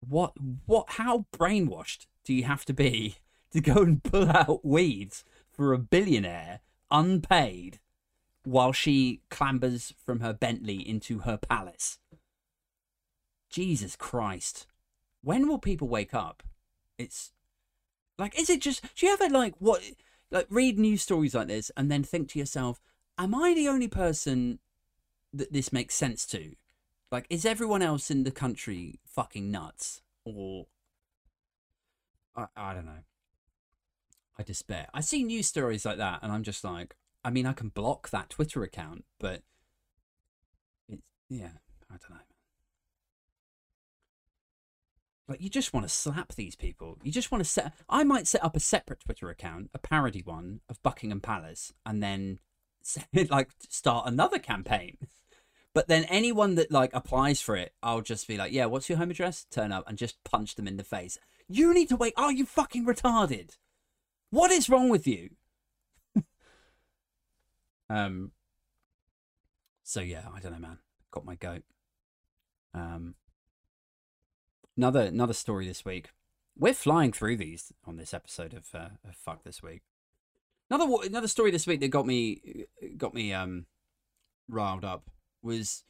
What, 0.00 0.32
what, 0.66 0.90
how 0.90 1.26
brainwashed 1.32 2.06
do 2.24 2.32
you 2.32 2.44
have 2.44 2.64
to 2.66 2.72
be 2.72 3.16
to 3.52 3.60
go 3.60 3.82
and 3.82 4.02
pull 4.02 4.30
out 4.30 4.64
weeds 4.64 5.24
for 5.50 5.72
a 5.72 5.78
billionaire 5.78 6.60
unpaid 6.90 7.78
while 8.44 8.72
she 8.72 9.20
clambers 9.30 9.92
from 10.04 10.20
her 10.20 10.32
Bentley 10.32 10.76
into 10.76 11.20
her 11.20 11.36
palace? 11.36 11.98
Jesus 13.50 13.96
Christ. 13.96 14.66
When 15.22 15.48
will 15.48 15.58
people 15.58 15.88
wake 15.88 16.14
up? 16.14 16.42
It's 16.96 17.32
like, 18.20 18.38
is 18.38 18.50
it 18.50 18.60
just, 18.60 18.82
do 18.94 19.06
you 19.06 19.12
ever 19.12 19.28
like 19.28 19.54
what, 19.58 19.82
like 20.30 20.46
read 20.50 20.78
news 20.78 21.02
stories 21.02 21.34
like 21.34 21.48
this 21.48 21.70
and 21.76 21.90
then 21.90 22.04
think 22.04 22.28
to 22.30 22.38
yourself, 22.38 22.80
am 23.18 23.34
I 23.34 23.54
the 23.54 23.68
only 23.68 23.88
person 23.88 24.58
that 25.32 25.52
this 25.52 25.72
makes 25.72 25.94
sense 25.94 26.26
to? 26.26 26.54
Like, 27.10 27.26
is 27.28 27.44
everyone 27.44 27.82
else 27.82 28.10
in 28.10 28.22
the 28.22 28.30
country 28.30 29.00
fucking 29.04 29.50
nuts? 29.50 30.02
Or, 30.24 30.66
I, 32.36 32.46
I 32.56 32.74
don't 32.74 32.86
know. 32.86 33.02
I 34.38 34.42
despair. 34.42 34.88
I 34.94 35.00
see 35.00 35.24
news 35.24 35.46
stories 35.46 35.84
like 35.84 35.98
that 35.98 36.20
and 36.22 36.30
I'm 36.30 36.44
just 36.44 36.62
like, 36.62 36.94
I 37.24 37.30
mean, 37.30 37.46
I 37.46 37.52
can 37.52 37.68
block 37.68 38.10
that 38.10 38.30
Twitter 38.30 38.62
account, 38.62 39.04
but 39.18 39.42
it's, 40.88 41.02
yeah, 41.28 41.50
I 41.90 41.96
don't 41.96 42.10
know. 42.10 42.29
Like, 45.30 45.40
you 45.40 45.48
just 45.48 45.72
want 45.72 45.86
to 45.86 45.94
slap 45.94 46.34
these 46.34 46.56
people. 46.56 46.98
You 47.04 47.12
just 47.12 47.30
want 47.30 47.44
to 47.44 47.48
set. 47.48 47.72
I 47.88 48.02
might 48.02 48.26
set 48.26 48.42
up 48.42 48.56
a 48.56 48.60
separate 48.60 48.98
Twitter 48.98 49.30
account, 49.30 49.70
a 49.72 49.78
parody 49.78 50.22
one 50.24 50.60
of 50.68 50.82
Buckingham 50.82 51.20
Palace, 51.20 51.72
and 51.86 52.02
then 52.02 52.40
like 53.30 53.50
start 53.68 54.08
another 54.08 54.40
campaign. 54.40 54.98
But 55.72 55.86
then 55.86 56.02
anyone 56.06 56.56
that 56.56 56.72
like 56.72 56.90
applies 56.92 57.40
for 57.40 57.54
it, 57.54 57.72
I'll 57.80 58.00
just 58.00 58.26
be 58.26 58.36
like, 58.36 58.50
yeah, 58.50 58.66
what's 58.66 58.88
your 58.88 58.98
home 58.98 59.12
address? 59.12 59.46
Turn 59.52 59.70
up 59.70 59.88
and 59.88 59.96
just 59.96 60.22
punch 60.24 60.56
them 60.56 60.66
in 60.66 60.76
the 60.76 60.82
face. 60.82 61.16
You 61.48 61.72
need 61.72 61.88
to 61.90 61.96
wait. 61.96 62.14
Are 62.16 62.32
you 62.32 62.44
fucking 62.44 62.84
retarded? 62.84 63.56
What 64.30 64.50
is 64.50 64.68
wrong 64.68 64.88
with 64.88 65.06
you? 65.06 65.30
um. 67.88 68.32
So 69.84 70.00
yeah, 70.00 70.24
I 70.34 70.40
don't 70.40 70.50
know, 70.50 70.58
man. 70.58 70.78
Got 71.12 71.24
my 71.24 71.36
goat. 71.36 71.62
Um. 72.74 73.14
Another 74.80 75.02
another 75.02 75.34
story 75.34 75.66
this 75.66 75.84
week. 75.84 76.08
We're 76.58 76.72
flying 76.72 77.12
through 77.12 77.36
these 77.36 77.70
on 77.84 77.96
this 77.98 78.14
episode 78.14 78.54
of, 78.54 78.68
uh, 78.72 78.88
of 79.06 79.14
Fuck 79.14 79.44
this 79.44 79.62
week. 79.62 79.82
Another 80.70 80.90
another 81.04 81.28
story 81.28 81.50
this 81.50 81.66
week 81.66 81.80
that 81.80 81.88
got 81.88 82.06
me 82.06 82.64
got 82.96 83.12
me 83.12 83.34
um 83.34 83.66
riled 84.48 84.82
up 84.82 85.10
was 85.42 85.84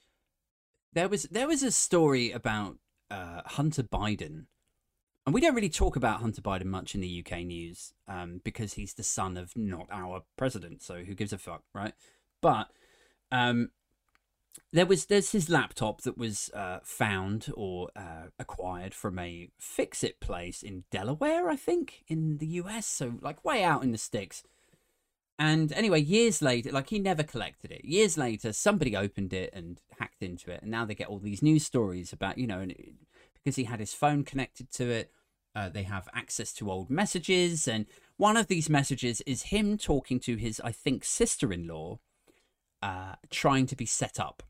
there 0.92 1.08
was 1.08 1.22
there 1.30 1.46
was 1.46 1.62
a 1.62 1.70
story 1.70 2.32
about 2.32 2.78
uh, 3.12 3.42
Hunter 3.46 3.84
Biden, 3.84 4.46
and 5.24 5.32
we 5.32 5.40
don't 5.40 5.54
really 5.54 5.68
talk 5.68 5.94
about 5.94 6.18
Hunter 6.18 6.42
Biden 6.42 6.64
much 6.64 6.92
in 6.96 7.00
the 7.00 7.24
UK 7.24 7.44
news 7.44 7.94
um, 8.08 8.40
because 8.42 8.74
he's 8.74 8.94
the 8.94 9.04
son 9.04 9.36
of 9.36 9.56
not 9.56 9.86
our 9.92 10.24
president, 10.36 10.82
so 10.82 11.04
who 11.04 11.14
gives 11.14 11.32
a 11.32 11.38
fuck, 11.38 11.62
right? 11.72 11.94
But 12.42 12.66
um, 13.30 13.70
there 14.72 14.86
was 14.86 15.06
there's 15.06 15.32
his 15.32 15.48
laptop 15.48 16.02
that 16.02 16.16
was 16.16 16.50
uh, 16.54 16.78
found 16.82 17.48
or 17.54 17.90
uh, 17.96 18.28
acquired 18.38 18.94
from 18.94 19.18
a 19.18 19.48
fix-it 19.58 20.20
place 20.20 20.62
in 20.62 20.84
Delaware, 20.90 21.48
I 21.48 21.56
think, 21.56 22.04
in 22.08 22.38
the 22.38 22.46
US, 22.46 22.86
so 22.86 23.14
like 23.20 23.44
way 23.44 23.64
out 23.64 23.82
in 23.82 23.92
the 23.92 23.98
sticks. 23.98 24.42
And 25.38 25.72
anyway, 25.72 26.02
years 26.02 26.42
later, 26.42 26.70
like 26.70 26.90
he 26.90 26.98
never 26.98 27.22
collected 27.22 27.72
it. 27.72 27.84
Years 27.84 28.18
later, 28.18 28.52
somebody 28.52 28.94
opened 28.94 29.32
it 29.32 29.50
and 29.54 29.80
hacked 29.98 30.22
into 30.22 30.50
it, 30.50 30.62
and 30.62 30.70
now 30.70 30.84
they 30.84 30.94
get 30.94 31.08
all 31.08 31.18
these 31.18 31.42
news 31.42 31.64
stories 31.64 32.12
about, 32.12 32.38
you 32.38 32.46
know, 32.46 32.60
and 32.60 32.72
it, 32.72 32.94
because 33.34 33.56
he 33.56 33.64
had 33.64 33.80
his 33.80 33.94
phone 33.94 34.22
connected 34.22 34.70
to 34.72 34.90
it, 34.90 35.10
uh, 35.56 35.68
they 35.68 35.82
have 35.82 36.08
access 36.14 36.52
to 36.52 36.70
old 36.70 36.90
messages, 36.90 37.66
and 37.66 37.86
one 38.18 38.36
of 38.36 38.48
these 38.48 38.68
messages 38.68 39.20
is 39.22 39.44
him 39.44 39.78
talking 39.78 40.20
to 40.20 40.36
his, 40.36 40.60
I 40.62 40.72
think, 40.72 41.04
sister-in-law, 41.04 41.98
uh, 42.82 43.14
trying 43.30 43.66
to 43.66 43.76
be 43.76 43.86
set 43.86 44.18
up 44.18 44.42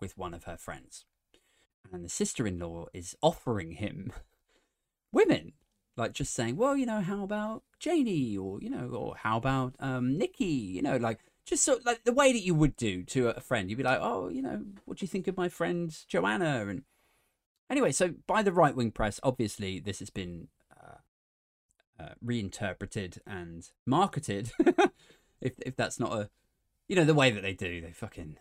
with 0.00 0.18
one 0.18 0.34
of 0.34 0.44
her 0.44 0.56
friends, 0.56 1.04
and 1.92 2.04
the 2.04 2.08
sister-in-law 2.08 2.86
is 2.92 3.16
offering 3.22 3.72
him 3.72 4.12
women 5.12 5.52
like 5.96 6.12
just 6.12 6.34
saying, 6.34 6.56
well, 6.56 6.76
you 6.76 6.86
know, 6.86 7.00
how 7.00 7.22
about 7.22 7.62
Janie, 7.78 8.36
or 8.36 8.60
you 8.60 8.70
know, 8.70 8.88
or 8.88 9.16
how 9.16 9.36
about 9.36 9.74
um, 9.78 10.18
Nikki, 10.18 10.44
you 10.44 10.82
know, 10.82 10.96
like 10.96 11.20
just 11.46 11.64
so 11.64 11.78
like 11.84 12.04
the 12.04 12.12
way 12.12 12.32
that 12.32 12.42
you 12.42 12.54
would 12.54 12.76
do 12.76 13.04
to 13.04 13.28
a 13.28 13.40
friend. 13.40 13.70
You'd 13.70 13.76
be 13.76 13.84
like, 13.84 14.00
oh, 14.00 14.28
you 14.28 14.42
know, 14.42 14.62
what 14.84 14.98
do 14.98 15.04
you 15.04 15.08
think 15.08 15.28
of 15.28 15.36
my 15.36 15.48
friend 15.48 15.96
Joanna? 16.08 16.66
And 16.68 16.82
anyway, 17.70 17.92
so 17.92 18.14
by 18.26 18.42
the 18.42 18.52
right 18.52 18.74
wing 18.74 18.90
press, 18.90 19.20
obviously 19.22 19.78
this 19.78 20.00
has 20.00 20.10
been 20.10 20.48
uh, 20.76 22.02
uh, 22.02 22.14
reinterpreted 22.20 23.20
and 23.26 23.68
marketed. 23.86 24.50
if 25.40 25.52
if 25.64 25.76
that's 25.76 26.00
not 26.00 26.12
a, 26.12 26.30
you 26.88 26.96
know, 26.96 27.04
the 27.04 27.14
way 27.14 27.30
that 27.30 27.42
they 27.42 27.54
do, 27.54 27.80
they 27.80 27.92
fucking. 27.92 28.36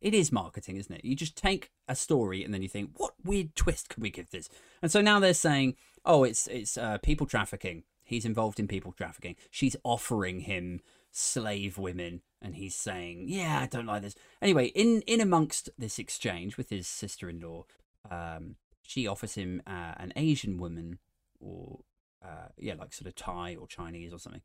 It 0.00 0.14
is 0.14 0.30
marketing, 0.30 0.76
isn't 0.76 0.94
it? 0.94 1.04
You 1.04 1.16
just 1.16 1.36
take 1.36 1.70
a 1.88 1.96
story 1.96 2.44
and 2.44 2.54
then 2.54 2.62
you 2.62 2.68
think, 2.68 2.90
what 2.94 3.14
weird 3.24 3.56
twist 3.56 3.88
can 3.88 4.02
we 4.02 4.10
give 4.10 4.30
this? 4.30 4.48
And 4.80 4.92
so 4.92 5.00
now 5.00 5.18
they're 5.18 5.34
saying, 5.34 5.74
oh, 6.04 6.24
it's 6.24 6.46
it's 6.46 6.78
uh, 6.78 6.98
people 6.98 7.26
trafficking. 7.26 7.82
He's 8.04 8.24
involved 8.24 8.58
in 8.58 8.68
people 8.68 8.92
trafficking. 8.92 9.36
She's 9.50 9.76
offering 9.84 10.40
him 10.40 10.80
slave 11.10 11.78
women, 11.78 12.22
and 12.40 12.54
he's 12.54 12.74
saying, 12.74 13.26
yeah, 13.28 13.60
I 13.60 13.66
don't 13.66 13.86
like 13.86 14.02
this. 14.02 14.14
Anyway, 14.40 14.66
in 14.68 15.02
in 15.02 15.20
amongst 15.20 15.68
this 15.76 15.98
exchange 15.98 16.56
with 16.56 16.70
his 16.70 16.86
sister-in-law, 16.86 17.64
um, 18.10 18.56
she 18.82 19.06
offers 19.06 19.34
him 19.34 19.62
uh, 19.66 19.94
an 19.96 20.12
Asian 20.16 20.58
woman, 20.58 20.98
or 21.40 21.80
uh, 22.24 22.48
yeah, 22.56 22.74
like 22.74 22.92
sort 22.92 23.08
of 23.08 23.14
Thai 23.14 23.56
or 23.56 23.66
Chinese 23.66 24.12
or 24.12 24.18
something, 24.18 24.42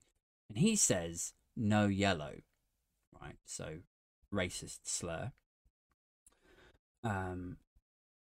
and 0.50 0.58
he 0.58 0.76
says 0.76 1.34
no 1.56 1.86
yellow, 1.86 2.38
right? 3.22 3.38
So 3.46 3.80
racist 4.34 4.80
slur. 4.84 5.32
Um, 7.04 7.58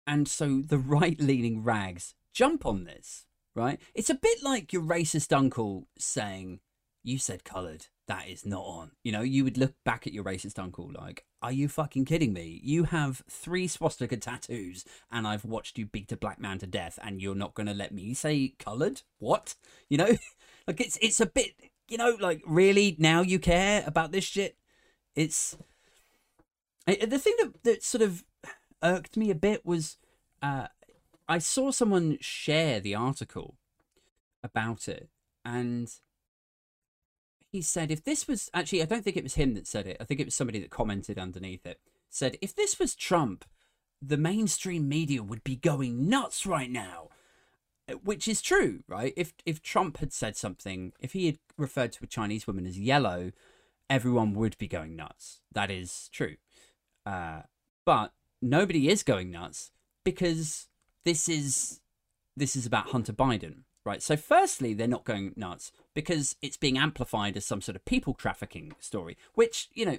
and 0.08 0.28
so 0.28 0.62
the 0.66 0.78
right 0.78 1.20
leaning 1.20 1.64
rags 1.64 2.16
jump 2.34 2.66
on 2.66 2.86
this, 2.86 3.26
right? 3.56 3.80
It's 3.94 4.10
a 4.10 4.16
bit 4.16 4.44
like 4.44 4.74
your 4.74 4.82
racist 4.82 5.36
uncle 5.36 5.88
saying, 5.98 6.62
You 7.04 7.18
said 7.18 7.44
coloured. 7.44 7.88
That 8.08 8.28
is 8.28 8.44
not 8.44 8.64
on. 8.64 8.92
You 9.04 9.12
know, 9.12 9.22
you 9.22 9.44
would 9.44 9.58
look 9.58 9.76
back 9.86 10.08
at 10.08 10.14
your 10.14 10.24
racist 10.24 10.58
uncle 10.58 10.92
like, 10.92 11.26
Are 11.44 11.52
you 11.52 11.68
fucking 11.68 12.06
kidding 12.06 12.34
me? 12.34 12.60
You 12.64 12.86
have 12.86 13.22
three 13.30 13.68
swastika 13.68 14.18
tattoos 14.18 14.84
and 15.12 15.28
I've 15.28 15.46
watched 15.46 15.78
you 15.78 15.86
beat 15.86 16.12
a 16.12 16.18
black 16.18 16.40
man 16.40 16.58
to 16.60 16.68
death 16.68 16.98
and 17.04 17.22
you're 17.22 17.36
not 17.36 17.54
going 17.54 17.68
to 17.68 17.74
let 17.74 17.94
me 17.94 18.14
say 18.16 18.56
coloured? 18.58 19.04
What? 19.20 19.56
You 19.90 19.98
know, 19.98 20.18
like 20.68 20.82
it's, 20.82 20.98
it's 21.02 21.20
a 21.20 21.28
bit, 21.28 21.52
you 21.88 21.98
know, 21.98 22.18
like 22.20 22.42
really 22.48 22.96
now 22.98 23.22
you 23.22 23.38
care 23.38 23.84
about 23.86 24.12
this 24.12 24.24
shit? 24.24 24.58
It's. 25.20 25.58
The 26.88 27.20
thing 27.20 27.36
that, 27.40 27.64
that 27.64 27.84
sort 27.84 28.02
of 28.02 28.24
irked 28.82 29.18
me 29.18 29.30
a 29.30 29.36
bit 29.36 29.66
was 29.66 29.98
uh, 30.42 30.68
I 31.28 31.38
saw 31.40 31.72
someone 31.72 32.18
share 32.22 32.80
the 32.80 32.96
article 32.96 33.58
about 34.44 34.88
it, 34.88 35.10
and 35.44 35.92
he 37.52 37.62
said 37.62 37.92
if 37.92 38.04
this 38.04 38.30
was 38.30 38.50
actually, 38.54 38.82
I 38.82 38.86
don't 38.86 39.04
think 39.04 39.18
it 39.18 39.24
was 39.24 39.36
him 39.36 39.56
that 39.56 39.68
said 39.68 39.88
it. 39.88 39.98
I 40.00 40.06
think 40.06 40.22
it 40.22 40.26
was 40.26 40.36
somebody 40.36 40.60
that 40.62 40.72
commented 40.72 41.20
underneath 41.20 41.66
it. 41.66 41.82
Said 42.10 42.38
if 42.42 42.56
this 42.56 42.80
was 42.80 42.96
Trump, 42.96 43.44
the 44.02 44.18
mainstream 44.18 44.88
media 44.88 45.22
would 45.22 45.44
be 45.44 45.58
going 45.58 46.08
nuts 46.08 46.46
right 46.46 46.72
now. 46.72 47.10
Uh, 47.90 47.96
which 47.96 48.28
is 48.28 48.42
true, 48.42 48.84
right? 48.88 49.14
If 49.18 49.34
if 49.46 49.62
Trump 49.62 49.98
had 49.98 50.14
said 50.14 50.38
something, 50.38 50.94
if 51.02 51.12
he 51.12 51.26
had 51.26 51.40
referred 51.58 51.92
to 51.94 52.06
a 52.06 52.08
Chinese 52.08 52.48
woman 52.48 52.66
as 52.66 52.80
yellow, 52.80 53.34
everyone 53.90 54.34
would 54.34 54.58
be 54.58 54.68
going 54.68 54.96
nuts. 54.96 55.42
That 55.52 55.72
is 55.72 56.10
true. 56.12 56.36
Uh, 57.06 57.42
but 57.86 58.14
nobody 58.42 58.90
is 58.90 59.04
going 59.04 59.32
nuts 59.32 59.72
because 60.04 60.68
this 61.06 61.28
is 61.28 61.80
this 62.36 62.56
is 62.56 62.66
about 62.66 62.90
Hunter 62.90 63.14
Biden, 63.14 63.64
right? 63.86 64.02
So 64.02 64.16
firstly, 64.16 64.74
they're 64.74 64.88
not 64.88 65.04
going 65.04 65.34
nuts 65.36 65.72
because 65.94 66.36
it's 66.42 66.58
being 66.58 66.78
amplified 66.78 67.36
as 67.36 67.46
some 67.46 67.62
sort 67.62 67.76
of 67.76 67.84
people 67.84 68.14
trafficking 68.14 68.74
story, 68.80 69.18
which, 69.34 69.68
you 69.74 69.86
know, 69.86 69.98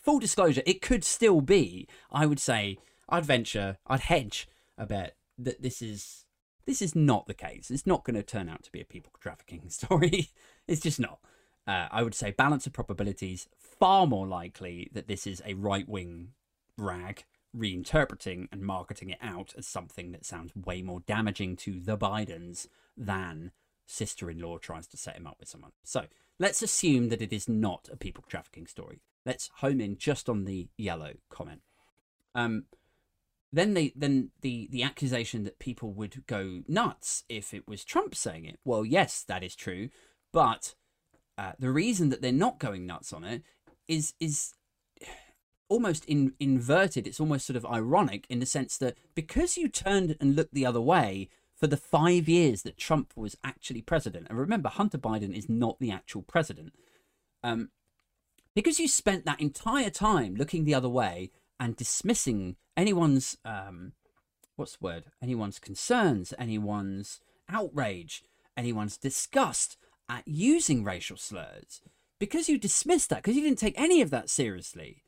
full 0.00 0.18
disclosure, 0.18 0.62
it 0.64 0.80
could 0.80 1.04
still 1.04 1.40
be. 1.40 1.86
I 2.10 2.26
would 2.26 2.40
say 2.40 2.78
I'd 3.08 3.24
venture, 3.24 3.78
I'd 3.86 4.00
hedge 4.00 4.48
a 4.78 4.86
bet 4.86 5.16
that 5.38 5.62
this 5.62 5.82
is 5.82 6.24
this 6.66 6.80
is 6.80 6.94
not 6.94 7.26
the 7.26 7.34
case. 7.34 7.70
It's 7.70 7.86
not 7.86 8.04
going 8.04 8.16
to 8.16 8.22
turn 8.22 8.48
out 8.48 8.62
to 8.64 8.72
be 8.72 8.80
a 8.80 8.86
people 8.86 9.12
trafficking 9.20 9.62
story. 9.68 10.30
it's 10.66 10.80
just 10.80 11.00
not. 11.00 11.18
Uh, 11.66 11.88
I 11.90 12.02
would 12.02 12.14
say 12.14 12.30
balance 12.30 12.66
of 12.66 12.72
probabilities 12.72 13.48
far 13.58 14.06
more 14.06 14.26
likely 14.26 14.90
that 14.92 15.08
this 15.08 15.26
is 15.26 15.42
a 15.44 15.54
right 15.54 15.88
wing 15.88 16.28
rag 16.76 17.24
reinterpreting 17.56 18.48
and 18.52 18.62
marketing 18.62 19.10
it 19.10 19.18
out 19.22 19.54
as 19.56 19.66
something 19.66 20.12
that 20.12 20.26
sounds 20.26 20.54
way 20.56 20.82
more 20.82 21.00
damaging 21.00 21.56
to 21.56 21.80
the 21.80 21.96
Bidens 21.96 22.66
than 22.96 23.52
sister 23.86 24.30
in 24.30 24.40
law 24.40 24.58
tries 24.58 24.86
to 24.88 24.96
set 24.96 25.16
him 25.16 25.26
up 25.26 25.36
with 25.38 25.48
someone. 25.48 25.72
So 25.84 26.06
let's 26.38 26.62
assume 26.62 27.08
that 27.10 27.22
it 27.22 27.32
is 27.32 27.48
not 27.48 27.88
a 27.92 27.96
people 27.96 28.24
trafficking 28.28 28.66
story. 28.66 29.00
Let's 29.24 29.50
home 29.56 29.80
in 29.80 29.96
just 29.96 30.28
on 30.28 30.44
the 30.44 30.68
yellow 30.76 31.14
comment. 31.30 31.62
Um, 32.34 32.64
then 33.52 33.74
they 33.74 33.92
then 33.94 34.30
the 34.40 34.68
the 34.70 34.82
accusation 34.82 35.44
that 35.44 35.60
people 35.60 35.92
would 35.92 36.26
go 36.26 36.62
nuts 36.66 37.22
if 37.28 37.54
it 37.54 37.68
was 37.68 37.84
Trump 37.84 38.14
saying 38.14 38.44
it. 38.46 38.58
Well, 38.64 38.84
yes, 38.84 39.22
that 39.28 39.44
is 39.44 39.54
true, 39.54 39.90
but 40.32 40.74
uh, 41.36 41.52
the 41.58 41.70
reason 41.70 42.10
that 42.10 42.22
they're 42.22 42.32
not 42.32 42.58
going 42.58 42.86
nuts 42.86 43.12
on 43.12 43.24
it 43.24 43.42
is 43.88 44.14
is 44.20 44.54
almost 45.68 46.04
in, 46.04 46.34
inverted. 46.38 47.06
It's 47.06 47.20
almost 47.20 47.46
sort 47.46 47.56
of 47.56 47.66
ironic 47.66 48.26
in 48.28 48.38
the 48.38 48.46
sense 48.46 48.78
that 48.78 48.96
because 49.14 49.56
you 49.56 49.68
turned 49.68 50.16
and 50.20 50.36
looked 50.36 50.54
the 50.54 50.66
other 50.66 50.80
way 50.80 51.28
for 51.56 51.66
the 51.66 51.76
five 51.76 52.28
years 52.28 52.62
that 52.62 52.76
Trump 52.76 53.12
was 53.16 53.36
actually 53.44 53.82
president, 53.82 54.26
and 54.28 54.38
remember, 54.38 54.68
Hunter 54.68 54.98
Biden 54.98 55.36
is 55.36 55.48
not 55.48 55.78
the 55.80 55.90
actual 55.90 56.22
president. 56.22 56.72
Um, 57.42 57.70
because 58.54 58.78
you 58.78 58.88
spent 58.88 59.24
that 59.24 59.40
entire 59.40 59.90
time 59.90 60.36
looking 60.36 60.64
the 60.64 60.74
other 60.74 60.88
way 60.88 61.30
and 61.58 61.76
dismissing 61.76 62.56
anyone's 62.76 63.36
um, 63.44 63.92
what's 64.56 64.76
the 64.76 64.84
word 64.84 65.04
anyone's 65.22 65.58
concerns 65.58 66.32
anyone's 66.38 67.20
outrage 67.48 68.22
anyone's 68.56 68.96
disgust 68.96 69.76
at 70.08 70.26
using 70.26 70.84
racial 70.84 71.16
slurs. 71.16 71.80
Because 72.18 72.48
you 72.48 72.58
dismissed 72.58 73.10
that 73.10 73.22
because 73.22 73.36
you 73.36 73.42
didn't 73.42 73.58
take 73.58 73.78
any 73.78 74.00
of 74.00 74.10
that 74.10 74.30
seriously 74.30 75.02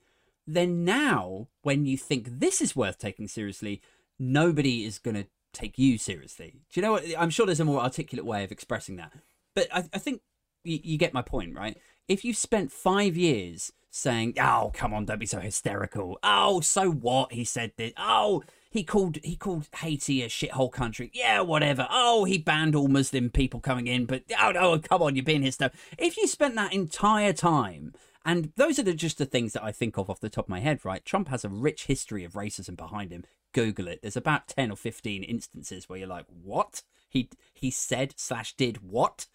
then 0.46 0.84
now 0.84 1.48
when 1.62 1.84
you 1.84 1.96
think 1.96 2.28
this 2.38 2.60
is 2.60 2.76
worth 2.76 2.98
taking 2.98 3.26
seriously 3.26 3.82
nobody 4.18 4.84
is 4.84 4.98
going 4.98 5.16
to 5.16 5.26
take 5.52 5.78
you 5.78 5.98
seriously. 5.98 6.60
Do 6.70 6.80
you 6.80 6.86
know 6.86 6.92
what? 6.92 7.04
I'm 7.18 7.30
sure 7.30 7.46
there's 7.46 7.60
a 7.60 7.64
more 7.64 7.80
articulate 7.80 8.26
way 8.26 8.44
of 8.44 8.52
expressing 8.52 8.96
that. 8.96 9.12
But 9.54 9.68
i, 9.72 9.84
I 9.92 9.98
think 9.98 10.20
you, 10.64 10.78
you 10.82 10.98
get 10.98 11.14
my 11.14 11.22
point 11.22 11.54
right? 11.54 11.76
If 12.08 12.24
you've 12.24 12.36
spent 12.36 12.70
five 12.70 13.16
years 13.16 13.72
saying, 13.90 14.34
"Oh, 14.38 14.70
come 14.74 14.94
on, 14.94 15.06
don't 15.06 15.18
be 15.18 15.26
so 15.26 15.40
hysterical," 15.40 16.18
"Oh, 16.22 16.60
so 16.60 16.90
what?" 16.90 17.32
He 17.32 17.44
said 17.44 17.72
this. 17.76 17.92
"Oh, 17.96 18.44
he 18.76 18.84
called 18.84 19.18
he 19.22 19.36
called 19.36 19.68
Haiti 19.76 20.22
a 20.22 20.28
shithole 20.28 20.72
country." 20.72 21.10
Yeah, 21.14 21.40
whatever. 21.40 21.86
Oh, 21.90 22.24
he 22.24 22.38
banned 22.38 22.74
all 22.74 22.88
Muslim 22.88 23.30
people 23.30 23.60
coming 23.60 23.86
in, 23.86 24.06
but 24.06 24.24
oh 24.40 24.50
no, 24.52 24.78
come 24.78 25.02
on, 25.02 25.16
you're 25.16 25.24
being 25.24 25.42
hysterical. 25.42 25.78
If 25.98 26.16
you 26.16 26.26
spent 26.26 26.54
that 26.56 26.72
entire 26.72 27.32
time. 27.32 27.92
And 28.24 28.50
those 28.56 28.80
are 28.80 28.82
the, 28.82 28.92
just 28.92 29.18
the 29.18 29.24
things 29.24 29.52
that 29.52 29.62
I 29.62 29.70
think 29.70 29.96
of 29.96 30.10
off 30.10 30.18
the 30.18 30.28
top 30.28 30.46
of 30.46 30.48
my 30.48 30.58
head, 30.58 30.84
right? 30.84 31.04
Trump 31.04 31.28
has 31.28 31.44
a 31.44 31.48
rich 31.48 31.86
history 31.86 32.24
of 32.24 32.32
racism 32.32 32.76
behind 32.76 33.12
him. 33.12 33.22
Google 33.52 33.86
it. 33.86 34.02
There's 34.02 34.16
about 34.16 34.48
10 34.48 34.72
or 34.72 34.76
15 34.76 35.22
instances 35.22 35.88
where 35.88 36.00
you're 36.00 36.08
like, 36.08 36.26
what? 36.42 36.82
He, 37.08 37.30
he 37.54 37.70
said 37.70 38.14
slash 38.16 38.54
did 38.54 38.78
what? 38.82 39.26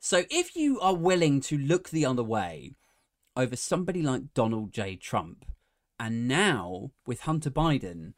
So 0.00 0.24
if 0.30 0.54
you 0.54 0.78
are 0.80 0.94
willing 0.94 1.40
to 1.42 1.56
look 1.56 1.88
the 1.88 2.04
other 2.04 2.22
way 2.22 2.74
over 3.36 3.56
somebody 3.56 4.02
like 4.02 4.34
Donald 4.34 4.70
J. 4.70 4.96
Trump, 4.96 5.46
and 5.98 6.28
now 6.28 6.90
with 7.06 7.20
Hunter 7.20 7.50
Biden, 7.50 8.12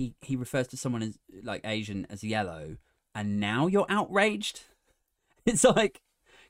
he 0.00 0.14
he 0.22 0.34
refers 0.34 0.66
to 0.68 0.78
someone 0.78 1.02
as 1.02 1.18
like 1.42 1.60
Asian 1.62 2.06
as 2.08 2.24
yellow, 2.24 2.78
and 3.14 3.38
now 3.38 3.66
you're 3.66 3.86
outraged. 3.88 4.62
It's 5.46 5.64
like, 5.64 6.02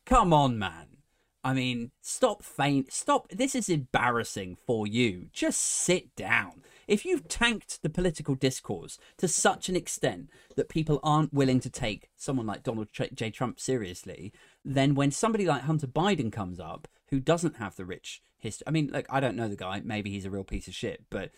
come 0.04 0.32
on, 0.32 0.58
man. 0.58 0.98
I 1.44 1.54
mean, 1.54 1.92
stop 2.02 2.42
faint. 2.42 2.92
Stop. 2.92 3.28
This 3.30 3.54
is 3.54 3.68
embarrassing 3.68 4.56
for 4.66 4.84
you. 4.84 5.28
Just 5.32 5.60
sit 5.60 6.14
down. 6.16 6.62
If 6.88 7.04
you've 7.04 7.28
tanked 7.28 7.82
the 7.82 7.88
political 7.88 8.34
discourse 8.34 8.98
to 9.18 9.28
such 9.28 9.68
an 9.68 9.76
extent 9.76 10.28
that 10.56 10.68
people 10.68 10.98
aren't 11.04 11.32
willing 11.32 11.60
to 11.60 11.70
take 11.70 12.10
someone 12.16 12.46
like 12.46 12.64
Donald 12.64 12.88
J. 12.92 13.30
Trump 13.30 13.60
seriously, 13.60 14.32
then 14.64 14.96
when 14.96 15.12
somebody 15.12 15.46
like 15.46 15.62
Hunter 15.62 15.86
Biden 15.86 16.32
comes 16.32 16.58
up, 16.58 16.88
who 17.10 17.20
doesn't 17.20 17.58
have 17.58 17.76
the 17.76 17.84
rich 17.84 18.22
history, 18.38 18.64
I 18.66 18.72
mean, 18.72 18.90
like, 18.92 19.06
I 19.08 19.20
don't 19.20 19.36
know 19.36 19.48
the 19.48 19.56
guy. 19.56 19.80
Maybe 19.84 20.10
he's 20.10 20.26
a 20.26 20.30
real 20.30 20.44
piece 20.44 20.66
of 20.66 20.74
shit, 20.74 21.04
but 21.10 21.30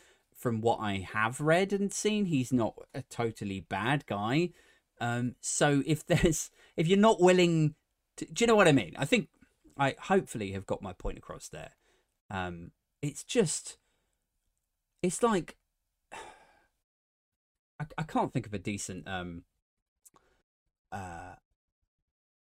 from 0.43 0.61
what 0.61 0.81
I 0.81 1.07
have 1.13 1.41
read 1.41 1.73
and 1.73 1.93
seen, 1.93 2.27
he's 2.27 2.53
not 2.53 2.75
a 2.93 3.03
totally 3.03 3.61
bad 3.61 4.05
guy. 4.07 4.51
Um, 5.01 5.37
so 5.41 5.85
if 5.87 6.05
there's, 6.05 6.51
if 6.77 6.89
you're 6.89 6.99
not 6.99 7.21
willing 7.21 7.77
to, 8.17 8.25
do 8.27 8.43
you 8.43 8.49
know 8.49 8.57
what 8.57 8.67
I 8.67 8.73
mean? 8.73 8.95
I 8.99 9.05
think 9.05 9.29
I 9.79 9.95
hopefully 9.99 10.51
have 10.51 10.67
got 10.67 10.83
my 10.83 10.93
point 10.93 11.17
across 11.17 11.49
there. 11.49 11.71
Um, 12.29 12.73
it's 13.01 13.23
just 13.23 13.79
it's 15.01 15.23
like 15.23 15.57
I, 16.13 17.87
I 17.97 18.03
can't 18.03 18.33
think 18.33 18.47
of 18.47 18.55
a 18.55 18.59
decent 18.59 19.07
um 19.07 19.45
uh, 20.91 21.37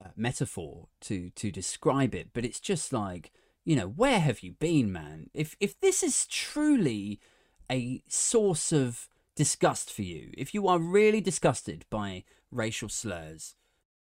uh, 0.05 0.09
metaphor 0.17 0.89
to 1.03 1.31
to 1.31 1.51
describe 1.51 2.15
it, 2.15 2.29
but 2.33 2.45
it's 2.45 2.61
just 2.61 2.93
like 2.93 3.33
you 3.65 3.75
know 3.77 3.89
where 3.89 4.21
have 4.21 4.41
you 4.41 4.53
been, 4.53 4.93
man? 4.93 5.31
If 5.35 5.57
if 5.61 5.79
this 5.81 6.03
is 6.03 6.27
truly 6.27 7.21
a 7.71 8.03
source 8.09 8.73
of 8.73 9.09
disgust 9.35 9.93
for 9.93 10.03
you, 10.03 10.33
if 10.37 10.55
you 10.55 10.66
are 10.69 10.79
really 10.79 11.21
disgusted 11.21 11.85
by 11.91 12.25
racial 12.51 12.89
slurs 12.89 13.55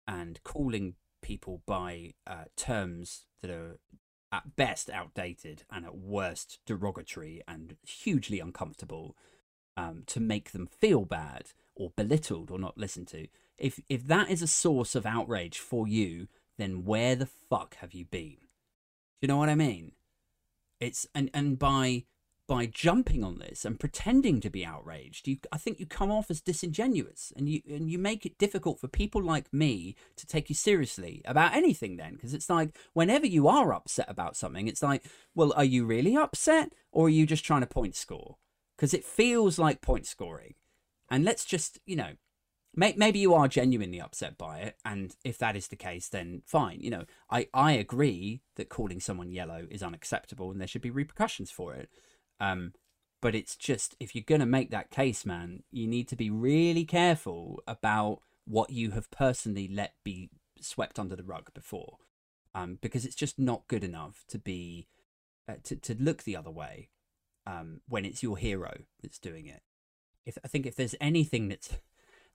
and 0.07 0.43
calling 0.45 0.95
people 1.23 1.62
by 1.67 2.12
uh, 2.27 2.45
terms 2.57 3.25
that 3.41 3.51
are 3.51 3.79
at 4.31 4.57
best 4.57 4.91
outdated 4.91 5.62
and 5.71 5.85
at 5.85 5.97
worst 5.97 6.59
derogatory 6.67 7.43
and 7.47 7.77
hugely 7.87 8.41
uncomfortable 8.41 9.17
um, 9.77 10.03
to 10.07 10.21
make 10.21 10.53
them 10.53 10.67
feel 10.67 11.05
bad 11.05 11.51
or 11.75 11.93
belittled 11.97 12.51
or 12.51 12.59
not 12.59 12.79
listened 12.79 13.09
to. 13.09 13.27
If 13.57 13.81
if 13.89 14.07
that 14.07 14.31
is 14.31 14.43
a 14.43 14.47
source 14.47 14.95
of 14.95 15.07
outrage 15.07 15.59
for 15.59 15.87
you, 15.87 16.29
then 16.59 16.85
where 16.85 17.15
the 17.15 17.27
fuck 17.27 17.77
have 17.77 17.95
you 17.95 18.05
been? 18.05 18.37
Do 18.37 19.23
you 19.23 19.29
know 19.29 19.37
what 19.37 19.49
I 19.49 19.55
mean? 19.55 19.93
It's 20.81 21.07
and 21.15 21.31
and 21.33 21.59
by 21.59 22.05
by 22.47 22.67
jumping 22.67 23.25
on 23.25 23.39
this 23.39 23.65
and 23.65 23.81
pretending 23.81 24.41
to 24.41 24.51
be 24.51 24.65
outraged, 24.65 25.27
you 25.27 25.39
I 25.51 25.57
think 25.57 25.81
you 25.81 25.87
come 25.87 26.11
off 26.11 26.31
as 26.31 26.41
disingenuous 26.41 27.33
and 27.37 27.49
you 27.49 27.63
and 27.69 27.91
you 27.91 27.99
make 27.99 28.27
it 28.27 28.39
difficult 28.39 28.81
for 28.81 28.89
people 28.89 29.23
like 29.23 29.53
me 29.53 29.97
to 30.17 30.27
take 30.27 30.49
you 30.49 30.55
seriously 30.55 31.23
about 31.25 31.55
anything 31.55 31.97
then 31.97 32.15
because 32.15 32.35
it's 32.35 32.51
like 32.51 32.77
whenever 32.93 33.27
you 33.27 33.49
are 33.49 33.73
upset 33.73 34.07
about 34.09 34.37
something, 34.37 34.69
it's 34.69 34.83
like, 34.83 35.05
well, 35.35 35.53
are 35.57 35.65
you 35.65 35.87
really 35.87 36.17
upset 36.17 36.73
or 36.93 37.07
are 37.07 37.11
you 37.11 37.27
just 37.27 37.45
trying 37.45 37.63
to 37.63 37.67
point 37.67 37.97
score? 37.97 38.37
Because 38.77 38.93
it 38.93 39.05
feels 39.05 39.59
like 39.59 39.81
point 39.81 40.07
scoring. 40.07 40.55
And 41.11 41.25
let's 41.25 41.45
just, 41.45 41.79
you 41.87 41.97
know, 41.97 42.13
may, 42.77 42.95
maybe 42.97 43.19
you 43.19 43.35
are 43.35 43.49
genuinely 43.49 44.01
upset 44.01 44.37
by 44.37 44.59
it 44.59 44.77
and 44.85 45.17
if 45.25 45.39
that 45.39 45.57
is 45.57 45.69
the 45.69 45.77
case 45.77 46.09
then 46.09 46.43
fine 46.45 46.81
you 46.81 46.91
know 46.91 47.05
i 47.31 47.47
i 47.55 47.73
agree 47.73 48.41
that 48.57 48.69
calling 48.69 49.01
someone 49.01 49.31
yellow 49.31 49.67
is 49.71 49.83
unacceptable 49.83 50.51
and 50.51 50.61
there 50.61 50.69
should 50.69 50.83
be 50.83 50.91
repercussions 50.91 51.51
for 51.51 51.75
it 51.75 51.89
um, 52.41 52.72
but 53.20 53.35
it's 53.35 53.57
just 53.57 53.97
if 54.01 54.14
you're 54.14 54.24
gonna 54.26 54.47
make 54.47 54.70
that 54.70 54.91
case, 54.91 55.24
man, 55.24 55.62
you 55.70 55.87
need 55.87 56.09
to 56.09 56.16
be 56.16 56.30
really 56.30 56.85
careful 56.85 57.62
about 57.66 58.20
what 58.45 58.70
you 58.70 58.91
have 58.91 59.11
personally 59.11 59.68
let 59.68 59.95
be 60.05 60.30
swept 60.61 60.99
under 60.99 61.16
the 61.16 61.22
rug 61.22 61.53
before, 61.55 61.99
um, 62.55 62.78
because 62.80 63.05
it's 63.05 63.14
just 63.14 63.39
not 63.39 63.68
good 63.68 63.85
enough 63.85 64.24
to 64.28 64.39
be 64.39 64.89
uh, 65.49 65.55
to 65.62 65.76
to 65.76 65.97
look 65.99 66.22
the 66.22 66.37
other 66.37 66.51
way 66.51 66.91
um, 67.47 67.80
when 67.89 68.05
it's 68.05 68.22
your 68.22 68.37
hero 68.37 68.80
that's 69.03 69.18
doing 69.18 69.47
it. 69.47 69.62
If 70.24 70.39
I 70.45 70.49
think 70.49 70.66
if 70.66 70.76
there's 70.76 70.95
anything 71.01 71.49
that's 71.49 71.76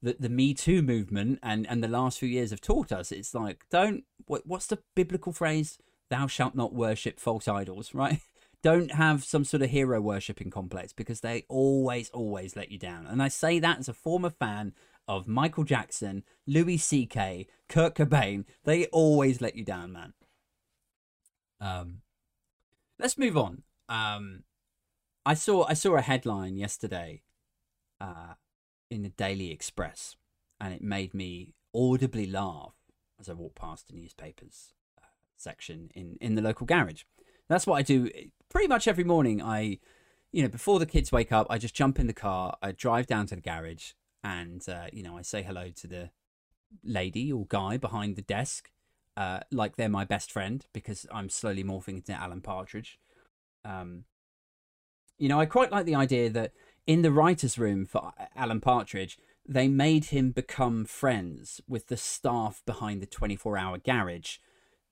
the, 0.01 0.15
the 0.19 0.29
Me 0.29 0.53
Too 0.53 0.81
movement 0.81 1.39
and, 1.41 1.67
and 1.67 1.83
the 1.83 1.87
last 1.87 2.19
few 2.19 2.29
years 2.29 2.51
have 2.51 2.61
taught 2.61 2.91
us, 2.91 3.11
it's 3.11 3.33
like 3.33 3.65
don't 3.69 4.03
what, 4.25 4.45
what's 4.45 4.67
the 4.67 4.79
biblical 4.95 5.33
phrase? 5.33 5.77
Thou 6.09 6.27
shalt 6.27 6.55
not 6.55 6.73
worship 6.73 7.19
false 7.19 7.47
idols, 7.47 7.93
right? 7.93 8.21
Don't 8.61 8.91
have 8.93 9.23
some 9.23 9.43
sort 9.43 9.63
of 9.63 9.69
hero 9.69 10.01
worshipping 10.01 10.49
complex 10.49 10.93
because 10.93 11.21
they 11.21 11.45
always, 11.47 12.09
always 12.09 12.55
let 12.55 12.71
you 12.71 12.77
down. 12.77 13.07
And 13.07 13.21
I 13.21 13.27
say 13.27 13.59
that 13.59 13.79
as 13.79 13.89
a 13.89 13.93
former 13.93 14.29
fan 14.29 14.73
of 15.07 15.27
Michael 15.27 15.63
Jackson, 15.63 16.23
Louis 16.45 16.77
C.K., 16.77 17.47
Kurt 17.67 17.95
Cobain. 17.95 18.45
They 18.63 18.85
always 18.87 19.41
let 19.41 19.55
you 19.55 19.63
down, 19.63 19.93
man. 19.93 20.13
Um, 21.59 22.01
let's 22.99 23.17
move 23.17 23.37
on. 23.37 23.63
Um, 23.87 24.43
I 25.25 25.33
saw 25.33 25.65
I 25.67 25.73
saw 25.73 25.95
a 25.95 26.01
headline 26.01 26.57
yesterday, 26.57 27.23
uh, 27.99 28.33
in 28.89 29.03
the 29.03 29.09
Daily 29.09 29.51
Express, 29.51 30.15
and 30.59 30.73
it 30.73 30.81
made 30.81 31.13
me 31.13 31.53
audibly 31.75 32.25
laugh 32.25 32.75
as 33.19 33.29
I 33.29 33.33
walked 33.33 33.55
past 33.55 33.87
the 33.87 33.93
newspapers 33.93 34.73
uh, 34.97 35.05
section 35.37 35.91
in 35.93 36.17
in 36.21 36.35
the 36.35 36.41
local 36.41 36.65
garage. 36.65 37.03
That's 37.49 37.67
what 37.67 37.75
I 37.75 37.81
do 37.81 38.09
pretty 38.49 38.67
much 38.67 38.87
every 38.87 39.03
morning. 39.03 39.41
I, 39.41 39.79
you 40.31 40.43
know, 40.43 40.47
before 40.47 40.79
the 40.79 40.85
kids 40.85 41.11
wake 41.11 41.31
up, 41.31 41.47
I 41.49 41.57
just 41.57 41.75
jump 41.75 41.99
in 41.99 42.07
the 42.07 42.13
car, 42.13 42.55
I 42.61 42.71
drive 42.71 43.07
down 43.07 43.25
to 43.27 43.35
the 43.35 43.41
garage, 43.41 43.91
and 44.23 44.63
uh, 44.69 44.85
you 44.93 45.03
know, 45.03 45.17
I 45.17 45.23
say 45.23 45.41
hello 45.41 45.69
to 45.69 45.87
the 45.87 46.11
lady 46.83 47.31
or 47.31 47.45
guy 47.47 47.77
behind 47.77 48.15
the 48.15 48.21
desk, 48.21 48.69
uh, 49.17 49.39
like 49.51 49.75
they're 49.75 49.89
my 49.89 50.05
best 50.05 50.31
friend 50.31 50.65
because 50.73 51.07
I'm 51.11 51.29
slowly 51.29 51.63
morphing 51.63 51.95
into 51.95 52.13
Alan 52.13 52.41
Partridge. 52.41 52.99
Um, 53.65 54.05
you 55.17 55.27
know, 55.27 55.39
I 55.39 55.45
quite 55.45 55.71
like 55.71 55.85
the 55.85 55.95
idea 55.95 56.29
that 56.29 56.53
in 56.87 57.01
the 57.01 57.11
writers' 57.11 57.57
room 57.57 57.85
for 57.85 58.13
Alan 58.35 58.61
Partridge, 58.61 59.17
they 59.47 59.67
made 59.67 60.05
him 60.05 60.31
become 60.31 60.85
friends 60.85 61.59
with 61.67 61.87
the 61.87 61.97
staff 61.97 62.61
behind 62.65 63.01
the 63.01 63.07
24 63.07 63.57
hour 63.57 63.77
garage 63.79 64.37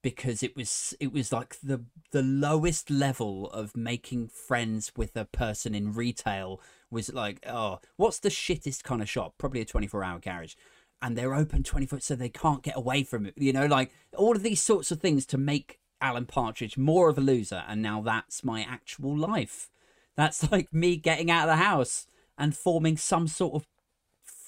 because 0.08 0.42
it 0.42 0.56
was 0.56 0.94
it 1.02 1.12
was 1.12 1.34
like 1.34 1.58
the 1.62 1.84
the 2.12 2.22
lowest 2.22 2.90
level 2.90 3.52
of 3.52 3.76
making 3.76 4.30
friends 4.30 4.94
with 4.96 5.18
a 5.18 5.26
person 5.26 5.76
in 5.76 5.94
retail 5.94 6.62
was 6.90 7.12
like 7.12 7.46
oh 7.46 7.78
what's 7.98 8.18
the 8.20 8.30
shittest 8.30 8.84
kind 8.84 9.02
of 9.02 9.10
shop? 9.10 9.34
Probably 9.38 9.60
a 9.60 9.66
24 9.66 10.06
hour 10.06 10.20
garage. 10.20 10.56
And 11.02 11.18
they're 11.18 11.36
open 11.36 11.62
24 11.62 12.00
so 12.00 12.16
they 12.16 12.30
can't 12.30 12.64
get 12.64 12.78
away 12.78 13.04
from 13.04 13.26
it 13.26 13.34
you 13.36 13.52
know 13.52 13.66
like 13.66 13.92
all 14.16 14.34
of 14.34 14.44
these 14.44 14.62
sorts 14.62 14.92
of 14.92 15.02
things 15.02 15.26
to 15.26 15.38
make 15.38 15.78
alan 16.00 16.26
partridge 16.26 16.78
more 16.78 17.10
of 17.10 17.18
a 17.18 17.22
loser. 17.22 17.66
And 17.68 17.82
now 17.82 18.02
that's 18.02 18.46
my 18.46 18.62
actual 18.62 19.14
life. 19.18 19.70
That's 20.16 20.50
like 20.54 20.72
me 20.72 20.96
getting 20.96 21.30
out 21.30 21.50
of 21.50 21.58
the 21.58 21.64
house 21.64 22.08
and 22.38 22.56
forming 22.56 22.96
some 22.96 23.28
sort 23.28 23.56
of 23.56 23.68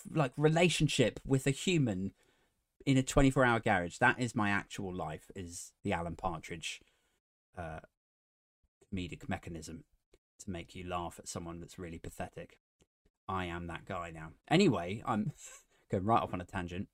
like 0.10 0.32
relationship 0.38 1.20
with 1.26 1.46
a 1.46 1.52
human 1.52 2.14
in 2.90 2.98
a 2.98 3.04
24 3.04 3.46
hour 3.46 3.60
garage. 3.60 3.98
That 4.00 4.20
is 4.20 4.34
my 4.34 4.50
actual 4.50 4.92
life, 4.92 5.30
is 5.36 5.74
the 5.84 5.94
Alan 5.94 6.16
Partridge 6.16 6.82
uh, 7.56 7.82
comedic 8.92 9.30
mechanism 9.30 9.84
to 10.40 10.50
make 10.50 10.74
you 10.74 10.90
laugh 10.90 11.20
at 11.20 11.28
someone 11.28 11.60
that's 11.60 11.78
really 11.78 12.00
pathetic. 12.00 12.58
I 13.28 13.46
am 13.46 13.68
that 13.68 13.86
guy 13.86 14.10
now. 14.12 14.30
Anyway, 14.50 15.04
I'm 15.06 15.34
going 15.92 16.04
right 16.04 16.24
off 16.24 16.34
on 16.34 16.42
a 16.42 16.46
tangent. 16.46 16.88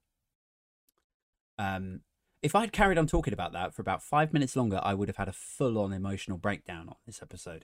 Um, 1.58 2.02
if 2.44 2.56
I'd 2.56 2.74
carried 2.74 2.98
on 2.98 3.08
talking 3.08 3.34
about 3.34 3.54
that 3.54 3.74
for 3.74 3.82
about 3.82 4.04
five 4.04 4.34
minutes 4.34 4.58
longer, 4.58 4.82
I 4.84 4.94
would 4.94 5.08
have 5.08 5.16
had 5.16 5.30
a 5.30 5.34
full 5.34 5.78
on 5.78 5.94
emotional 5.94 6.38
breakdown 6.38 6.90
on 6.90 6.98
this 7.06 7.22
episode. 7.22 7.64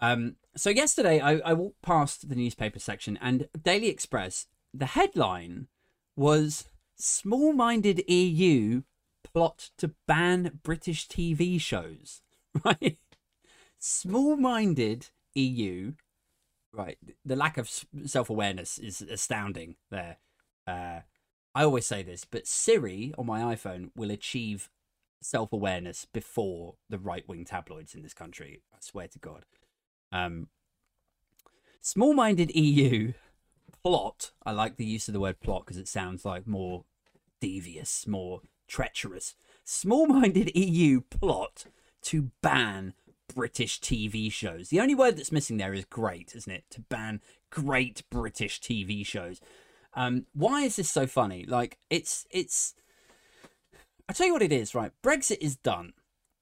Um, 0.00 0.36
so 0.56 0.70
yesterday, 0.70 1.18
I, 1.18 1.38
I 1.38 1.54
walked 1.54 1.82
past 1.82 2.28
the 2.28 2.36
newspaper 2.36 2.78
section 2.78 3.18
and 3.20 3.48
Daily 3.60 3.88
Express. 3.88 4.46
The 4.72 4.86
headline 4.86 5.66
was 6.14 6.66
small 7.02 7.52
minded 7.52 8.04
EU 8.08 8.82
plot 9.24 9.70
to 9.78 9.92
ban 10.06 10.60
British 10.62 11.08
TV 11.08 11.60
shows, 11.60 12.22
right? 12.64 12.98
Small 13.78 14.36
minded 14.36 15.08
EU, 15.34 15.94
right? 16.72 16.98
The 17.24 17.36
lack 17.36 17.58
of 17.58 17.68
self 18.06 18.30
awareness 18.30 18.78
is 18.78 19.02
astounding 19.02 19.76
there. 19.90 20.18
Uh, 20.66 21.00
I 21.54 21.64
always 21.64 21.86
say 21.86 22.02
this, 22.02 22.24
but 22.24 22.46
Siri 22.46 23.12
on 23.18 23.26
my 23.26 23.54
iPhone 23.54 23.90
will 23.96 24.10
achieve 24.10 24.70
self 25.20 25.52
awareness 25.52 26.06
before 26.12 26.76
the 26.88 26.98
right 26.98 27.28
wing 27.28 27.44
tabloids 27.44 27.94
in 27.94 28.02
this 28.02 28.14
country. 28.14 28.62
I 28.72 28.78
swear 28.80 29.08
to 29.08 29.18
God. 29.18 29.44
Um, 30.12 30.48
small 31.80 32.14
minded 32.14 32.54
EU 32.54 33.12
plot. 33.82 34.30
I 34.44 34.52
like 34.52 34.76
the 34.76 34.84
use 34.84 35.08
of 35.08 35.14
the 35.14 35.20
word 35.20 35.40
plot 35.40 35.64
because 35.64 35.78
it 35.78 35.88
sounds 35.88 36.24
like 36.24 36.46
more 36.46 36.84
devious, 37.42 38.06
more 38.06 38.40
treacherous, 38.68 39.34
small 39.64 40.06
minded 40.06 40.52
EU 40.54 41.00
plot 41.00 41.66
to 42.00 42.30
ban 42.40 42.94
British 43.34 43.80
TV 43.80 44.30
shows. 44.30 44.68
The 44.68 44.80
only 44.80 44.94
word 44.94 45.16
that's 45.16 45.32
missing 45.32 45.56
there 45.56 45.74
is 45.74 45.84
great, 45.84 46.34
isn't 46.36 46.52
it? 46.52 46.64
To 46.70 46.80
ban 46.82 47.20
great 47.50 48.04
British 48.10 48.60
TV 48.60 49.04
shows. 49.04 49.40
Um, 49.94 50.26
why 50.34 50.62
is 50.62 50.76
this 50.76 50.88
so 50.88 51.08
funny? 51.08 51.44
Like, 51.44 51.78
it's, 51.90 52.26
it's, 52.30 52.74
I 54.08 54.12
tell 54.12 54.28
you 54.28 54.32
what 54.32 54.42
it 54.42 54.52
is, 54.52 54.72
right? 54.72 54.92
Brexit 55.04 55.38
is 55.40 55.56
done. 55.56 55.94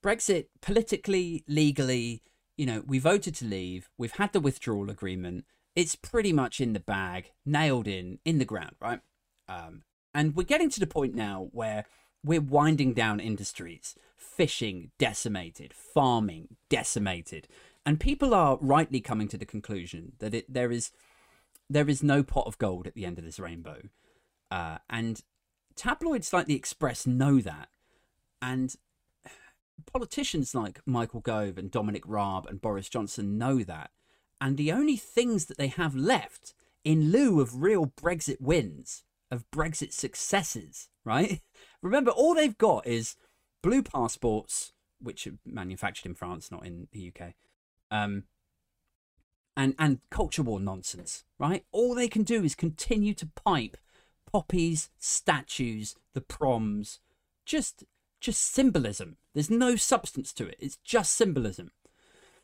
Brexit, 0.04 0.46
politically, 0.60 1.44
legally, 1.48 2.22
you 2.58 2.66
know, 2.66 2.82
we 2.86 2.98
voted 2.98 3.34
to 3.36 3.46
leave. 3.46 3.88
We've 3.96 4.12
had 4.12 4.34
the 4.34 4.40
withdrawal 4.40 4.90
agreement. 4.90 5.46
It's 5.74 5.96
pretty 5.96 6.34
much 6.34 6.60
in 6.60 6.74
the 6.74 6.80
bag, 6.80 7.32
nailed 7.46 7.88
in, 7.88 8.18
in 8.26 8.38
the 8.38 8.44
ground, 8.44 8.76
right? 8.80 9.00
Um, 9.48 9.82
and 10.14 10.34
we're 10.34 10.44
getting 10.44 10.70
to 10.70 10.80
the 10.80 10.86
point 10.86 11.14
now 11.14 11.48
where 11.52 11.84
we're 12.24 12.40
winding 12.40 12.92
down 12.92 13.20
industries. 13.20 13.94
Fishing 14.16 14.90
decimated, 14.98 15.72
farming 15.72 16.56
decimated. 16.68 17.48
And 17.86 18.00
people 18.00 18.34
are 18.34 18.58
rightly 18.60 19.00
coming 19.00 19.28
to 19.28 19.38
the 19.38 19.46
conclusion 19.46 20.12
that 20.18 20.34
it, 20.34 20.52
there 20.52 20.70
is 20.70 20.90
there 21.68 21.88
is 21.88 22.02
no 22.02 22.22
pot 22.22 22.46
of 22.46 22.58
gold 22.58 22.86
at 22.86 22.94
the 22.94 23.06
end 23.06 23.18
of 23.18 23.24
this 23.24 23.38
rainbow. 23.38 23.82
Uh, 24.50 24.78
and 24.88 25.22
tabloids 25.76 26.32
like 26.32 26.46
the 26.46 26.56
Express 26.56 27.06
know 27.06 27.40
that. 27.40 27.68
And 28.42 28.74
politicians 29.92 30.54
like 30.54 30.80
Michael 30.84 31.20
Gove 31.20 31.56
and 31.58 31.70
Dominic 31.70 32.02
Raab 32.06 32.46
and 32.46 32.60
Boris 32.60 32.88
Johnson 32.88 33.38
know 33.38 33.62
that. 33.62 33.90
And 34.40 34.56
the 34.56 34.72
only 34.72 34.96
things 34.96 35.46
that 35.46 35.58
they 35.58 35.68
have 35.68 35.94
left 35.94 36.54
in 36.82 37.12
lieu 37.12 37.40
of 37.40 37.62
real 37.62 37.86
Brexit 37.86 38.40
wins 38.40 39.04
of 39.30 39.50
Brexit 39.50 39.92
successes, 39.92 40.88
right? 41.04 41.40
Remember, 41.82 42.10
all 42.10 42.34
they've 42.34 42.58
got 42.58 42.86
is 42.86 43.16
blue 43.62 43.82
passports, 43.82 44.72
which 45.00 45.26
are 45.26 45.38
manufactured 45.44 46.08
in 46.08 46.14
France, 46.14 46.50
not 46.50 46.66
in 46.66 46.88
the 46.92 47.12
UK, 47.14 47.34
um, 47.90 48.24
and 49.56 49.74
and 49.78 50.00
culture 50.10 50.42
war 50.42 50.60
nonsense, 50.60 51.24
right? 51.38 51.64
All 51.72 51.94
they 51.94 52.08
can 52.08 52.22
do 52.22 52.44
is 52.44 52.54
continue 52.54 53.14
to 53.14 53.28
pipe 53.34 53.76
poppies, 54.30 54.90
statues, 54.98 55.96
the 56.14 56.20
proms, 56.20 57.00
just 57.44 57.84
just 58.20 58.42
symbolism. 58.52 59.16
There's 59.34 59.50
no 59.50 59.76
substance 59.76 60.32
to 60.34 60.46
it. 60.46 60.56
It's 60.58 60.78
just 60.84 61.14
symbolism. 61.14 61.70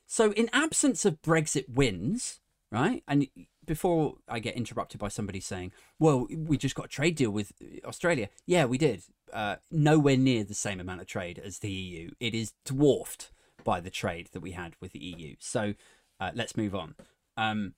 So, 0.06 0.32
in 0.32 0.48
absence 0.52 1.04
of 1.04 1.20
Brexit 1.20 1.68
wins, 1.68 2.40
right? 2.70 3.02
And 3.06 3.26
before 3.66 4.14
I 4.28 4.38
get 4.38 4.56
interrupted 4.56 5.00
by 5.00 5.08
somebody 5.08 5.40
saying, 5.40 5.72
"Well, 5.98 6.26
we 6.30 6.56
just 6.56 6.74
got 6.74 6.86
a 6.86 6.88
trade 6.88 7.16
deal 7.16 7.30
with 7.30 7.52
Australia." 7.84 8.28
Yeah, 8.46 8.64
we 8.64 8.78
did. 8.78 9.02
Uh, 9.32 9.56
nowhere 9.70 10.16
near 10.16 10.44
the 10.44 10.54
same 10.54 10.80
amount 10.80 11.00
of 11.00 11.06
trade 11.06 11.38
as 11.38 11.58
the 11.58 11.70
EU. 11.70 12.10
It 12.20 12.34
is 12.34 12.54
dwarfed 12.64 13.32
by 13.64 13.80
the 13.80 13.90
trade 13.90 14.28
that 14.32 14.40
we 14.40 14.52
had 14.52 14.76
with 14.80 14.92
the 14.92 15.00
EU. 15.00 15.34
So 15.40 15.74
uh, 16.20 16.30
let's 16.34 16.56
move 16.56 16.74
on. 16.74 16.94
Um, 17.36 17.74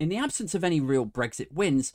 in 0.00 0.08
the 0.08 0.18
absence 0.18 0.54
of 0.54 0.64
any 0.64 0.80
real 0.80 1.06
Brexit 1.06 1.52
wins, 1.52 1.92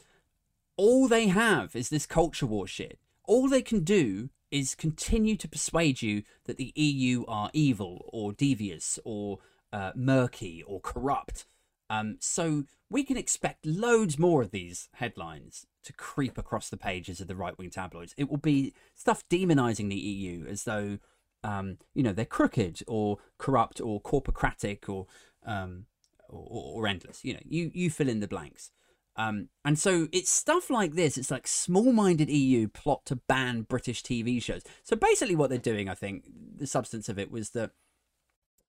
all 0.78 1.08
they 1.08 1.28
have 1.28 1.76
is 1.76 1.90
this 1.90 2.06
culture 2.06 2.46
war 2.46 2.66
shit. 2.66 3.00
All 3.26 3.50
they 3.50 3.62
can 3.62 3.84
do 3.84 4.30
is 4.50 4.76
continue 4.76 5.36
to 5.36 5.48
persuade 5.48 6.02
you 6.02 6.24
that 6.46 6.58
the 6.58 6.72
EU 6.76 7.26
are 7.28 7.50
evil 7.52 8.06
or 8.14 8.32
devious 8.32 8.98
or 9.04 9.40
uh, 9.74 9.92
murky 9.96 10.64
or 10.66 10.80
corrupt 10.80 11.46
um, 11.90 12.18
so 12.20 12.64
we 12.90 13.04
can 13.04 13.18
expect 13.18 13.66
loads 13.66 14.18
more 14.20 14.42
of 14.42 14.52
these 14.52 14.90
headlines 14.94 15.66
to 15.84 15.94
creep 15.94 16.38
across 16.38 16.70
the 16.70 16.78
pages 16.78 17.22
of 17.22 17.28
the 17.28 17.36
right 17.36 17.58
wing 17.58 17.70
tabloids. 17.70 18.14
It 18.18 18.30
will 18.30 18.38
be 18.38 18.74
stuff 18.96 19.28
demonizing 19.30 19.90
the 19.90 19.96
EU 19.96 20.46
as 20.48 20.64
though, 20.64 21.00
um, 21.44 21.78
you 21.94 22.04
know, 22.04 22.14
they're 22.14 22.26
crooked 22.26 22.84
or 22.88 23.18
corrupt 23.38 23.80
or 23.80 24.02
corpocratic 24.02 24.90
or, 24.90 25.08
um, 25.46 25.86
or, 26.30 26.82
or 26.82 26.88
endless. 26.88 27.24
You 27.24 27.36
know, 27.36 27.40
you, 27.48 27.72
you 27.74 27.90
fill 27.90 28.10
in 28.10 28.20
the 28.20 28.28
blanks. 28.28 28.72
Um, 29.16 29.50
and 29.66 29.80
so 29.80 30.08
it's 30.12 30.30
stuff 30.30 30.70
like 30.70 30.94
this. 30.94 31.18
It's 31.18 31.32
like 31.32 31.48
small-minded 31.48 32.30
EU 32.30 32.68
plot 32.68 33.06
to 33.06 33.16
ban 33.16 33.64
British 33.64 34.04
TV 34.04 34.42
shows. 34.42 34.62
So 34.84 34.96
basically, 34.96 35.36
what 35.36 35.50
they're 35.50 35.58
doing, 35.58 35.90
I 35.90 35.96
think, 35.96 36.26
the 36.56 36.68
substance 36.68 37.10
of 37.10 37.18
it 37.18 37.32
was 37.32 37.52
that 37.52 37.72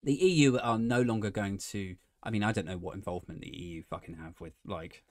the 0.02 0.14
EU 0.14 0.56
are 0.58 0.78
no 0.78 1.02
longer 1.02 1.30
going 1.30 1.58
to 1.58 1.96
I 2.28 2.30
mean, 2.30 2.42
I 2.42 2.52
don't 2.52 2.66
know 2.66 2.76
what 2.76 2.94
involvement 2.94 3.40
the 3.40 3.56
EU 3.56 3.82
fucking 3.88 4.16
have 4.16 4.38
with 4.38 4.52
like 4.66 5.02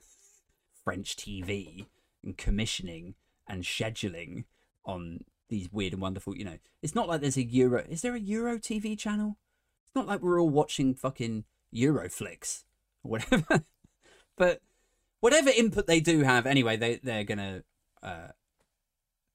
French 0.83 1.15
TV 1.15 1.87
and 2.23 2.37
commissioning 2.37 3.15
and 3.47 3.63
scheduling 3.63 4.43
on 4.85 5.21
these 5.49 5.71
weird 5.71 5.93
and 5.93 6.01
wonderful. 6.03 6.37
You 6.37 6.45
know, 6.45 6.59
it's 6.83 6.93
not 6.93 7.07
like 7.07 7.21
there's 7.21 7.35
a 7.35 7.43
Euro. 7.43 7.83
Is 7.89 8.03
there 8.03 8.13
a 8.13 8.19
Euro 8.19 8.59
TV 8.59 8.95
channel? 8.95 9.37
It's 9.83 9.95
not 9.95 10.05
like 10.05 10.21
we're 10.21 10.39
all 10.39 10.51
watching 10.51 10.93
fucking 10.93 11.45
Euroflix 11.75 12.65
or 13.03 13.09
whatever. 13.09 13.63
but 14.37 14.61
whatever 15.19 15.49
input 15.49 15.87
they 15.87 15.99
do 15.99 16.21
have, 16.21 16.45
anyway, 16.45 16.77
they 16.77 16.99
they're 17.01 17.23
gonna 17.23 17.63
uh, 18.03 18.27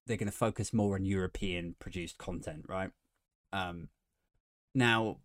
they're 0.07 0.17
gonna 0.17 0.31
focus 0.31 0.73
more 0.73 0.95
on 0.95 1.05
European 1.05 1.75
produced 1.81 2.17
content, 2.17 2.65
right? 2.69 2.93
Um, 3.53 3.89
now 4.73 5.17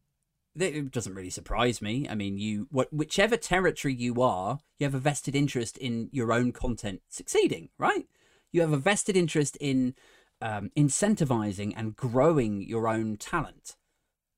it 0.60 0.92
doesn't 0.92 1.16
really 1.16 1.30
surprise 1.30 1.82
me. 1.82 2.08
I 2.10 2.16
mean, 2.16 2.38
you 2.38 2.68
what 2.72 2.92
whichever 2.92 3.38
territory 3.38 3.94
you 3.94 4.22
are, 4.22 4.60
you 4.80 4.86
have 4.86 4.96
a 4.96 5.00
vested 5.00 5.36
interest 5.36 5.78
in 5.78 6.10
your 6.12 6.32
own 6.32 6.52
content 6.52 7.02
succeeding, 7.10 7.70
right? 7.78 8.08
You 8.52 8.62
have 8.62 8.74
a 8.74 8.78
vested 8.78 9.16
interest 9.16 9.58
in 9.60 9.96
um, 10.42 10.72
incentivizing 10.78 11.74
and 11.76 11.96
growing 11.96 12.62
your 12.62 12.88
own 12.88 13.18
talent. 13.18 13.76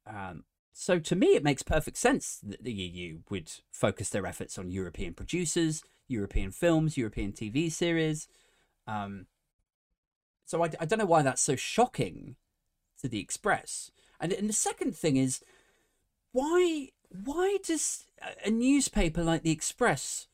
Um, 0.06 0.44
so 0.74 0.98
to 0.98 1.16
me, 1.16 1.28
it 1.36 1.44
makes 1.44 1.62
perfect 1.62 1.98
sense 1.98 2.40
that 2.42 2.64
the 2.64 2.72
EU 2.72 3.20
would 3.30 3.52
focus 3.72 4.10
their 4.10 4.26
efforts 4.26 4.58
on 4.58 4.72
European 4.72 5.14
producers, 5.14 5.84
European 6.08 6.52
films, 6.52 6.98
European 6.98 7.34
TV 7.34 7.72
series. 7.72 8.28
Um, 8.88 9.28
so 10.46 10.64
I, 10.64 10.70
I 10.80 10.86
don't 10.86 11.00
know 11.00 11.06
why 11.06 11.22
that's 11.22 11.42
so 11.42 11.56
shocking 11.56 12.38
to 13.02 13.08
the 13.08 13.20
Express. 13.20 13.92
And, 14.20 14.32
and 14.34 14.50
the 14.50 14.54
second 14.54 14.96
thing 14.96 15.18
is 15.18 15.42
why 16.32 16.90
why 17.10 17.58
does 17.64 18.06
a 18.46 18.50
newspaper 18.50 19.24
like 19.24 19.44
the 19.44 19.52
Express 19.52 20.28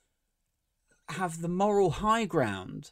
have 1.10 1.42
the 1.42 1.48
moral 1.48 1.92
high 1.92 2.26
ground 2.26 2.92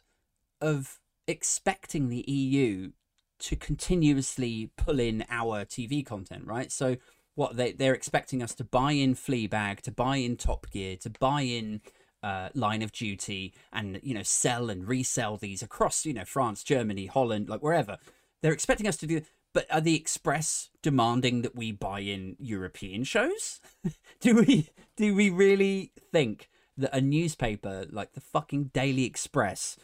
of 0.60 0.98
expecting 1.26 2.08
the 2.08 2.24
EU 2.26 2.92
to 3.40 3.56
continuously 3.56 4.70
pull 4.76 5.00
in 5.00 5.24
our 5.28 5.64
TV 5.64 6.04
content, 6.04 6.46
right? 6.46 6.70
So 6.70 6.96
what 7.34 7.56
they 7.56 7.72
they're 7.72 7.94
expecting 7.94 8.42
us 8.42 8.54
to 8.54 8.64
buy 8.64 8.92
in 8.92 9.14
Fleabag, 9.14 9.80
to 9.82 9.90
buy 9.90 10.16
in 10.16 10.36
Top 10.36 10.70
Gear, 10.70 10.96
to 10.98 11.10
buy 11.10 11.42
in 11.42 11.80
uh, 12.22 12.48
Line 12.54 12.82
of 12.82 12.92
Duty, 12.92 13.52
and 13.72 14.00
you 14.02 14.14
know 14.14 14.22
sell 14.22 14.70
and 14.70 14.86
resell 14.88 15.36
these 15.36 15.62
across 15.62 16.06
you 16.06 16.14
know 16.14 16.24
France, 16.24 16.62
Germany, 16.62 17.06
Holland, 17.06 17.48
like 17.48 17.62
wherever. 17.62 17.98
They're 18.40 18.52
expecting 18.52 18.86
us 18.86 18.96
to 18.98 19.06
do. 19.06 19.22
But 19.54 19.66
are 19.70 19.80
the 19.80 19.96
Express 19.96 20.68
demanding 20.82 21.42
that 21.42 21.56
we 21.56 21.72
buy 21.72 22.00
in 22.00 22.36
European 22.38 23.04
shows? 23.04 23.60
do 24.20 24.34
we 24.34 24.68
do 24.96 25.14
we 25.14 25.30
really 25.30 25.92
think 26.12 26.50
that 26.76 26.94
a 26.94 27.00
newspaper 27.00 27.86
like 27.90 28.12
the 28.12 28.20
fucking 28.20 28.72
Daily 28.74 29.04
Express, 29.04 29.76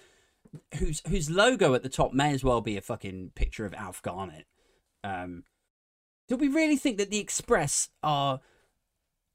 whose 0.74 1.02
whose 1.08 1.30
logo 1.30 1.72
at 1.74 1.84
the 1.84 1.88
top 1.88 2.12
may 2.12 2.34
as 2.34 2.42
well 2.42 2.60
be 2.60 2.76
a 2.76 2.82
fucking 2.82 3.30
picture 3.36 3.64
of 3.64 3.72
Alf 3.74 4.02
Garnett, 4.02 4.46
um, 5.04 5.44
do 6.28 6.36
we 6.36 6.48
really 6.48 6.76
think 6.76 6.98
that 6.98 7.10
the 7.10 7.20
Express 7.20 7.90
are 8.02 8.40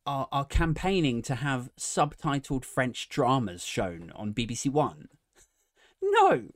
are, 0.06 0.28
are 0.32 0.46
campaigning 0.46 1.22
to 1.24 1.36
have 1.36 1.70
subtitled 1.80 2.64
French 2.66 3.10
dramas 3.10 3.64
shown 3.64 4.12
on 4.16 4.34
BBC 4.34 4.70
One? 4.70 5.08
No. 6.08 6.50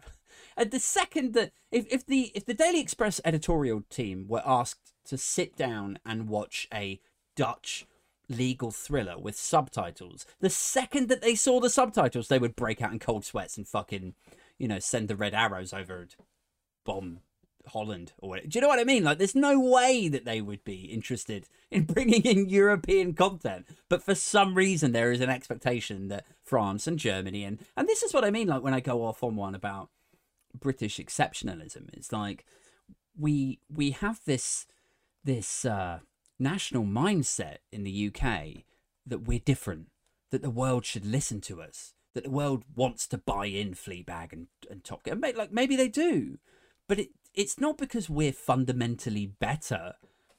And 0.60 0.72
the 0.72 0.80
second 0.80 1.34
that 1.36 1.54
if, 1.72 1.88
if 1.90 2.06
the 2.06 2.34
if 2.36 2.46
the 2.46 2.54
Daily 2.54 2.82
Express 2.82 3.22
editorial 3.24 3.84
team 3.90 4.26
were 4.28 4.44
asked 4.46 4.92
to 5.06 5.18
sit 5.18 5.56
down 5.56 6.00
and 6.06 6.28
watch 6.28 6.68
a 6.74 7.00
Dutch 7.38 7.88
legal 8.28 8.70
thriller 8.70 9.18
with 9.18 9.38
subtitles, 9.38 10.26
the 10.42 10.50
second 10.50 11.08
that 11.08 11.22
they 11.22 11.34
saw 11.34 11.62
the 11.62 11.70
subtitles, 11.70 12.28
they 12.28 12.40
would 12.40 12.58
break 12.58 12.82
out 12.82 12.92
in 12.92 13.00
cold 13.00 13.24
sweats 13.24 13.56
and 13.56 13.70
fucking, 13.70 14.16
you 14.58 14.68
know, 14.68 14.80
send 14.80 15.08
the 15.08 15.16
red 15.16 15.34
arrows 15.34 15.72
over 15.72 16.02
and 16.02 16.16
bomb 16.86 17.20
Holland 17.68 18.12
or 18.18 18.28
whatever. 18.28 18.50
Do 18.50 18.58
you 18.58 18.62
know 18.62 18.68
what 18.68 18.80
I 18.80 18.84
mean? 18.84 19.06
Like, 19.06 19.18
there's 19.18 19.36
no 19.36 19.62
way 19.62 20.10
that 20.10 20.26
they 20.26 20.42
would 20.42 20.66
be 20.66 20.82
interested 20.92 21.48
in 21.72 21.84
bringing 21.86 22.24
in 22.24 22.50
European 22.50 23.14
content, 23.14 23.66
but 23.88 24.04
for 24.04 24.14
some 24.14 24.56
reason 24.56 24.92
there 24.92 25.14
is 25.14 25.22
an 25.22 25.30
expectation 25.30 26.10
that 26.10 26.26
France 26.44 26.86
and 26.86 27.00
Germany 27.00 27.46
and 27.46 27.60
and 27.78 27.88
this 27.88 28.04
is 28.04 28.14
what 28.14 28.26
I 28.26 28.30
mean. 28.30 28.50
Like 28.50 28.62
when 28.62 28.74
I 28.74 28.82
go 28.82 29.06
off 29.06 29.24
on 29.24 29.38
one 29.38 29.56
about 29.56 29.90
British 30.58 30.98
exceptionalism, 30.98 31.90
it's 31.94 32.12
like 32.12 32.46
we 33.18 33.60
we 33.70 33.92
have 33.92 34.22
this 34.26 34.66
this 35.24 35.66
uh, 35.66 36.00
national 36.40 36.84
mindset 36.84 37.58
in 37.72 37.84
the 37.84 38.08
UK 38.08 38.64
that 39.06 39.28
we're 39.28 39.40
different, 39.40 39.88
that 40.32 40.42
the 40.42 40.50
world 40.50 40.86
should 40.86 41.06
listen 41.06 41.42
to 41.42 41.62
us, 41.62 41.94
that 42.14 42.24
the 42.24 42.30
world 42.30 42.64
wants 42.76 43.08
to 43.08 43.18
buy 43.18 43.48
in 43.48 43.74
Fleabag 43.74 44.34
and, 44.34 44.48
and 44.70 44.84
Top 44.84 45.04
Gear. 45.04 45.16
Like 45.16 45.52
maybe 45.52 45.76
they 45.76 45.90
do, 45.90 46.38
but 46.88 47.00
it 47.00 47.10
it's 47.34 47.60
not 47.60 47.78
because 47.78 48.10
we're 48.10 48.32
fundamentally 48.34 49.28
better 49.28 49.94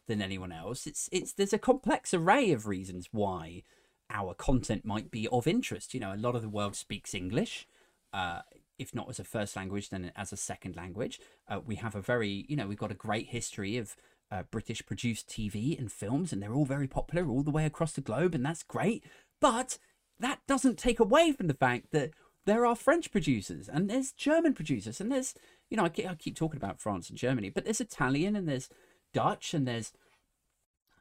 than 0.06 0.20
anyone 0.20 0.52
else. 0.52 0.86
It's 0.86 1.08
it's 1.12 1.32
there's 1.32 1.52
a 1.52 1.58
complex 1.58 2.12
array 2.12 2.50
of 2.52 2.66
reasons 2.66 3.08
why 3.12 3.62
our 4.10 4.34
content 4.34 4.84
might 4.84 5.10
be 5.10 5.28
of 5.28 5.46
interest. 5.46 5.94
You 5.94 6.00
know, 6.00 6.12
a 6.12 6.16
lot 6.16 6.34
of 6.34 6.42
the 6.42 6.48
world 6.48 6.76
speaks 6.76 7.14
English. 7.14 7.66
Uh, 8.12 8.40
if 8.80 8.94
not 8.94 9.08
as 9.08 9.18
a 9.18 9.24
first 9.24 9.56
language, 9.56 9.90
then 9.90 10.12
as 10.16 10.32
a 10.32 10.36
second 10.36 10.76
language. 10.76 11.20
Uh, 11.48 11.60
we 11.64 11.76
have 11.76 11.94
a 11.94 12.00
very, 12.00 12.46
you 12.48 12.56
know, 12.56 12.66
we've 12.66 12.78
got 12.78 12.90
a 12.90 12.94
great 12.94 13.28
history 13.28 13.76
of 13.76 13.94
uh, 14.30 14.42
British 14.50 14.84
produced 14.84 15.28
TV 15.28 15.78
and 15.78 15.92
films, 15.92 16.32
and 16.32 16.42
they're 16.42 16.54
all 16.54 16.64
very 16.64 16.88
popular 16.88 17.28
all 17.28 17.42
the 17.42 17.50
way 17.50 17.66
across 17.66 17.92
the 17.92 18.00
globe, 18.00 18.34
and 18.34 18.44
that's 18.44 18.62
great. 18.62 19.04
But 19.40 19.78
that 20.18 20.40
doesn't 20.46 20.78
take 20.78 21.00
away 21.00 21.32
from 21.32 21.46
the 21.46 21.54
fact 21.54 21.92
that 21.92 22.10
there 22.46 22.64
are 22.66 22.74
French 22.74 23.12
producers 23.12 23.68
and 23.68 23.88
there's 23.88 24.12
German 24.12 24.54
producers 24.54 25.00
and 25.00 25.12
there's 25.12 25.34
you 25.70 25.76
know, 25.76 25.84
I 25.84 25.88
keep, 25.88 26.10
I 26.10 26.14
keep 26.14 26.36
talking 26.36 26.58
about 26.58 26.80
France 26.80 27.08
and 27.08 27.16
Germany, 27.16 27.48
but 27.48 27.64
there's 27.64 27.80
Italian 27.80 28.34
and 28.34 28.48
there's 28.48 28.68
Dutch 29.14 29.54
and 29.54 29.66
there's, 29.66 29.92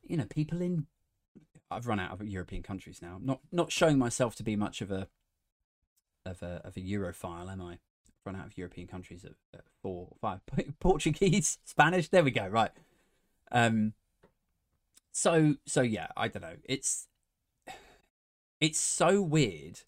you 0.03 0.15
know, 0.15 0.25
people 0.25 0.61
in. 0.61 0.85
I've 1.71 1.87
run 1.87 1.99
out 1.99 2.11
of 2.11 2.27
European 2.27 2.63
countries 2.63 2.99
now. 3.01 3.19
Not 3.21 3.41
not 3.51 3.71
showing 3.71 3.97
myself 3.99 4.35
to 4.35 4.43
be 4.43 4.55
much 4.55 4.81
of 4.81 4.91
a 4.91 5.07
of 6.29 6.41
a 6.43 6.61
of 6.63 6.77
a 6.77 6.81
Europhile, 6.81 7.51
am 7.51 7.61
I? 7.61 7.79
Run 8.25 8.35
out 8.35 8.45
of 8.45 8.57
European 8.57 8.87
countries 8.87 9.25
at 9.25 9.61
four, 9.81 10.09
five. 10.21 10.41
Portuguese, 10.79 11.57
Spanish. 11.63 12.09
There 12.09 12.23
we 12.23 12.31
go. 12.31 12.47
Right. 12.47 12.71
Um. 13.51 13.93
So 15.11 15.55
so 15.65 15.81
yeah, 15.81 16.07
I 16.15 16.27
don't 16.27 16.43
know. 16.43 16.57
It's 16.63 17.07
it's 18.61 18.79
so 18.79 19.21
weird 19.21 19.81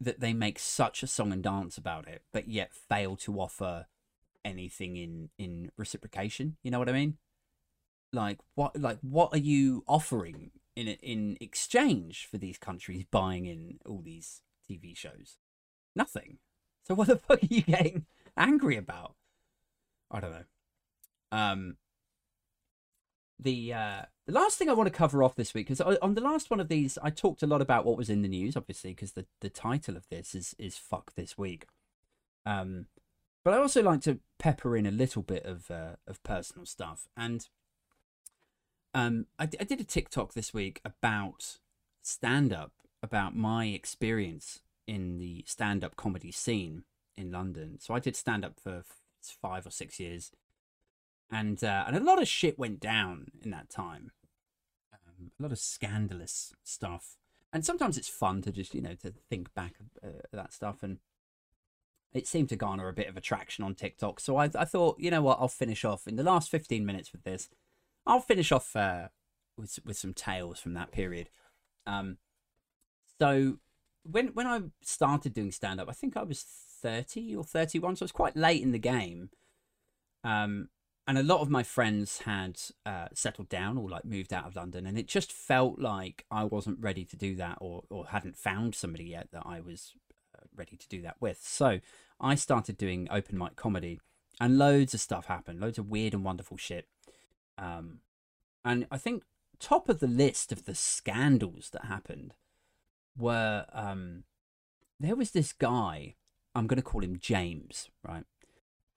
that 0.00 0.20
they 0.20 0.32
make 0.32 0.58
such 0.58 1.02
a 1.02 1.06
song 1.06 1.32
and 1.32 1.42
dance 1.42 1.78
about 1.78 2.06
it, 2.06 2.22
but 2.32 2.48
yet 2.48 2.72
fail 2.74 3.16
to 3.16 3.40
offer 3.40 3.86
anything 4.44 4.96
in 4.96 5.30
in 5.38 5.70
reciprocation. 5.76 6.56
You 6.62 6.70
know 6.70 6.78
what 6.78 6.88
I 6.88 6.92
mean? 6.92 7.18
Like 8.12 8.38
what 8.54 8.78
like 8.78 8.98
what 9.00 9.32
are 9.32 9.38
you 9.38 9.84
offering 9.88 10.52
in 10.76 10.88
in 10.88 11.36
exchange 11.40 12.28
for 12.30 12.38
these 12.38 12.58
countries 12.58 13.04
buying 13.10 13.46
in 13.46 13.78
all 13.86 14.02
these 14.04 14.42
TV 14.70 14.96
shows? 14.96 15.38
Nothing. 15.94 16.38
So 16.86 16.94
what 16.94 17.08
the 17.08 17.16
fuck 17.28 17.42
are 17.42 17.46
you 17.46 17.62
getting 17.62 18.06
angry 18.36 18.76
about? 18.76 19.14
I 20.10 20.20
don't 20.20 20.32
know. 20.32 20.44
Um 21.32 21.76
the 23.38 23.72
uh 23.72 24.02
the 24.26 24.32
last 24.32 24.56
thing 24.56 24.70
I 24.70 24.74
want 24.74 24.86
to 24.86 24.96
cover 24.96 25.22
off 25.22 25.34
this 25.34 25.52
week, 25.52 25.68
because 25.68 25.80
on 25.80 26.14
the 26.14 26.20
last 26.20 26.50
one 26.50 26.60
of 26.60 26.68
these, 26.68 26.96
I 27.02 27.10
talked 27.10 27.42
a 27.42 27.46
lot 27.46 27.60
about 27.60 27.84
what 27.84 27.98
was 27.98 28.08
in 28.08 28.22
the 28.22 28.28
news, 28.28 28.56
obviously, 28.56 28.92
because 28.92 29.12
the, 29.12 29.26
the 29.42 29.50
title 29.50 29.96
of 29.96 30.08
this 30.08 30.34
is 30.34 30.54
is 30.58 30.78
"fuck 30.78 31.14
this 31.14 31.36
week." 31.36 31.66
Um, 32.46 32.86
but 33.44 33.52
I 33.52 33.58
also 33.58 33.82
like 33.82 34.00
to 34.02 34.20
pepper 34.38 34.76
in 34.76 34.86
a 34.86 34.90
little 34.90 35.22
bit 35.22 35.44
of 35.44 35.70
uh, 35.70 35.96
of 36.06 36.22
personal 36.22 36.64
stuff, 36.64 37.06
and 37.16 37.46
um, 38.94 39.26
I, 39.38 39.44
I 39.44 39.64
did 39.64 39.80
a 39.80 39.84
TikTok 39.84 40.32
this 40.32 40.54
week 40.54 40.80
about 40.84 41.58
stand 42.00 42.52
up, 42.52 42.72
about 43.02 43.36
my 43.36 43.66
experience 43.66 44.60
in 44.86 45.18
the 45.18 45.44
stand 45.46 45.84
up 45.84 45.96
comedy 45.96 46.30
scene 46.32 46.84
in 47.16 47.30
London. 47.30 47.78
So 47.80 47.94
I 47.94 48.00
did 48.00 48.16
stand 48.16 48.44
up 48.44 48.58
for 48.60 48.82
five 49.40 49.66
or 49.66 49.70
six 49.70 49.98
years, 49.98 50.32
and 51.30 51.62
uh, 51.62 51.84
and 51.86 51.96
a 51.96 52.00
lot 52.00 52.20
of 52.20 52.28
shit 52.28 52.58
went 52.58 52.80
down 52.80 53.28
in 53.42 53.50
that 53.50 53.70
time. 53.70 54.12
Um, 54.92 55.30
a 55.38 55.42
lot 55.42 55.52
of 55.52 55.58
scandalous 55.58 56.54
stuff, 56.62 57.16
and 57.52 57.64
sometimes 57.64 57.96
it's 57.96 58.08
fun 58.08 58.42
to 58.42 58.52
just 58.52 58.74
you 58.74 58.82
know 58.82 58.94
to 58.94 59.12
think 59.30 59.54
back 59.54 59.74
uh, 60.02 60.08
that 60.32 60.52
stuff 60.52 60.82
and 60.82 60.98
it 62.14 62.28
seemed 62.28 62.48
to 62.48 62.56
garner 62.56 62.88
a 62.88 62.92
bit 62.92 63.08
of 63.08 63.16
attraction 63.16 63.64
on 63.64 63.74
TikTok. 63.74 64.20
So 64.20 64.36
I, 64.36 64.44
I 64.56 64.64
thought, 64.64 65.00
you 65.00 65.10
know 65.10 65.20
what, 65.20 65.38
I'll 65.40 65.48
finish 65.48 65.84
off 65.84 66.06
in 66.06 66.14
the 66.14 66.22
last 66.22 66.48
15 66.48 66.86
minutes 66.86 67.10
with 67.10 67.24
this. 67.24 67.50
I'll 68.06 68.20
finish 68.20 68.52
off 68.52 68.76
uh, 68.76 69.08
with 69.58 69.78
with 69.84 69.96
some 69.96 70.14
tales 70.14 70.60
from 70.60 70.74
that 70.74 70.92
period. 70.92 71.28
Um, 71.86 72.18
so 73.20 73.58
when 74.04 74.28
when 74.28 74.46
I 74.46 74.60
started 74.82 75.34
doing 75.34 75.50
stand 75.50 75.80
up, 75.80 75.88
I 75.88 75.92
think 75.92 76.16
I 76.16 76.22
was 76.22 76.42
30 76.42 77.34
or 77.36 77.44
31, 77.44 77.96
so 77.96 78.02
I 78.02 78.04
was 78.04 78.12
quite 78.12 78.36
late 78.36 78.62
in 78.62 78.72
the 78.72 78.78
game. 78.78 79.30
Um, 80.22 80.68
and 81.06 81.18
a 81.18 81.22
lot 81.22 81.40
of 81.40 81.50
my 81.50 81.62
friends 81.62 82.20
had 82.20 82.58
uh, 82.86 83.08
settled 83.12 83.50
down 83.50 83.76
or 83.76 83.90
like 83.90 84.04
moved 84.04 84.32
out 84.32 84.46
of 84.46 84.56
London, 84.56 84.86
and 84.86 84.98
it 84.98 85.06
just 85.06 85.32
felt 85.32 85.78
like 85.78 86.24
I 86.30 86.44
wasn't 86.44 86.80
ready 86.80 87.04
to 87.04 87.16
do 87.16 87.34
that, 87.36 87.58
or 87.60 87.84
or 87.90 88.06
hadn't 88.06 88.36
found 88.36 88.74
somebody 88.74 89.04
yet 89.04 89.28
that 89.32 89.42
I 89.44 89.60
was 89.60 89.92
uh, 90.34 90.44
ready 90.54 90.76
to 90.76 90.88
do 90.88 91.02
that 91.02 91.16
with. 91.20 91.40
So 91.42 91.80
I 92.20 92.34
started 92.34 92.76
doing 92.76 93.08
open 93.10 93.38
mic 93.38 93.56
comedy, 93.56 94.00
and 94.40 94.58
loads 94.58 94.94
of 94.94 95.00
stuff 95.00 95.26
happened, 95.26 95.60
loads 95.60 95.78
of 95.78 95.88
weird 95.88 96.14
and 96.14 96.24
wonderful 96.24 96.56
shit. 96.56 96.88
Um, 97.58 98.00
and 98.64 98.86
I 98.90 98.98
think 98.98 99.24
top 99.58 99.88
of 99.88 100.00
the 100.00 100.06
list 100.06 100.52
of 100.52 100.64
the 100.64 100.74
scandals 100.74 101.70
that 101.70 101.84
happened 101.84 102.34
were 103.16 103.66
um, 103.72 104.24
there 105.00 105.16
was 105.16 105.30
this 105.30 105.52
guy. 105.52 106.14
I'm 106.54 106.66
going 106.66 106.76
to 106.76 106.82
call 106.82 107.02
him 107.02 107.18
James, 107.18 107.88
right? 108.06 108.24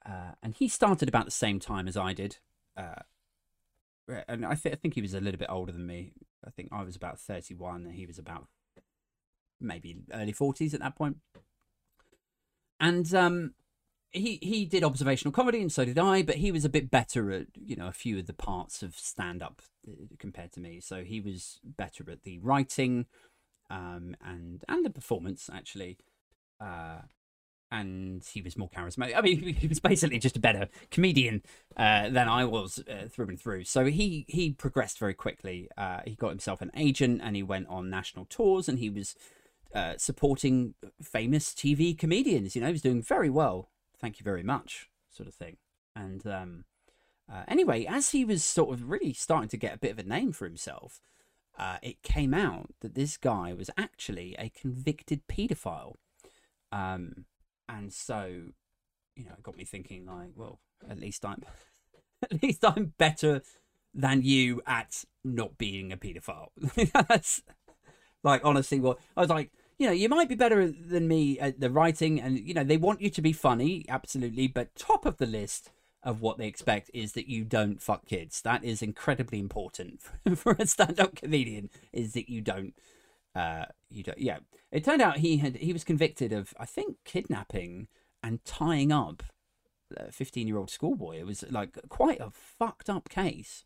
Uh, 0.05 0.33
and 0.43 0.53
he 0.53 0.67
started 0.67 1.09
about 1.09 1.25
the 1.25 1.31
same 1.31 1.59
time 1.59 1.87
as 1.87 1.97
I 1.97 2.13
did. 2.13 2.37
Uh, 2.75 3.01
and 4.27 4.45
I, 4.45 4.53
th- 4.53 4.73
I 4.73 4.77
think 4.77 4.93
he 4.93 5.01
was 5.01 5.13
a 5.13 5.19
little 5.19 5.39
bit 5.39 5.49
older 5.49 5.71
than 5.71 5.85
me. 5.85 6.13
I 6.45 6.51
think 6.51 6.69
I 6.71 6.83
was 6.83 6.95
about 6.95 7.19
31 7.19 7.85
and 7.85 7.95
he 7.95 8.05
was 8.05 8.19
about 8.19 8.47
maybe 9.59 9.97
early 10.13 10.33
40s 10.33 10.75
at 10.75 10.81
that 10.81 10.95
point 10.95 11.17
and 12.79 13.13
um, 13.13 13.53
he 14.11 14.39
he 14.41 14.65
did 14.65 14.83
observational 14.83 15.31
comedy, 15.31 15.61
and 15.61 15.71
so 15.71 15.85
did 15.85 15.99
I. 15.99 16.21
But 16.21 16.35
he 16.35 16.51
was 16.51 16.65
a 16.65 16.69
bit 16.69 16.89
better 16.89 17.31
at 17.31 17.47
you 17.55 17.75
know 17.75 17.87
a 17.87 17.93
few 17.93 18.17
of 18.19 18.27
the 18.27 18.33
parts 18.33 18.83
of 18.83 18.95
stand 18.95 19.41
up 19.41 19.61
uh, 19.87 19.93
compared 20.19 20.51
to 20.53 20.59
me. 20.59 20.79
So 20.79 21.03
he 21.03 21.19
was 21.19 21.59
better 21.63 22.09
at 22.09 22.23
the 22.23 22.39
writing, 22.39 23.05
um, 23.69 24.15
and 24.23 24.63
and 24.67 24.85
the 24.85 24.89
performance 24.89 25.49
actually. 25.51 25.97
Uh, 26.59 26.99
and 27.69 28.23
he 28.23 28.41
was 28.41 28.57
more 28.57 28.69
charismatic. 28.69 29.13
I 29.15 29.21
mean, 29.21 29.53
he 29.59 29.67
was 29.67 29.79
basically 29.79 30.19
just 30.19 30.37
a 30.37 30.39
better 30.39 30.69
comedian 30.89 31.43
uh, 31.75 32.09
than 32.09 32.29
I 32.29 32.45
was 32.45 32.81
uh, 32.89 33.07
through 33.09 33.27
and 33.27 33.39
through. 33.39 33.65
So 33.65 33.85
he 33.85 34.25
he 34.27 34.51
progressed 34.51 34.99
very 34.99 35.13
quickly. 35.13 35.69
Uh, 35.77 35.99
he 36.05 36.15
got 36.15 36.29
himself 36.29 36.61
an 36.61 36.71
agent, 36.75 37.21
and 37.23 37.35
he 37.35 37.43
went 37.43 37.67
on 37.67 37.89
national 37.89 38.25
tours, 38.25 38.69
and 38.69 38.79
he 38.79 38.89
was 38.89 39.15
uh, 39.73 39.93
supporting 39.97 40.75
famous 41.01 41.53
TV 41.53 41.97
comedians. 41.97 42.55
You 42.55 42.61
know, 42.61 42.67
he 42.67 42.73
was 42.73 42.81
doing 42.81 43.01
very 43.01 43.29
well. 43.29 43.69
Thank 43.99 44.19
you 44.19 44.23
very 44.23 44.43
much, 44.43 44.89
sort 45.09 45.27
of 45.27 45.33
thing. 45.33 45.57
And 45.95 46.25
um, 46.27 46.65
uh, 47.31 47.43
anyway, 47.47 47.85
as 47.85 48.11
he 48.11 48.23
was 48.23 48.43
sort 48.43 48.73
of 48.73 48.89
really 48.89 49.13
starting 49.13 49.49
to 49.49 49.57
get 49.57 49.75
a 49.75 49.79
bit 49.79 49.91
of 49.91 49.99
a 49.99 50.03
name 50.03 50.31
for 50.31 50.45
himself, 50.45 51.01
uh, 51.57 51.77
it 51.81 52.01
came 52.03 52.33
out 52.33 52.69
that 52.81 52.95
this 52.95 53.17
guy 53.17 53.53
was 53.53 53.69
actually 53.77 54.35
a 54.37 54.49
convicted 54.49 55.27
paedophile. 55.27 55.95
Um, 56.71 57.25
and 57.67 57.91
so, 57.91 58.51
you 59.15 59.25
know, 59.25 59.31
it 59.37 59.43
got 59.43 59.57
me 59.57 59.65
thinking, 59.65 60.05
like, 60.05 60.31
well, 60.35 60.59
at 60.89 60.99
least 60.99 61.25
I'm, 61.25 61.43
at 62.23 62.41
least 62.43 62.63
I'm 62.63 62.93
better 62.97 63.41
than 63.93 64.21
you 64.21 64.61
at 64.67 65.03
not 65.23 65.57
being 65.57 65.91
a 65.91 65.97
paedophile. 65.97 66.49
That's 67.07 67.41
like 68.23 68.41
honestly 68.43 68.79
what 68.79 68.97
I 69.15 69.21
was 69.21 69.29
like. 69.29 69.51
You 69.79 69.85
know, 69.85 69.93
you 69.93 70.09
might 70.09 70.27
be 70.27 70.33
better 70.33 70.71
than 70.71 71.07
me 71.07 71.39
at 71.39 71.59
the 71.59 71.69
writing, 71.69 72.19
and 72.19 72.39
you 72.39 72.55
know 72.55 72.63
they 72.63 72.77
want 72.77 72.99
you 72.99 73.11
to 73.11 73.21
be 73.21 73.31
funny, 73.31 73.85
absolutely. 73.87 74.47
But 74.47 74.75
top 74.75 75.05
of 75.05 75.17
the 75.17 75.27
list 75.27 75.69
of 76.03 76.21
what 76.21 76.37
they 76.37 76.47
expect 76.47 76.91
is 76.93 77.13
that 77.13 77.29
you 77.29 77.43
don't 77.43 77.81
fuck 77.81 78.05
kids. 78.05 78.41
That 78.41 78.63
is 78.63 78.81
incredibly 78.81 79.39
important 79.39 80.01
for 80.35 80.55
a 80.57 80.67
stand-up 80.67 81.15
comedian. 81.15 81.69
Is 81.91 82.13
that 82.13 82.29
you 82.29 82.41
don't, 82.41 82.73
uh, 83.35 83.65
you 83.89 84.03
don't. 84.03 84.19
Yeah, 84.19 84.39
it 84.71 84.83
turned 84.83 85.01
out 85.01 85.17
he 85.17 85.37
had 85.37 85.57
he 85.57 85.73
was 85.73 85.83
convicted 85.83 86.31
of 86.31 86.53
I 86.59 86.65
think 86.65 86.97
kidnapping 87.03 87.87
and 88.23 88.43
tying 88.45 88.91
up 88.91 89.23
a 89.95 90.11
fifteen-year-old 90.11 90.69
schoolboy. 90.69 91.19
It 91.19 91.25
was 91.25 91.43
like 91.49 91.77
quite 91.89 92.19
a 92.19 92.31
fucked 92.31 92.89
up 92.89 93.09
case, 93.09 93.65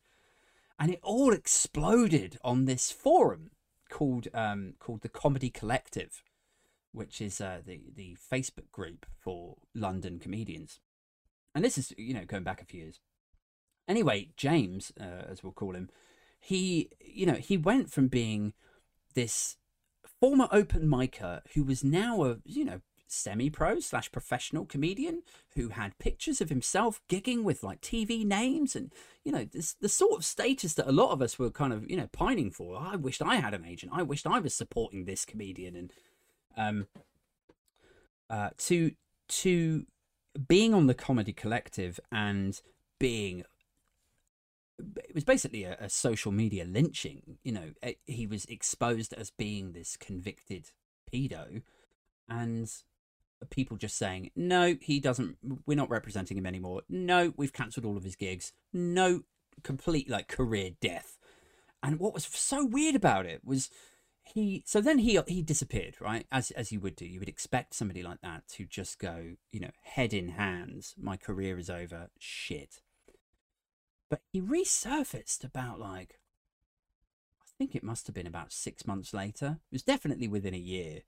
and 0.80 0.92
it 0.92 1.00
all 1.04 1.34
exploded 1.34 2.38
on 2.44 2.66
this 2.66 2.92
forum 2.92 3.52
called 3.90 4.30
um 4.34 4.76
called 4.80 5.02
the 5.02 5.10
Comedy 5.10 5.50
Collective, 5.50 6.24
which 6.94 7.22
is 7.22 7.42
uh, 7.42 7.60
the 7.66 7.82
the 7.94 8.16
Facebook 8.32 8.72
group 8.72 9.06
for 9.20 9.58
London 9.76 10.18
comedians 10.18 10.80
and 11.54 11.64
this 11.64 11.78
is 11.78 11.94
you 11.98 12.14
know 12.14 12.26
going 12.26 12.44
back 12.44 12.62
a 12.62 12.66
few 12.66 12.82
years. 12.82 13.00
Anyway, 13.88 14.30
James, 14.38 14.92
uh, 15.00 15.26
as 15.30 15.44
we'll 15.44 15.52
call 15.52 15.76
him, 15.76 15.90
he 16.40 16.90
you 17.00 17.26
know 17.26 17.34
he 17.34 17.58
went 17.58 17.92
from 17.92 18.08
being 18.08 18.54
this 19.14 19.58
former 20.20 20.48
open 20.52 20.88
micer 20.88 21.42
who 21.54 21.64
was 21.64 21.84
now 21.84 22.24
a 22.24 22.38
you 22.46 22.66
know 22.66 22.82
semi-pro 23.08 23.80
slash 23.80 24.10
professional 24.12 24.66
comedian 24.66 25.22
who 25.56 25.70
had 25.70 25.98
pictures 26.00 26.40
of 26.40 26.48
himself 26.48 27.02
gigging 27.10 27.44
with 27.44 27.62
like 27.62 27.82
TV 27.82 28.26
names 28.26 28.76
and 28.76 28.94
you 29.26 29.32
know 29.32 29.44
this, 29.44 29.74
the 29.74 29.90
sort 29.90 30.14
of 30.14 30.24
status 30.24 30.74
that 30.76 30.88
a 30.88 30.94
lot 30.94 31.12
of 31.12 31.22
us 31.22 31.38
were 31.38 31.52
kind 31.52 31.74
of 31.74 31.90
you 31.90 31.98
know 31.98 32.08
pining 32.14 32.52
for. 32.52 32.78
I 32.80 32.96
wished 32.96 33.22
I 33.22 33.36
had 33.36 33.54
an 33.54 33.66
agent. 33.66 33.92
I 33.94 34.04
wished 34.04 34.26
I 34.26 34.40
was 34.40 34.54
supporting 34.54 35.06
this 35.06 35.26
comedian 35.26 35.76
and 35.76 35.94
um 36.56 36.88
uh 38.30 38.50
to 38.58 38.92
to 39.28 39.86
being 40.48 40.74
on 40.74 40.88
the 40.88 40.94
comedy 40.94 41.34
collective 41.34 42.00
and 42.12 42.62
being 43.00 43.44
it 44.98 45.14
was 45.14 45.24
basically 45.24 45.64
a, 45.64 45.78
a, 45.80 45.90
social 45.90 46.32
media 46.32 46.66
lynching 46.66 47.38
you 47.44 47.52
know 47.52 47.72
eh, 47.84 47.94
he 48.06 48.26
was 48.26 48.46
exposed 48.46 49.14
as 49.14 49.30
being 49.30 49.74
this 49.74 49.98
convicted 49.98 50.70
pedo 51.12 51.62
and 52.30 52.72
people 53.50 53.78
just 53.78 53.98
saying 53.98 54.32
no 54.36 54.76
he 54.82 55.00
doesn't 55.00 55.38
we're 55.66 55.76
not 55.76 55.90
representing 55.90 56.38
him 56.38 56.46
anymore. 56.46 56.82
No 56.90 57.34
we've 57.38 57.54
cancelled 57.54 57.86
all 57.86 57.98
of 57.98 58.04
his 58.04 58.16
gigs. 58.16 58.54
No 58.74 59.22
complete 59.64 60.10
like 60.10 60.28
career 60.28 60.72
death. 60.80 61.18
And 61.84 62.00
what 62.00 62.14
was 62.14 62.26
so 62.26 62.64
weird 62.64 62.96
about 62.96 63.26
it 63.26 63.42
was 63.44 63.70
he 64.24 64.64
so 64.66 64.82
then 64.82 65.00
he 65.00 65.20
he 65.28 65.42
disappeared 65.42 65.96
right? 66.00 66.26
As 66.32 66.52
as 66.52 66.72
you 66.72 66.80
would 66.80 66.96
do. 66.96 67.06
You 67.06 67.20
would 67.20 67.30
expect 67.30 67.74
somebody 67.74 68.04
like 68.04 68.22
that 68.22 68.48
to 68.50 68.66
just 68.66 69.00
go 69.00 69.36
you 69.52 69.60
know 69.60 69.72
head 69.82 70.14
in 70.14 70.30
hands 70.30 70.96
my 70.98 71.18
career 71.18 71.58
is 71.58 71.70
over 71.70 72.10
shit. 72.18 72.82
But 74.10 74.22
he 74.32 74.42
resurfaced 74.42 75.44
about 75.44 75.80
like 75.80 76.20
i 77.42 77.46
think 77.58 77.76
it 77.76 77.84
must 77.84 78.08
have 78.08 78.16
been 78.16 78.28
about 78.28 78.52
6 78.52 78.88
months 78.88 79.14
later. 79.14 79.60
It 79.72 79.76
was 79.76 79.84
definitely 79.84 80.28
within 80.28 80.54
a 80.54 80.58
year. 80.58 81.02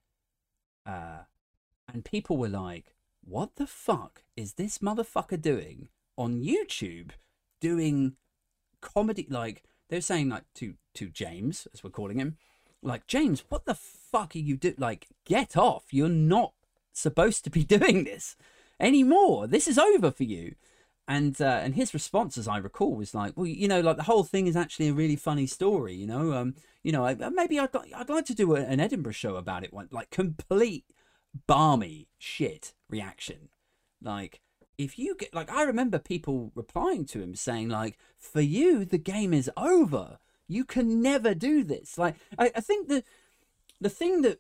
Uh 0.86 1.24
and 1.92 2.06
people 2.06 2.38
were 2.38 2.50
like 2.50 2.96
what 3.26 3.56
the 3.56 3.68
fuck 3.68 4.24
is 4.36 4.54
this 4.54 4.80
motherfucker 4.80 5.42
doing 5.42 5.88
on 6.18 6.42
youtube 6.42 7.12
doing 7.64 8.18
comedy? 8.82 9.26
Like 9.30 9.64
they're 9.90 10.02
saying 10.02 10.30
like 10.30 10.44
to 10.56 10.76
to 10.96 11.10
James 11.10 11.68
as 11.74 11.84
we're 11.84 11.90
calling 11.90 12.20
him 12.20 12.38
like 12.84 13.08
James, 13.08 13.44
what 13.50 13.66
the 13.66 13.76
fuck 13.76 14.36
are 14.36 14.40
you 14.40 14.58
doing? 14.58 14.76
Like, 14.78 15.08
get 15.26 15.58
off! 15.58 15.86
You're 15.92 16.10
not 16.10 16.54
supposed 16.92 17.44
to 17.44 17.50
be 17.50 17.64
doing 17.78 18.04
this 18.04 18.36
anymore. 18.80 19.48
This 19.48 19.68
is 19.68 19.78
over 19.78 20.12
for 20.12 20.24
you. 20.24 20.56
And 21.08 21.40
uh, 21.42 21.60
and 21.64 21.76
his 21.76 21.94
response, 21.94 22.38
as 22.38 22.48
I 22.48 22.58
recall, 22.58 22.96
was 22.96 23.14
like, 23.14 23.34
well, 23.36 23.46
you 23.46 23.68
know, 23.68 23.82
like 23.82 23.98
the 23.98 24.04
whole 24.04 24.24
thing 24.24 24.48
is 24.48 24.56
actually 24.56 24.88
a 24.88 24.94
really 24.94 25.18
funny 25.18 25.48
story. 25.48 25.94
You 25.94 26.08
know, 26.08 26.34
um, 26.34 26.56
you 26.82 26.94
know, 26.94 27.14
maybe 27.34 27.60
I'd 27.60 27.76
I'd 27.94 28.10
like 28.10 28.26
to 28.26 28.36
do 28.36 28.56
a, 28.56 28.62
an 28.62 28.80
Edinburgh 28.80 29.12
show 29.12 29.36
about 29.36 29.66
it. 29.66 29.74
One 29.74 29.90
like 29.92 30.12
complete 30.12 30.86
barmy 31.46 32.08
shit 32.18 32.74
reaction. 32.90 33.50
Like 34.02 34.40
if 34.78 34.98
you 34.98 35.16
get 35.16 35.34
like, 35.34 35.52
I 35.52 35.64
remember 35.64 36.00
people 36.00 36.52
replying 36.56 37.06
to 37.08 37.22
him 37.22 37.36
saying 37.36 37.70
like, 37.70 37.98
for 38.18 38.42
you 38.42 38.86
the 38.86 38.98
game 38.98 39.34
is 39.34 39.52
over. 39.58 40.20
You 40.54 40.66
can 40.66 41.02
never 41.02 41.34
do 41.34 41.64
this. 41.64 41.98
Like 41.98 42.16
I, 42.38 42.52
I 42.56 42.62
think 42.62 42.88
the 42.88 43.04
the 43.82 43.90
thing 43.90 44.22
that 44.22 44.40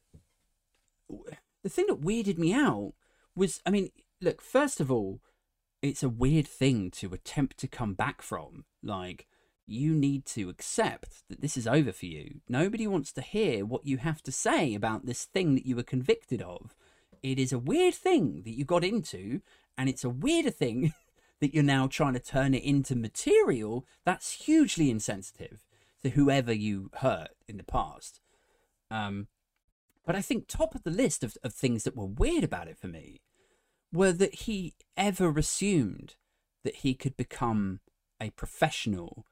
the 1.63 1.69
thing 1.69 1.87
that 1.87 2.01
weirded 2.01 2.37
me 2.37 2.53
out 2.53 2.93
was 3.35 3.61
I 3.65 3.71
mean, 3.71 3.89
look, 4.21 4.39
first 4.39 4.79
of 4.79 4.91
all, 4.91 5.21
it's 5.81 6.03
a 6.03 6.09
weird 6.09 6.47
thing 6.47 6.91
to 6.91 7.15
attempt 7.15 7.57
to 7.57 7.67
come 7.67 7.95
back 7.95 8.21
from. 8.21 8.65
Like 8.83 9.25
you 9.65 9.95
need 9.95 10.27
to 10.27 10.49
accept 10.49 11.23
that 11.29 11.41
this 11.41 11.57
is 11.57 11.65
over 11.65 11.91
for 11.91 12.05
you. 12.05 12.41
Nobody 12.47 12.85
wants 12.85 13.11
to 13.13 13.21
hear 13.21 13.65
what 13.65 13.87
you 13.87 13.97
have 13.97 14.21
to 14.23 14.31
say 14.31 14.75
about 14.75 15.07
this 15.07 15.25
thing 15.25 15.55
that 15.55 15.65
you 15.65 15.75
were 15.75 15.83
convicted 15.83 16.43
of. 16.43 16.75
It 17.23 17.39
is 17.39 17.51
a 17.51 17.57
weird 17.57 17.95
thing 17.95 18.43
that 18.43 18.55
you 18.55 18.65
got 18.65 18.83
into, 18.83 19.41
and 19.79 19.89
it's 19.89 20.03
a 20.03 20.09
weirder 20.09 20.51
thing 20.51 20.93
that 21.39 21.55
you're 21.55 21.63
now 21.63 21.87
trying 21.87 22.13
to 22.13 22.19
turn 22.19 22.53
it 22.53 22.63
into 22.63 22.95
material 22.95 23.87
that's 24.05 24.43
hugely 24.45 24.91
insensitive 24.91 25.63
to 26.03 26.11
whoever 26.11 26.53
you 26.53 26.89
hurt 26.95 27.31
in 27.47 27.57
the 27.57 27.63
past. 27.63 28.19
Um, 28.91 29.27
but 30.05 30.15
I 30.15 30.21
think 30.21 30.47
top 30.47 30.75
of 30.75 30.83
the 30.83 30.91
list 30.91 31.23
of, 31.23 31.37
of 31.43 31.53
things 31.53 31.83
that 31.83 31.95
were 31.95 32.05
weird 32.05 32.43
about 32.43 32.67
it 32.67 32.77
for 32.77 32.87
me 32.87 33.21
were 33.91 34.11
that 34.11 34.35
he 34.35 34.73
ever 34.97 35.37
assumed 35.37 36.15
that 36.63 36.77
he 36.77 36.93
could 36.93 37.15
become 37.15 37.79
a 38.19 38.29
professional 38.31 39.25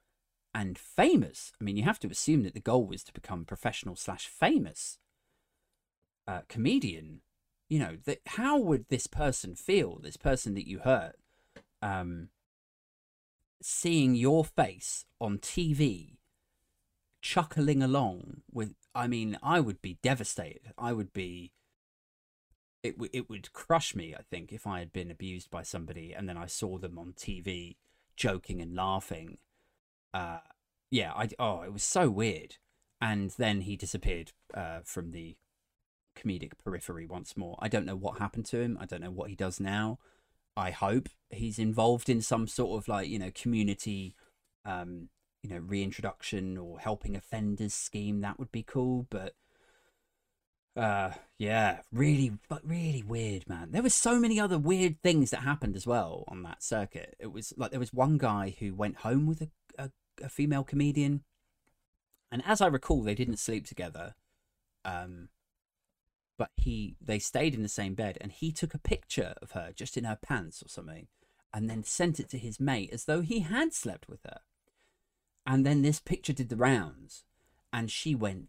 and 0.54 0.78
famous. 0.78 1.52
I 1.60 1.64
mean, 1.64 1.78
you 1.78 1.84
have 1.84 2.00
to 2.00 2.10
assume 2.10 2.44
that 2.44 2.54
the 2.54 2.60
goal 2.60 2.86
was 2.86 3.04
to 3.04 3.14
become 3.14 3.46
professional 3.46 3.96
slash 3.96 4.28
famous 4.28 4.98
uh, 6.28 6.42
comedian. 6.48 7.22
You 7.70 7.80
know, 7.80 7.98
that 8.06 8.20
how 8.26 8.58
would 8.58 8.86
this 8.90 9.08
person 9.08 9.56
feel, 9.56 10.00
this 10.02 10.18
person 10.18 10.54
that 10.56 10.68
you 10.68 10.80
hurt, 10.80 11.16
um, 11.82 12.30
seeing 13.62 14.16
your 14.16 14.44
face 14.44 15.06
on 15.20 15.38
TV 15.38 16.18
chuckling 17.22 17.84
along 17.84 18.42
with 18.52 18.74
i 18.96 19.08
mean 19.08 19.38
i 19.44 19.60
would 19.60 19.82
be 19.82 19.98
devastated. 20.02 20.74
I 20.78 20.94
would 20.94 21.14
be 21.14 21.52
it, 22.84 22.94
w- 22.94 23.12
it 23.14 23.30
would 23.30 23.54
crush 23.54 23.94
me 23.96 24.16
i 24.16 24.22
think 24.30 24.52
if 24.52 24.66
i 24.66 24.80
had 24.80 24.92
been 24.92 25.12
abused 25.12 25.52
by 25.52 25.64
somebody 25.64 26.14
and 26.14 26.28
then 26.28 26.38
i 26.38 26.48
saw 26.48 26.78
them 26.78 26.98
on 26.98 27.14
tv 27.14 27.76
joking 28.16 28.62
and 28.62 28.76
laughing. 28.76 29.38
Uh 30.14 30.40
yeah 30.90 31.12
i 31.16 31.30
oh 31.40 31.62
it 31.62 31.74
was 31.74 31.84
so 31.84 32.10
weird. 32.10 32.58
And 33.00 33.32
then 33.32 33.62
he 33.62 33.76
disappeared 33.76 34.32
uh 34.54 34.80
from 34.84 35.12
the 35.12 35.38
comedic 36.16 36.54
periphery 36.64 37.06
once 37.06 37.38
more. 37.38 37.58
I 37.60 37.68
don't 37.68 37.86
know 37.86 37.96
what 37.96 38.20
happened 38.20 38.46
to 38.48 38.60
him. 38.60 38.78
I 38.80 38.86
don't 38.86 39.02
know 39.02 39.12
what 39.12 39.30
he 39.30 39.36
does 39.36 39.60
now. 39.60 40.00
I 40.58 40.72
hope 40.72 41.08
he's 41.30 41.58
involved 41.58 42.10
in 42.10 42.22
some 42.22 42.48
sort 42.48 42.82
of 42.82 42.88
like 42.88 43.08
you 43.08 43.20
know 43.20 43.32
community 43.34 44.16
um 44.66 45.10
you 45.44 45.50
know 45.50 45.58
reintroduction 45.58 46.58
or 46.58 46.80
helping 46.80 47.16
offenders 47.16 47.74
scheme 47.74 48.22
that 48.22 48.38
would 48.38 48.52
be 48.52 48.64
cool 48.64 49.08
but 49.10 49.34
uh 50.76 51.12
yeah 51.38 51.80
really 51.92 52.32
but 52.48 52.66
really 52.66 53.04
weird 53.04 53.48
man. 53.50 53.72
There 53.72 53.84
was 53.84 53.94
so 53.94 54.20
many 54.20 54.40
other 54.40 54.58
weird 54.58 55.02
things 55.02 55.32
that 55.32 55.42
happened 55.42 55.76
as 55.76 55.86
well 55.86 56.24
on 56.28 56.44
that 56.44 56.64
circuit. 56.64 57.16
It 57.20 57.32
was 57.32 57.54
like 57.58 57.72
there 57.72 57.80
was 57.80 57.94
one 57.94 58.18
guy 58.18 58.56
who 58.60 58.74
went 58.74 58.98
home 58.98 59.26
with 59.28 59.42
a, 59.42 59.50
a, 59.78 59.92
a 60.24 60.30
female 60.30 60.64
comedian 60.64 61.24
and 62.32 62.42
as 62.46 62.62
i 62.62 62.68
recall 62.68 63.04
they 63.04 63.16
didn't 63.16 63.38
sleep 63.38 63.66
together 63.68 64.16
um 64.86 65.30
but 66.38 66.50
he 66.56 66.96
they 67.02 67.20
stayed 67.20 67.54
in 67.54 67.62
the 67.62 67.70
same 67.70 67.94
bed 67.94 68.18
and 68.22 68.32
he 68.32 68.52
took 68.52 68.74
a 68.74 68.80
picture 68.80 69.36
of 69.42 69.52
her 69.52 69.72
just 69.76 69.98
in 69.98 70.06
her 70.06 70.18
pants 70.20 70.64
or 70.64 70.70
something 70.70 71.08
and 71.54 71.70
then 71.70 71.84
sent 71.84 72.20
it 72.20 72.30
to 72.30 72.38
his 72.38 72.60
mate 72.60 72.90
as 72.94 73.06
though 73.06 73.22
he 73.22 73.42
had 73.42 73.74
slept 73.74 74.08
with 74.08 74.22
her 74.24 74.40
and 75.46 75.66
then 75.66 75.82
this 75.82 76.00
picture 76.00 76.34
did 76.34 76.50
the 76.50 76.56
rounds, 76.56 77.24
and 77.74 77.90
she 77.90 78.16
went, 78.16 78.48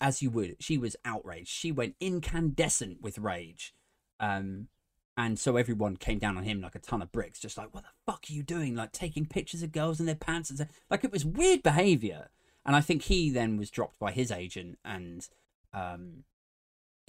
as 0.00 0.22
you 0.22 0.30
would, 0.30 0.56
she 0.60 0.78
was 0.78 0.96
outraged. 1.04 1.48
She 1.48 1.72
went 1.72 1.96
incandescent 2.00 3.02
with 3.02 3.18
rage. 3.18 3.74
Um, 4.20 4.68
and 5.16 5.38
so 5.38 5.56
everyone 5.56 5.96
came 5.96 6.18
down 6.18 6.36
on 6.36 6.44
him 6.44 6.60
like 6.60 6.74
a 6.74 6.80
ton 6.80 7.02
of 7.02 7.12
bricks, 7.12 7.38
just 7.38 7.56
like, 7.56 7.72
what 7.72 7.84
the 7.84 7.90
fuck 8.06 8.24
are 8.28 8.32
you 8.32 8.42
doing? 8.42 8.74
Like 8.74 8.92
taking 8.92 9.26
pictures 9.26 9.62
of 9.62 9.72
girls 9.72 10.00
in 10.00 10.06
their 10.06 10.14
pants 10.14 10.50
and 10.50 10.68
like 10.90 11.04
it 11.04 11.12
was 11.12 11.24
weird 11.24 11.62
behavior. 11.62 12.30
And 12.66 12.74
I 12.74 12.80
think 12.80 13.02
he 13.02 13.30
then 13.30 13.56
was 13.56 13.70
dropped 13.70 13.98
by 13.98 14.10
his 14.10 14.30
agent. 14.30 14.78
And 14.84 15.28
um, 15.72 16.24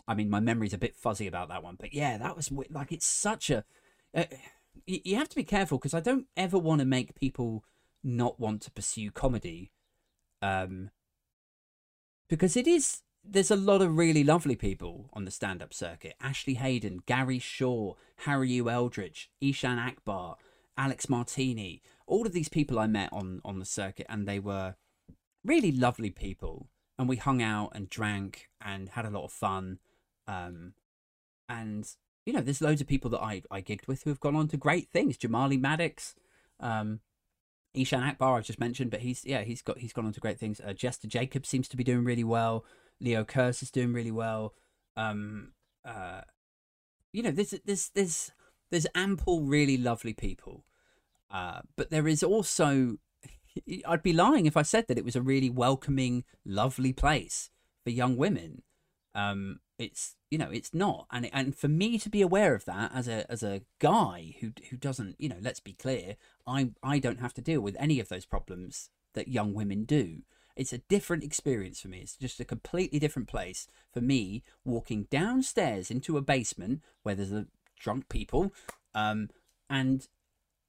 I 0.07 0.13
mean, 0.13 0.29
my 0.29 0.39
memory's 0.39 0.73
a 0.73 0.77
bit 0.77 0.95
fuzzy 0.95 1.27
about 1.27 1.49
that 1.49 1.63
one, 1.63 1.77
but 1.79 1.93
yeah, 1.93 2.17
that 2.17 2.35
was 2.35 2.51
like 2.69 2.91
it's 2.91 3.07
such 3.07 3.49
a. 3.49 3.63
Uh, 4.13 4.25
you 4.85 5.15
have 5.15 5.29
to 5.29 5.35
be 5.35 5.43
careful 5.43 5.77
because 5.77 5.93
I 5.93 5.99
don't 6.01 6.27
ever 6.35 6.59
want 6.59 6.79
to 6.79 6.85
make 6.85 7.15
people 7.15 7.63
not 8.05 8.39
want 8.39 8.61
to 8.61 8.71
pursue 8.71 9.11
comedy, 9.11 9.71
um, 10.41 10.91
because 12.29 12.55
it 12.55 12.67
is 12.67 13.01
there's 13.27 13.51
a 13.51 13.55
lot 13.55 13.81
of 13.81 13.97
really 13.97 14.23
lovely 14.23 14.55
people 14.55 15.09
on 15.13 15.25
the 15.25 15.31
stand 15.31 15.61
up 15.61 15.73
circuit 15.73 16.15
Ashley 16.21 16.53
Hayden, 16.55 17.01
Gary 17.05 17.39
Shaw, 17.39 17.95
Harry 18.17 18.51
U. 18.51 18.69
Eldridge, 18.69 19.31
Eshaan 19.41 19.83
Akbar, 19.83 20.37
Alex 20.77 21.09
Martini. 21.09 21.81
All 22.07 22.27
of 22.27 22.33
these 22.33 22.49
people 22.49 22.77
I 22.77 22.87
met 22.87 23.09
on, 23.11 23.41
on 23.43 23.59
the 23.59 23.65
circuit, 23.65 24.05
and 24.07 24.27
they 24.27 24.39
were 24.39 24.75
really 25.43 25.71
lovely 25.71 26.11
people. 26.11 26.67
And 26.97 27.09
we 27.09 27.17
hung 27.17 27.41
out 27.41 27.71
and 27.73 27.89
drank 27.89 28.49
and 28.63 28.89
had 28.89 29.05
a 29.05 29.09
lot 29.09 29.25
of 29.25 29.31
fun. 29.31 29.79
Um, 30.27 30.73
and, 31.49 31.89
you 32.25 32.31
know, 32.31 32.41
there's 32.41 32.61
loads 32.61 32.79
of 32.79 32.87
people 32.87 33.09
that 33.11 33.21
I, 33.21 33.41
I 33.51 33.61
gigged 33.61 33.87
with 33.87 34.03
who 34.03 34.11
have 34.11 34.21
gone 34.21 34.35
on 34.35 34.47
to 34.49 34.57
great 34.57 34.89
things. 34.89 35.17
Jamali 35.17 35.59
maddox 35.59 36.15
um, 36.59 37.01
Eshaan 37.75 38.07
Akbar, 38.07 38.37
I've 38.37 38.45
just 38.45 38.59
mentioned, 38.59 38.91
but 38.91 39.01
he's, 39.01 39.25
yeah, 39.25 39.41
he's 39.41 39.61
got, 39.61 39.77
he's 39.79 39.93
gone 39.93 40.05
on 40.05 40.13
to 40.13 40.19
great 40.19 40.39
things. 40.39 40.59
Uh, 40.59 40.73
Jester 40.73 41.07
Jacobs 41.07 41.49
seems 41.49 41.67
to 41.67 41.77
be 41.77 41.83
doing 41.83 42.03
really 42.03 42.23
well. 42.23 42.65
Leo 42.99 43.23
Kearse 43.23 43.61
is 43.61 43.71
doing 43.71 43.93
really 43.93 44.11
well. 44.11 44.53
Um, 44.95 45.51
uh, 45.83 46.21
you 47.11 47.23
know, 47.23 47.31
there's 47.31 47.53
there's 47.65 47.89
there's 47.89 48.31
there's 48.71 48.87
ample 48.95 49.41
really 49.41 49.77
lovely 49.77 50.13
people, 50.13 50.65
uh, 51.31 51.61
but 51.75 51.89
there 51.91 52.07
is 52.07 52.23
also. 52.23 52.97
I'd 53.87 54.03
be 54.03 54.13
lying 54.13 54.45
if 54.45 54.57
I 54.57 54.63
said 54.63 54.87
that 54.87 54.97
it 54.97 55.05
was 55.05 55.15
a 55.15 55.21
really 55.21 55.49
welcoming, 55.49 56.25
lovely 56.45 56.91
place 56.91 57.49
for 57.83 57.89
young 57.89 58.17
women. 58.17 58.63
Um, 59.13 59.59
it's 59.77 60.15
you 60.29 60.37
know 60.37 60.49
it's 60.51 60.73
not, 60.73 61.07
and 61.11 61.29
and 61.33 61.55
for 61.55 61.67
me 61.67 61.97
to 61.99 62.09
be 62.09 62.21
aware 62.21 62.55
of 62.55 62.65
that 62.65 62.91
as 62.93 63.07
a 63.07 63.29
as 63.31 63.43
a 63.43 63.61
guy 63.79 64.35
who 64.39 64.51
who 64.69 64.77
doesn't 64.77 65.15
you 65.19 65.29
know 65.29 65.37
let's 65.41 65.59
be 65.59 65.73
clear, 65.73 66.15
I 66.47 66.71
I 66.83 66.99
don't 66.99 67.19
have 67.19 67.33
to 67.35 67.41
deal 67.41 67.61
with 67.61 67.75
any 67.79 67.99
of 67.99 68.09
those 68.09 68.25
problems 68.25 68.89
that 69.13 69.27
young 69.27 69.53
women 69.53 69.83
do. 69.83 70.21
It's 70.55 70.73
a 70.73 70.77
different 70.77 71.23
experience 71.23 71.81
for 71.81 71.89
me. 71.89 71.99
It's 71.99 72.15
just 72.15 72.39
a 72.39 72.45
completely 72.45 72.97
different 72.97 73.27
place 73.27 73.67
for 73.93 73.99
me 73.99 74.43
walking 74.63 75.07
downstairs 75.11 75.91
into 75.91 76.17
a 76.17 76.21
basement 76.21 76.81
where 77.03 77.15
there's 77.15 77.33
a 77.33 77.47
drunk 77.77 78.07
people, 78.07 78.53
um, 78.93 79.29
and 79.69 80.07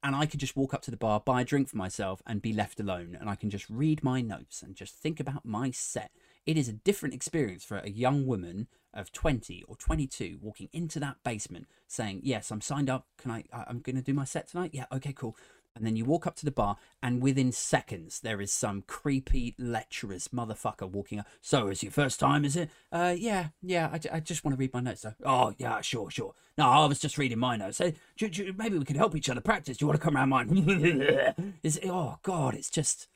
and 0.03 0.15
I 0.15 0.25
could 0.25 0.39
just 0.39 0.55
walk 0.55 0.73
up 0.73 0.81
to 0.83 0.91
the 0.91 0.97
bar, 0.97 1.19
buy 1.19 1.41
a 1.41 1.45
drink 1.45 1.69
for 1.69 1.77
myself, 1.77 2.21
and 2.25 2.41
be 2.41 2.53
left 2.53 2.79
alone. 2.79 3.17
And 3.19 3.29
I 3.29 3.35
can 3.35 3.49
just 3.49 3.69
read 3.69 4.03
my 4.03 4.21
notes 4.21 4.61
and 4.61 4.75
just 4.75 4.95
think 4.95 5.19
about 5.19 5.45
my 5.45 5.71
set. 5.71 6.11
It 6.47 6.57
is 6.57 6.67
a 6.67 6.73
different 6.73 7.13
experience 7.13 7.63
for 7.63 7.77
a 7.77 7.89
young 7.89 8.25
woman 8.25 8.67
of 8.93 9.11
20 9.11 9.63
or 9.67 9.75
22 9.75 10.39
walking 10.41 10.69
into 10.73 10.99
that 11.01 11.17
basement 11.23 11.67
saying, 11.87 12.21
Yes, 12.23 12.49
I'm 12.49 12.61
signed 12.61 12.89
up. 12.89 13.05
Can 13.19 13.29
I? 13.29 13.43
I'm 13.53 13.81
going 13.81 13.97
to 13.97 14.01
do 14.01 14.13
my 14.13 14.25
set 14.25 14.47
tonight. 14.47 14.71
Yeah, 14.73 14.85
okay, 14.91 15.13
cool 15.13 15.35
and 15.77 15.85
then 15.85 15.95
you 15.95 16.03
walk 16.03 16.25
up 16.27 16.35
to 16.37 16.45
the 16.45 16.51
bar, 16.51 16.77
and 17.01 17.21
within 17.21 17.51
seconds 17.51 18.19
there 18.19 18.41
is 18.41 18.51
some 18.51 18.83
creepy, 18.87 19.55
lecherous 19.57 20.29
motherfucker 20.29 20.89
walking 20.89 21.19
up. 21.19 21.27
So, 21.41 21.67
it's 21.67 21.83
your 21.83 21.91
first 21.91 22.19
time, 22.19 22.43
is 22.43 22.55
it? 22.55 22.69
Uh, 22.91 23.15
yeah, 23.17 23.49
yeah. 23.61 23.89
I, 23.93 24.17
I 24.17 24.19
just 24.19 24.43
want 24.43 24.55
to 24.55 24.59
read 24.59 24.73
my 24.73 24.81
notes. 24.81 25.03
Though. 25.03 25.13
Oh, 25.23 25.53
yeah, 25.57 25.79
sure, 25.81 26.09
sure. 26.09 26.33
No, 26.57 26.67
I 26.67 26.85
was 26.85 26.99
just 26.99 27.17
reading 27.17 27.39
my 27.39 27.55
notes. 27.55 27.77
Hey, 27.77 27.93
do, 28.17 28.27
do, 28.27 28.53
maybe 28.57 28.77
we 28.77 28.85
could 28.85 28.97
help 28.97 29.15
each 29.15 29.29
other 29.29 29.41
practice. 29.41 29.77
Do 29.77 29.83
you 29.83 29.87
want 29.87 29.99
to 29.99 30.03
come 30.03 30.17
around 30.17 30.29
mine? 30.29 31.53
is 31.63 31.79
oh 31.85 32.17
god, 32.23 32.55
it's 32.55 32.71
just 32.71 33.07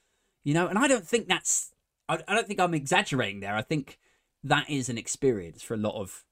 you 0.43 0.53
know. 0.53 0.67
And 0.67 0.77
I 0.77 0.87
don't 0.87 1.07
think 1.07 1.27
that's. 1.27 1.71
I, 2.07 2.19
I 2.27 2.35
don't 2.35 2.47
think 2.47 2.59
I'm 2.59 2.73
exaggerating 2.73 3.39
there. 3.39 3.55
I 3.55 3.61
think 3.61 3.99
that 4.43 4.69
is 4.69 4.89
an 4.89 4.97
experience 4.97 5.61
for 5.61 5.73
a 5.73 5.77
lot 5.77 5.95
of 5.95 6.23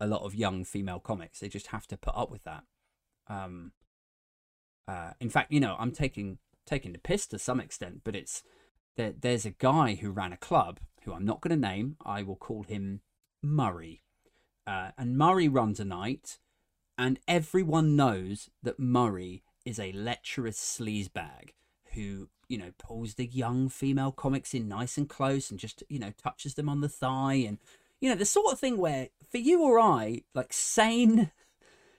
a 0.00 0.06
lot 0.06 0.22
of 0.22 0.34
young 0.34 0.64
female 0.64 0.98
comics. 0.98 1.38
They 1.38 1.48
just 1.48 1.68
have 1.68 1.86
to 1.86 1.96
put 1.96 2.16
up 2.16 2.30
with 2.30 2.42
that. 2.44 2.64
Um, 3.28 3.72
uh, 4.88 5.12
in 5.20 5.30
fact, 5.30 5.52
you 5.52 5.60
know, 5.60 5.76
I'm 5.78 5.92
taking 5.92 6.38
taking 6.66 6.92
the 6.92 6.98
piss 6.98 7.26
to 7.28 7.38
some 7.38 7.60
extent, 7.60 8.00
but 8.04 8.16
it's 8.16 8.42
there, 8.96 9.12
there's 9.18 9.46
a 9.46 9.50
guy 9.50 9.94
who 9.94 10.10
ran 10.10 10.32
a 10.32 10.36
club 10.36 10.80
who 11.04 11.12
I'm 11.12 11.24
not 11.24 11.40
going 11.40 11.60
to 11.60 11.68
name. 11.68 11.96
I 12.04 12.22
will 12.22 12.36
call 12.36 12.64
him 12.64 13.00
Murray, 13.42 14.02
uh, 14.66 14.90
and 14.98 15.16
Murray 15.16 15.48
runs 15.48 15.80
a 15.80 15.84
night, 15.84 16.38
and 16.98 17.18
everyone 17.26 17.96
knows 17.96 18.50
that 18.62 18.78
Murray 18.78 19.44
is 19.64 19.78
a 19.78 19.92
lecherous 19.92 20.58
sleazebag 20.58 21.50
who 21.94 22.28
you 22.48 22.58
know 22.58 22.72
pulls 22.78 23.14
the 23.14 23.26
young 23.26 23.68
female 23.68 24.12
comics 24.12 24.54
in 24.54 24.68
nice 24.68 24.96
and 24.98 25.08
close 25.08 25.50
and 25.50 25.58
just 25.58 25.82
you 25.88 25.98
know 25.98 26.12
touches 26.22 26.54
them 26.54 26.68
on 26.68 26.80
the 26.80 26.88
thigh 26.88 27.34
and 27.34 27.58
you 28.00 28.08
know 28.08 28.16
the 28.16 28.24
sort 28.24 28.52
of 28.52 28.58
thing 28.58 28.76
where 28.76 29.08
for 29.30 29.38
you 29.38 29.62
or 29.62 29.78
I 29.78 30.22
like 30.34 30.52
sane 30.52 31.30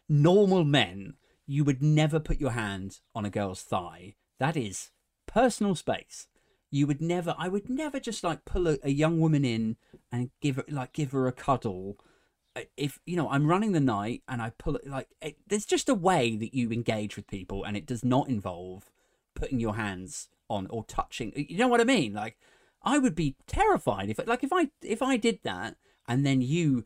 normal 0.10 0.64
men 0.64 1.16
you 1.46 1.64
would 1.64 1.82
never 1.82 2.20
put 2.20 2.40
your 2.40 2.52
hand 2.52 3.00
on 3.14 3.26
a 3.26 3.30
girl's 3.30 3.62
thigh. 3.62 4.16
That 4.40 4.56
is 4.56 4.92
personal 5.28 5.76
space. 5.76 6.28
You 6.72 6.88
would 6.88 7.02
never, 7.02 7.36
I 7.38 7.50
would 7.50 7.70
never 7.70 8.00
just 8.00 8.24
like 8.24 8.46
pull 8.46 8.68
a, 8.68 8.78
a 8.84 8.90
young 8.90 9.20
woman 9.20 9.46
in 9.46 9.78
and 10.12 10.32
give 10.42 10.58
her, 10.58 10.66
like, 10.70 10.94
give 10.94 11.12
her 11.12 11.28
a 11.28 11.32
cuddle. 11.32 11.98
If, 12.78 13.00
you 13.06 13.16
know, 13.16 13.30
I'm 13.30 13.48
running 13.48 13.72
the 13.74 13.80
night 13.80 14.24
and 14.28 14.42
I 14.42 14.52
pull 14.58 14.76
it, 14.78 14.88
like, 14.88 15.08
it, 15.22 15.38
there's 15.48 15.66
just 15.66 15.90
a 15.90 15.96
way 15.96 16.36
that 16.38 16.54
you 16.54 16.72
engage 16.72 17.16
with 17.16 17.28
people 17.28 17.64
and 17.64 17.78
it 17.78 17.86
does 17.86 18.04
not 18.04 18.30
involve 18.30 18.90
putting 19.36 19.60
your 19.60 19.76
hands 19.76 20.30
on 20.50 20.68
or 20.70 20.84
touching. 20.86 21.34
You 21.36 21.58
know 21.58 21.68
what 21.68 21.82
I 21.82 21.86
mean? 21.86 22.14
Like, 22.14 22.38
I 22.84 22.98
would 22.98 23.16
be 23.16 23.36
terrified 23.48 24.10
if, 24.10 24.20
like, 24.28 24.44
if 24.44 24.52
I, 24.54 24.70
if 24.82 25.02
I 25.02 25.18
did 25.18 25.40
that 25.44 25.78
and 26.08 26.26
then 26.26 26.42
you 26.42 26.86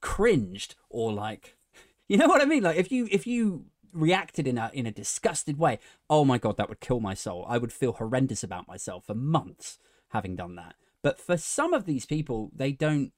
cringed 0.00 0.76
or 0.88 1.12
like, 1.12 1.56
you 2.08 2.16
know 2.16 2.28
what 2.28 2.42
I 2.42 2.44
mean? 2.44 2.62
Like, 2.62 2.76
if 2.76 2.92
you, 2.92 3.08
if 3.10 3.26
you 3.26 3.66
reacted 3.92 4.46
in 4.46 4.58
a 4.58 4.70
in 4.72 4.86
a 4.86 4.92
disgusted 4.92 5.58
way, 5.58 5.78
oh 6.08 6.24
my 6.24 6.38
god, 6.38 6.56
that 6.56 6.68
would 6.68 6.80
kill 6.80 7.00
my 7.00 7.14
soul. 7.14 7.44
I 7.48 7.58
would 7.58 7.72
feel 7.72 7.92
horrendous 7.92 8.42
about 8.42 8.68
myself 8.68 9.04
for 9.06 9.14
months 9.14 9.78
having 10.08 10.36
done 10.36 10.56
that. 10.56 10.74
But 11.02 11.20
for 11.20 11.36
some 11.36 11.72
of 11.72 11.84
these 11.84 12.06
people, 12.06 12.50
they 12.54 12.72
don't. 12.72 13.12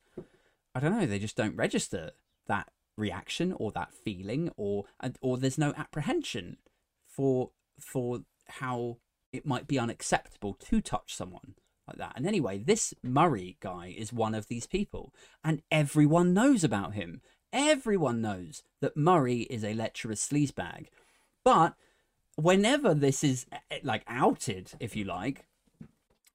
I 0.75 0.81
don't 0.81 0.99
know. 0.99 1.07
They 1.07 1.18
just 1.18 1.37
don't 1.37 1.57
register 1.57 2.12
that 2.49 2.70
reaction 2.97 3.53
or 3.53 3.70
that 3.72 3.95
feeling, 3.95 4.51
or 4.57 4.85
or 5.20 5.39
there's 5.39 5.59
no 5.59 5.72
apprehension 5.77 6.57
for 7.07 7.51
for 7.79 8.20
how 8.47 8.99
it 9.32 9.47
might 9.47 9.66
be 9.66 9.78
unacceptable 9.78 10.55
to 10.55 10.80
touch 10.80 11.14
someone 11.14 11.55
like 11.86 11.99
that. 11.99 12.12
And 12.16 12.26
anyway, 12.26 12.59
this 12.59 12.95
Murray 13.03 13.57
guy 13.61 13.95
is 13.97 14.12
one 14.12 14.34
of 14.34 14.49
these 14.49 14.66
people, 14.66 15.12
and 15.42 15.62
everyone 15.70 16.34
knows 16.34 16.64
about 16.64 16.95
him. 16.95 17.20
Everyone 17.53 18.20
knows 18.20 18.62
that 18.80 18.97
Murray 18.97 19.42
is 19.42 19.64
a 19.64 19.74
lecherous 19.74 20.26
sleazebag. 20.26 20.86
But 21.45 21.74
whenever 22.36 22.95
this 22.95 23.22
is 23.22 23.47
eh, 23.70 23.78
like 23.82 24.03
outed, 24.09 24.72
if 24.80 24.97
you 24.97 25.05
like, 25.05 25.47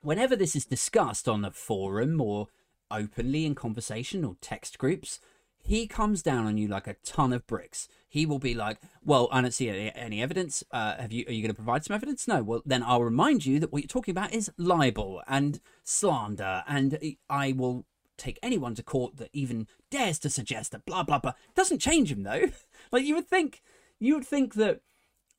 whenever 0.01 0.35
this 0.35 0.55
is 0.55 0.65
discussed 0.65 1.27
on 1.27 1.43
a 1.43 1.51
forum 1.51 2.21
or 2.21 2.47
openly 2.91 3.45
in 3.45 3.55
conversation 3.55 4.23
or 4.23 4.35
text 4.41 4.77
groups, 4.77 5.19
he 5.61 5.87
comes 5.87 6.23
down 6.23 6.45
on 6.45 6.57
you 6.57 6.67
like 6.67 6.87
a 6.87 6.95
ton 7.03 7.33
of 7.33 7.45
bricks. 7.45 7.87
He 8.07 8.25
will 8.25 8.39
be 8.39 8.53
like, 8.53 8.79
"Well, 9.03 9.29
I 9.31 9.41
don't 9.41 9.53
see 9.53 9.69
any, 9.69 9.91
any 9.93 10.21
evidence. 10.21 10.63
Uh, 10.71 10.97
have 10.97 11.11
you? 11.11 11.25
Are 11.27 11.31
you 11.31 11.41
going 11.41 11.51
to 11.51 11.55
provide 11.55 11.83
some 11.83 11.95
evidence? 11.95 12.27
No. 12.27 12.41
Well, 12.41 12.61
then 12.65 12.83
I'll 12.83 13.03
remind 13.03 13.45
you 13.45 13.59
that 13.59 13.71
what 13.71 13.83
you're 13.83 13.87
talking 13.87 14.11
about 14.11 14.33
is 14.33 14.51
libel 14.57 15.21
and 15.27 15.59
slander, 15.83 16.63
and 16.67 16.97
I 17.29 17.51
will 17.51 17.85
take 18.17 18.39
anyone 18.43 18.75
to 18.75 18.83
court 18.83 19.17
that 19.17 19.29
even 19.31 19.67
dares 19.89 20.19
to 20.19 20.29
suggest 20.29 20.71
that 20.71 20.85
blah 20.85 21.03
blah 21.03 21.19
blah. 21.19 21.33
Doesn't 21.55 21.79
change 21.79 22.11
him 22.11 22.23
though. 22.23 22.45
like 22.91 23.05
you 23.05 23.15
would 23.15 23.27
think, 23.27 23.61
you 23.99 24.15
would 24.15 24.25
think 24.25 24.55
that 24.55 24.81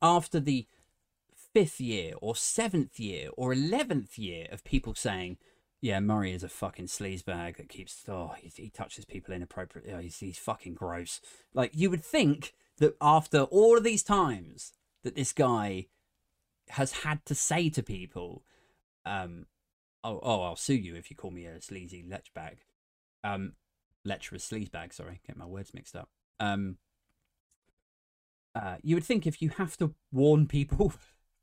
after 0.03 0.41
the 0.41 0.66
fifth 1.53 1.81
year 1.81 2.14
or 2.21 2.37
seventh 2.37 2.99
year 2.99 3.31
or 3.37 3.53
eleventh 3.53 4.18
year 4.18 4.47
of 4.51 4.64
people 4.64 4.95
saying, 4.95 5.39
"Yeah, 5.81 6.01
Murray 6.01 6.33
is 6.33 6.43
a 6.43 6.49
fucking 6.49 6.87
sleazebag 6.87 7.57
that 7.57 7.68
keeps 7.68 8.05
oh 8.09 8.35
he, 8.37 8.51
he 8.55 8.70
touches 8.70 9.05
people 9.05 9.35
inappropriately. 9.35 9.93
Oh, 9.93 9.99
he's 9.99 10.18
he's 10.18 10.39
fucking 10.39 10.74
gross." 10.74 11.20
Like 11.55 11.72
you 11.74 11.91
would 11.91 12.05
think 12.05 12.55
that 12.78 12.97
after 13.01 13.43
all 13.43 13.76
of 13.76 13.85
these 13.85 14.03
times 14.03 14.72
that 15.03 15.14
this 15.14 15.33
guy 15.33 15.87
has 16.70 16.93
had 16.93 17.24
to 17.26 17.35
say 17.35 17.68
to 17.68 17.83
people, 17.83 18.45
um, 19.05 19.47
oh, 20.05 20.20
oh, 20.22 20.43
I'll 20.43 20.57
sue 20.57 20.74
you 20.74 20.95
if 20.95 21.11
you 21.11 21.16
call 21.16 21.31
me 21.31 21.47
a 21.47 21.61
sleazy 21.61 22.05
lechbag 22.09 22.59
um, 23.24 23.53
lecherous 24.05 24.49
sleazebag. 24.49 24.93
Sorry, 24.93 25.20
get 25.26 25.37
my 25.37 25.47
words 25.47 25.74
mixed 25.74 25.97
up. 25.97 26.09
Um, 26.39 26.76
uh, 28.55 28.76
you 28.83 28.97
would 28.97 29.05
think 29.05 29.26
if 29.26 29.41
you 29.41 29.51
have 29.51 29.76
to 29.78 29.95
warn 30.11 30.47
people 30.47 30.93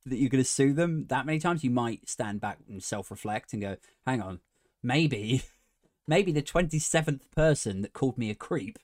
that 0.09 0.17
you're 0.17 0.29
going 0.29 0.43
to 0.43 0.49
sue 0.49 0.73
them 0.73 1.05
that 1.07 1.25
many 1.25 1.39
times, 1.39 1.63
you 1.63 1.71
might 1.71 2.09
stand 2.09 2.41
back 2.41 2.59
and 2.67 2.81
self-reflect 2.83 3.53
and 3.53 3.61
go, 3.61 3.77
"Hang 4.05 4.21
on, 4.21 4.39
maybe, 4.83 5.43
maybe 6.07 6.31
the 6.31 6.41
twenty-seventh 6.41 7.31
person 7.31 7.81
that 7.81 7.93
called 7.93 8.17
me 8.17 8.29
a 8.29 8.35
creep 8.35 8.79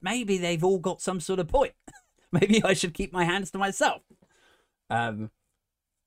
maybe 0.00 0.38
they've 0.38 0.64
all 0.64 0.78
got 0.78 1.00
some 1.00 1.20
sort 1.20 1.38
of 1.38 1.48
point. 1.48 1.74
maybe 2.32 2.62
I 2.62 2.74
should 2.74 2.94
keep 2.94 3.12
my 3.12 3.24
hands 3.24 3.50
to 3.52 3.58
myself. 3.58 4.02
Um, 4.88 5.30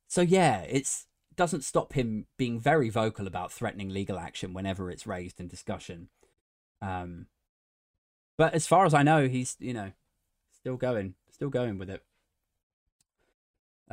so 0.07 0.21
yeah, 0.21 0.61
it's 0.61 1.07
doesn't 1.35 1.63
stop 1.63 1.93
him 1.93 2.27
being 2.37 2.59
very 2.59 2.89
vocal 2.89 3.25
about 3.25 3.51
threatening 3.51 3.89
legal 3.89 4.19
action 4.19 4.53
whenever 4.53 4.91
it's 4.91 5.07
raised 5.07 5.39
in 5.39 5.47
discussion. 5.47 6.09
Um, 6.79 7.25
but 8.37 8.53
as 8.53 8.67
far 8.67 8.85
as 8.85 8.93
I 8.93 9.03
know, 9.03 9.27
he's 9.27 9.55
you 9.59 9.73
know 9.73 9.91
still 10.53 10.77
going, 10.77 11.15
still 11.31 11.49
going 11.49 11.77
with 11.77 11.89
it. 11.89 12.03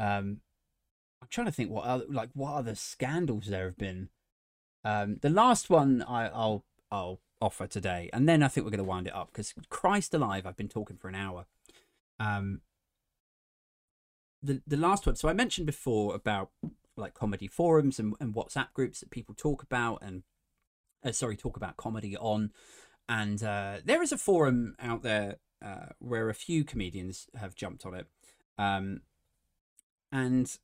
Um, 0.00 0.40
I'm 1.20 1.28
trying 1.28 1.46
to 1.46 1.52
think 1.52 1.70
what 1.70 1.84
other 1.84 2.04
like 2.08 2.30
what 2.32 2.54
other 2.54 2.74
scandals 2.74 3.46
there 3.46 3.66
have 3.66 3.76
been. 3.76 4.08
Um, 4.82 5.18
the 5.20 5.28
last 5.28 5.68
one 5.68 6.02
I, 6.02 6.28
I'll 6.28 6.64
I'll 6.90 7.20
offer 7.40 7.66
today, 7.66 8.08
and 8.12 8.28
then 8.28 8.42
I 8.42 8.48
think 8.48 8.64
we're 8.64 8.70
going 8.70 8.78
to 8.78 8.84
wind 8.84 9.06
it 9.06 9.14
up 9.14 9.28
because 9.30 9.54
Christ 9.68 10.14
alive, 10.14 10.46
I've 10.46 10.56
been 10.56 10.68
talking 10.68 10.96
for 10.96 11.08
an 11.08 11.14
hour. 11.14 11.44
Um, 12.18 12.62
the 14.42 14.62
the 14.66 14.78
last 14.78 15.06
one. 15.06 15.16
So 15.16 15.28
I 15.28 15.34
mentioned 15.34 15.66
before 15.66 16.14
about 16.14 16.50
like 16.96 17.12
comedy 17.12 17.46
forums 17.46 17.98
and, 17.98 18.14
and 18.20 18.34
WhatsApp 18.34 18.72
groups 18.72 19.00
that 19.00 19.10
people 19.10 19.34
talk 19.34 19.62
about 19.62 20.02
and 20.02 20.22
uh, 21.04 21.12
sorry 21.12 21.36
talk 21.36 21.58
about 21.58 21.76
comedy 21.76 22.16
on, 22.16 22.52
and 23.06 23.42
uh, 23.42 23.76
there 23.84 24.02
is 24.02 24.12
a 24.12 24.18
forum 24.18 24.76
out 24.80 25.02
there 25.02 25.36
uh, 25.62 25.90
where 25.98 26.30
a 26.30 26.34
few 26.34 26.64
comedians 26.64 27.28
have 27.38 27.54
jumped 27.54 27.84
on 27.84 27.94
it, 27.94 28.06
um, 28.56 29.02
and 30.12 30.58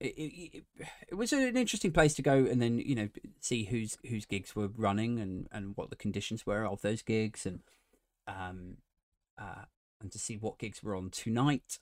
it, 0.00 0.06
it, 0.06 0.64
it, 1.08 1.14
was 1.14 1.32
an 1.32 1.56
interesting 1.56 1.90
place 1.90 2.14
to 2.14 2.22
go 2.22 2.44
and 2.44 2.60
then 2.60 2.78
you 2.78 2.94
know 2.94 3.08
see 3.40 3.64
whose 3.64 3.96
whose 4.08 4.26
gigs 4.26 4.54
were 4.54 4.68
running 4.68 5.18
and 5.18 5.48
and 5.50 5.76
what 5.76 5.88
the 5.88 5.96
conditions 5.96 6.44
were 6.44 6.66
of 6.66 6.82
those 6.82 7.00
gigs 7.00 7.46
and 7.46 7.60
um 8.28 8.76
uh 9.38 9.64
and 10.00 10.12
to 10.12 10.18
see 10.18 10.36
what 10.36 10.58
gigs 10.58 10.82
were 10.82 10.94
on 10.94 11.10
tonight. 11.10 11.78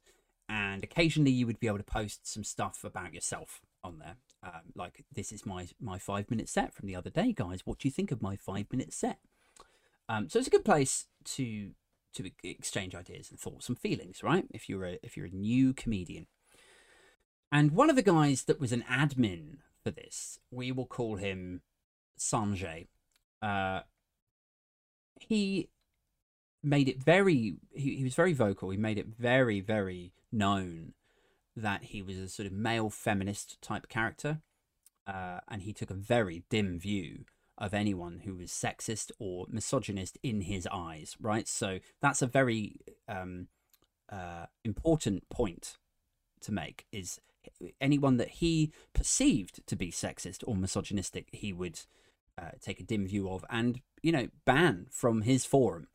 And 0.49 0.85
occasionally 0.85 1.31
you 1.31 1.47
would 1.47 1.59
be 1.59 1.67
able 1.67 1.79
to 1.79 1.85
post 1.85 2.27
some 2.27 2.45
stuff 2.45 2.85
about 2.85 3.15
yourself 3.15 3.61
on 3.83 3.99
there. 3.99 4.17
Um, 4.43 4.73
like 4.75 5.05
this 5.13 5.33
is 5.33 5.47
my 5.47 5.69
my 5.81 5.99
five 5.99 6.31
minute 6.31 6.49
set 6.49 6.75
from 6.75 6.87
the 6.87 6.97
other 6.97 7.11
day 7.11 7.33
guys. 7.33 7.63
What 7.65 7.79
do 7.79 7.89
you 7.89 7.93
think 7.93 8.13
of 8.13 8.23
my 8.23 8.37
five 8.37 8.67
minute 8.71 8.93
set? 8.93 9.19
Um 10.09 10.29
so 10.29 10.39
it's 10.39 10.49
a 10.49 10.53
good 10.53 10.65
place 10.65 11.07
to 11.25 11.71
to 12.15 12.31
exchange 12.43 12.95
ideas 12.95 13.31
and 13.31 13.39
thoughts 13.39 13.69
and 13.69 13.79
feelings 13.79 14.23
right 14.23 14.47
if 14.51 14.69
you're 14.69 14.85
a 14.85 14.99
if 15.03 15.17
you're 15.17 15.27
a 15.27 15.31
new 15.31 15.73
comedian 15.75 16.27
and 17.55 17.71
one 17.71 17.89
of 17.89 17.95
the 17.95 18.03
guys 18.03 18.43
that 18.45 18.59
was 18.59 18.73
an 18.73 18.85
admin 18.91 19.59
for 19.85 19.93
this, 19.93 20.41
we 20.51 20.73
will 20.73 20.87
call 20.87 21.19
him 21.19 21.61
Sanjay. 22.19 22.89
Uh, 23.41 23.83
he 25.21 25.69
made 26.65 26.89
it 26.89 27.01
very, 27.01 27.55
he, 27.73 27.95
he 27.95 28.03
was 28.03 28.17
very 28.17 28.33
vocal. 28.33 28.71
He 28.71 28.77
made 28.77 28.99
it 28.99 29.07
very, 29.07 29.61
very 29.61 30.13
known 30.33 30.95
that 31.55 31.85
he 31.85 32.03
was 32.03 32.17
a 32.17 32.29
sort 32.29 32.47
of 32.47 32.53
male 32.53 32.91
feminist 32.91 33.63
type 33.63 33.89
character. 33.89 34.41
Uh, 35.07 35.39
and 35.49 35.63
he 35.63 35.73
took 35.73 35.91
a 35.91 35.95
very 35.95 36.43
dim 36.49 36.81
view 36.81 37.25
of 37.65 37.73
anyone 37.73 38.21
who 38.27 38.35
was 38.35 38.51
sexist 38.51 39.11
or 39.19 39.47
misogynist 39.49 40.19
in 40.23 40.43
his 40.43 40.69
eyes, 40.71 41.17
right? 41.19 41.49
So 41.49 41.79
that's 42.03 42.21
a 42.21 42.27
very 42.27 42.77
um, 43.09 43.49
uh, 44.13 44.47
important 44.67 45.31
point 45.31 45.79
to 46.43 46.53
make 46.53 46.85
is 46.93 47.19
anyone 47.81 48.19
that 48.19 48.29
he 48.29 48.71
perceived 48.93 49.67
to 49.67 49.77
be 49.77 49.91
sexist 49.91 50.45
or 50.47 50.55
misogynistic, 50.55 51.29
he 51.33 51.55
would 51.55 51.81
uh, 52.37 52.51
take 52.61 52.81
a 52.81 52.85
dim 52.85 53.07
view 53.07 53.31
of 53.31 53.47
and, 53.49 53.81
you 54.03 54.13
know, 54.13 54.29
ban 54.45 54.87
from 54.91 55.23
his 55.23 55.47
forum 55.47 55.87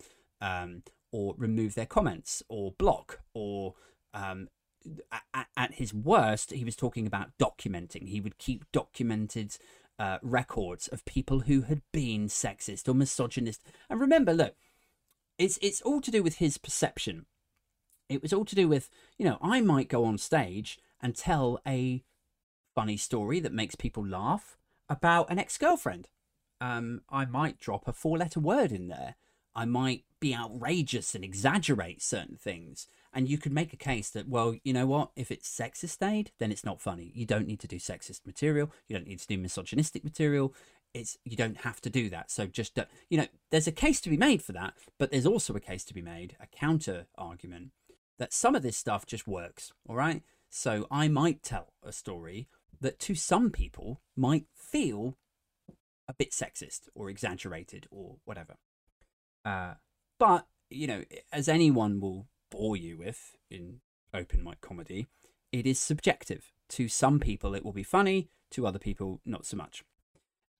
um, 0.42 0.82
or 1.12 1.36
remove 1.38 1.76
their 1.76 1.86
comments 1.86 2.42
or 2.50 2.72
block 2.72 3.20
or. 3.34 3.76
Um, 4.12 4.48
at, 5.12 5.48
at 5.58 5.74
his 5.74 5.94
worst, 5.94 6.52
he 6.52 6.64
was 6.64 6.76
talking 6.76 7.06
about 7.06 7.32
documenting. 7.38 8.08
He 8.08 8.22
would 8.22 8.38
keep 8.38 8.64
documented 8.72 9.58
uh, 10.00 10.18
records 10.22 10.88
of 10.88 11.06
people 11.06 11.42
who 11.42 11.64
had 11.64 11.82
been 11.92 12.28
sexist 12.28 12.88
or 12.88 12.94
misogynist. 12.94 13.62
And 13.90 14.00
remember, 14.00 14.34
look, 14.34 14.56
it's 15.38 15.60
it's 15.62 15.82
all 15.82 16.02
to 16.02 16.12
do 16.12 16.24
with 16.24 16.38
his 16.38 16.58
perception. 16.58 17.26
It 18.08 18.22
was 18.22 18.34
all 18.34 18.46
to 18.46 18.56
do 18.56 18.68
with, 18.68 18.90
you 19.18 19.26
know, 19.26 19.38
I 19.42 19.62
might 19.62 19.90
go 19.90 20.06
on 20.06 20.18
stage 20.18 20.80
and 21.02 21.16
tell 21.16 21.60
a 21.68 22.04
funny 22.74 22.98
story 22.98 23.40
that 23.40 23.54
makes 23.54 23.76
people 23.76 24.06
laugh 24.06 24.58
about 24.90 25.30
an 25.30 25.38
ex 25.38 25.58
girlfriend. 25.58 26.10
Um, 26.62 27.02
I 27.10 27.26
might 27.26 27.60
drop 27.60 27.88
a 27.88 27.94
four 27.94 28.18
letter 28.18 28.40
word 28.40 28.72
in 28.72 28.88
there. 28.88 29.16
I 29.60 29.66
might 29.66 30.06
be 30.22 30.34
outrageous 30.34 31.14
and 31.16 31.24
exaggerate 31.26 32.02
certain 32.02 32.38
things. 32.38 32.88
And 33.12 33.28
you 33.28 33.38
could 33.38 33.52
make 33.52 33.74
a 33.74 33.78
case 33.78 34.10
that, 34.12 34.30
well, 34.30 34.56
you 34.64 34.72
know 34.72 34.86
what? 34.86 35.12
If 35.18 35.32
it's 35.32 35.54
sexist 35.54 36.02
aid, 36.02 36.32
then 36.40 36.50
it's 36.50 36.64
not 36.64 36.80
funny. 36.80 37.12
You 37.14 37.26
don't 37.26 37.46
need 37.46 37.60
to 37.60 37.68
do 37.68 37.76
sexist 37.76 38.26
material. 38.26 38.72
You 38.88 38.96
don't 38.96 39.06
need 39.06 39.20
to 39.20 39.28
do 39.28 39.38
misogynistic 39.38 40.06
material. 40.06 40.54
It's 40.94 41.18
you 41.26 41.36
don't 41.36 41.58
have 41.58 41.82
to 41.82 41.90
do 41.90 42.10
that. 42.10 42.32
So 42.32 42.46
just 42.48 42.80
uh, 42.80 42.86
you 43.10 43.18
know, 43.18 43.28
there's 43.52 43.68
a 43.68 43.74
case 43.74 44.00
to 44.02 44.10
be 44.10 44.16
made 44.16 44.42
for 44.42 44.54
that, 44.54 44.76
but 44.98 45.12
there's 45.12 45.26
also 45.26 45.54
a 45.56 45.60
case 45.60 45.84
to 45.86 45.94
be 45.94 46.02
made, 46.02 46.38
a 46.40 46.48
counter 46.48 47.08
argument 47.18 47.72
that 48.18 48.32
some 48.32 48.56
of 48.56 48.64
this 48.64 48.78
stuff 48.78 49.06
just 49.06 49.28
works. 49.28 49.74
All 49.90 49.98
right. 49.98 50.24
So 50.50 50.88
I 50.90 51.10
might 51.10 51.44
tell 51.44 51.74
a 51.84 51.92
story 51.92 52.48
that 52.80 52.98
to 53.00 53.14
some 53.14 53.50
people 53.52 54.00
might 54.16 54.46
feel 54.56 55.18
a 56.08 56.14
bit 56.14 56.32
sexist 56.32 56.88
or 56.96 57.10
exaggerated 57.10 57.88
or 57.92 58.20
whatever. 58.24 58.56
Uh, 59.46 59.74
but, 60.18 60.48
you 60.70 60.88
know, 60.88 61.04
as 61.32 61.48
anyone 61.48 62.00
will 62.00 62.28
bore 62.52 62.76
you 62.76 62.98
with 62.98 63.36
in 63.50 63.80
open 64.14 64.44
mic 64.44 64.62
comedy, 64.62 65.08
it 65.52 65.66
is 65.66 65.80
subjective. 65.80 66.52
To 66.70 66.88
some 66.88 67.20
people, 67.20 67.56
it 67.56 67.66
will 67.66 67.74
be 67.74 67.84
funny, 67.84 68.30
to 68.52 68.68
other 68.68 68.80
people, 68.80 69.22
not 69.26 69.46
so 69.46 69.58
much. 69.58 69.84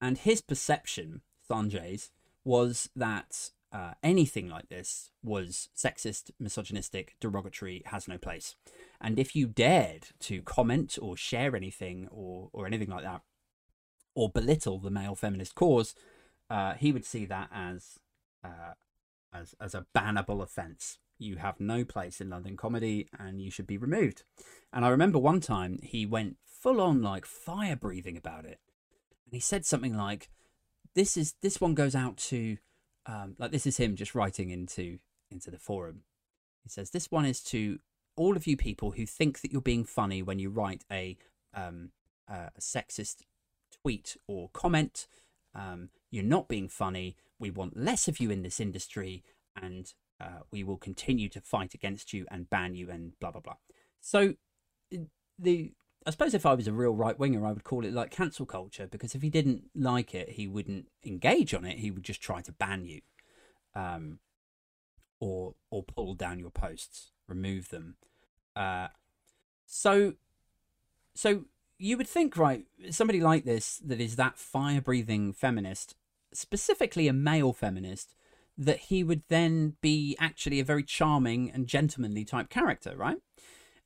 And 0.00 0.18
his 0.18 0.40
perception, 0.40 1.20
Sanjay's, 1.48 2.10
was 2.44 2.88
that 2.96 3.50
uh, 3.72 3.92
anything 4.02 4.48
like 4.48 4.68
this 4.68 5.10
was 5.22 5.68
sexist, 5.76 6.30
misogynistic, 6.40 7.14
derogatory, 7.20 7.82
has 7.86 8.08
no 8.08 8.18
place. 8.18 8.56
And 9.00 9.18
if 9.18 9.36
you 9.36 9.46
dared 9.46 10.08
to 10.20 10.42
comment 10.42 10.98
or 11.00 11.16
share 11.16 11.54
anything 11.54 12.08
or, 12.10 12.48
or 12.52 12.66
anything 12.66 12.88
like 12.88 13.04
that, 13.04 13.22
or 14.14 14.28
belittle 14.28 14.78
the 14.78 14.90
male 14.90 15.14
feminist 15.14 15.54
cause, 15.54 15.94
uh, 16.48 16.74
he 16.74 16.90
would 16.90 17.04
see 17.04 17.24
that 17.26 17.48
as, 17.54 18.00
uh, 18.44 18.74
as, 19.32 19.54
as 19.60 19.74
a 19.74 19.86
bannable 19.96 20.42
offence. 20.42 20.98
You 21.18 21.36
have 21.36 21.60
no 21.60 21.84
place 21.84 22.20
in 22.20 22.30
London 22.30 22.56
comedy 22.56 23.08
and 23.18 23.40
you 23.40 23.50
should 23.50 23.66
be 23.66 23.76
removed. 23.76 24.24
And 24.72 24.84
I 24.84 24.88
remember 24.88 25.18
one 25.18 25.40
time 25.40 25.78
he 25.82 26.06
went 26.06 26.36
full 26.46 26.80
on 26.80 27.02
like 27.02 27.26
fire 27.26 27.76
breathing 27.76 28.16
about 28.16 28.44
it. 28.44 28.58
And 29.26 29.34
he 29.34 29.40
said 29.40 29.66
something 29.66 29.96
like, 29.96 30.30
this 30.94 31.16
is 31.16 31.34
this 31.42 31.60
one 31.60 31.74
goes 31.74 31.94
out 31.94 32.16
to 32.16 32.56
um, 33.06 33.36
like 33.38 33.52
this 33.52 33.66
is 33.66 33.76
him 33.76 33.96
just 33.96 34.14
writing 34.14 34.50
into 34.50 34.98
into 35.30 35.50
the 35.50 35.58
forum. 35.58 36.02
He 36.62 36.68
says 36.68 36.90
this 36.90 37.10
one 37.10 37.26
is 37.26 37.42
to 37.44 37.78
all 38.16 38.36
of 38.36 38.46
you 38.46 38.56
people 38.56 38.92
who 38.92 39.06
think 39.06 39.40
that 39.40 39.52
you're 39.52 39.60
being 39.60 39.84
funny 39.84 40.22
when 40.22 40.38
you 40.38 40.50
write 40.50 40.84
a, 40.92 41.16
um, 41.54 41.90
a 42.28 42.50
sexist 42.60 43.22
tweet 43.82 44.16
or 44.26 44.50
comment. 44.52 45.06
Um, 45.54 45.90
you're 46.10 46.24
not 46.24 46.48
being 46.48 46.68
funny. 46.68 47.16
We 47.38 47.50
want 47.50 47.76
less 47.76 48.08
of 48.08 48.20
you 48.20 48.30
in 48.30 48.42
this 48.42 48.60
industry, 48.60 49.24
and 49.60 49.92
uh, 50.20 50.40
we 50.50 50.62
will 50.62 50.76
continue 50.76 51.28
to 51.30 51.40
fight 51.40 51.74
against 51.74 52.12
you 52.12 52.26
and 52.30 52.50
ban 52.50 52.74
you 52.74 52.90
and 52.90 53.18
blah 53.20 53.30
blah 53.30 53.40
blah. 53.40 53.56
So 54.00 54.34
the 55.38 55.72
I 56.06 56.10
suppose 56.10 56.32
if 56.32 56.46
I 56.46 56.54
was 56.54 56.66
a 56.66 56.72
real 56.72 56.94
right 56.94 57.18
winger, 57.18 57.46
I 57.46 57.52
would 57.52 57.64
call 57.64 57.84
it 57.84 57.92
like 57.92 58.10
cancel 58.10 58.46
culture 58.46 58.86
because 58.86 59.14
if 59.14 59.22
he 59.22 59.28
didn't 59.28 59.64
like 59.74 60.14
it, 60.14 60.30
he 60.30 60.46
wouldn't 60.46 60.86
engage 61.04 61.52
on 61.52 61.64
it. 61.64 61.78
He 61.78 61.90
would 61.90 62.04
just 62.04 62.22
try 62.22 62.40
to 62.42 62.52
ban 62.52 62.84
you, 62.86 63.00
um, 63.74 64.18
or 65.20 65.54
or 65.70 65.82
pull 65.82 66.14
down 66.14 66.38
your 66.38 66.50
posts, 66.50 67.12
remove 67.28 67.68
them. 67.68 67.96
Uh, 68.56 68.88
so, 69.66 70.14
so 71.14 71.44
you 71.80 71.96
would 71.96 72.08
think, 72.08 72.36
right? 72.36 72.64
Somebody 72.90 73.20
like 73.20 73.44
this 73.44 73.78
that 73.84 74.00
is 74.00 74.16
that 74.16 74.38
fire 74.38 74.80
breathing 74.80 75.32
feminist, 75.32 75.96
specifically 76.32 77.08
a 77.08 77.12
male 77.12 77.52
feminist, 77.52 78.14
that 78.58 78.78
he 78.78 79.02
would 79.02 79.22
then 79.28 79.76
be 79.80 80.16
actually 80.20 80.60
a 80.60 80.64
very 80.64 80.82
charming 80.82 81.50
and 81.50 81.66
gentlemanly 81.66 82.24
type 82.24 82.50
character, 82.50 82.94
right? 82.96 83.16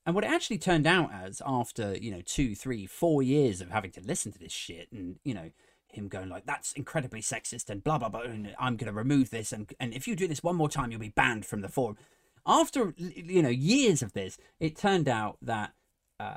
And 0.05 0.15
what 0.15 0.25
it 0.25 0.31
actually 0.31 0.59
turned 0.59 0.87
out 0.87 1.11
as 1.13 1.41
after, 1.47 1.97
you 1.97 2.11
know, 2.11 2.21
two, 2.25 2.55
three, 2.55 2.85
four 2.85 3.23
years 3.23 3.61
of 3.61 3.71
having 3.71 3.93
to 3.93 4.01
listen 4.01 4.33
to 4.33 4.39
this 4.39 4.53
shit 4.53 4.89
and, 4.93 5.17
you 5.25 5.33
know, 5.33 5.51
him 5.87 6.09
going 6.09 6.29
like, 6.29 6.45
that's 6.45 6.73
incredibly 6.73 7.21
sexist 7.21 7.71
and 7.71 7.85
blah, 7.85 7.99
blah, 7.99 8.09
blah, 8.09 8.23
and 8.23 8.55
I'm 8.59 8.77
going 8.77 8.93
to 8.93 8.99
remove 8.99 9.31
this. 9.31 9.53
And, 9.53 9.73
and 9.79 9.95
if 9.95 10.09
you 10.09 10.17
do 10.17 10.27
this 10.27 10.43
one 10.43 10.57
more 10.57 10.69
time, 10.69 10.91
you'll 10.91 11.01
be 11.01 11.09
banned 11.09 11.47
from 11.47 11.61
the 11.61 11.69
forum. 11.69 11.97
After, 12.45 12.93
you 12.99 13.43
know, 13.43 13.49
years 13.49 14.03
of 14.03 14.13
this, 14.13 14.37
it 14.59 14.77
turned 14.77 15.09
out 15.09 15.39
that, 15.41 15.73
uh, 16.19 16.37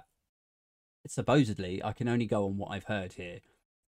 supposedly, 1.10 1.84
I 1.84 1.93
can 1.93 2.08
only 2.08 2.26
go 2.26 2.45
on 2.45 2.58
what 2.58 2.72
I've 2.72 2.86
heard 2.86 3.14
here, 3.14 3.39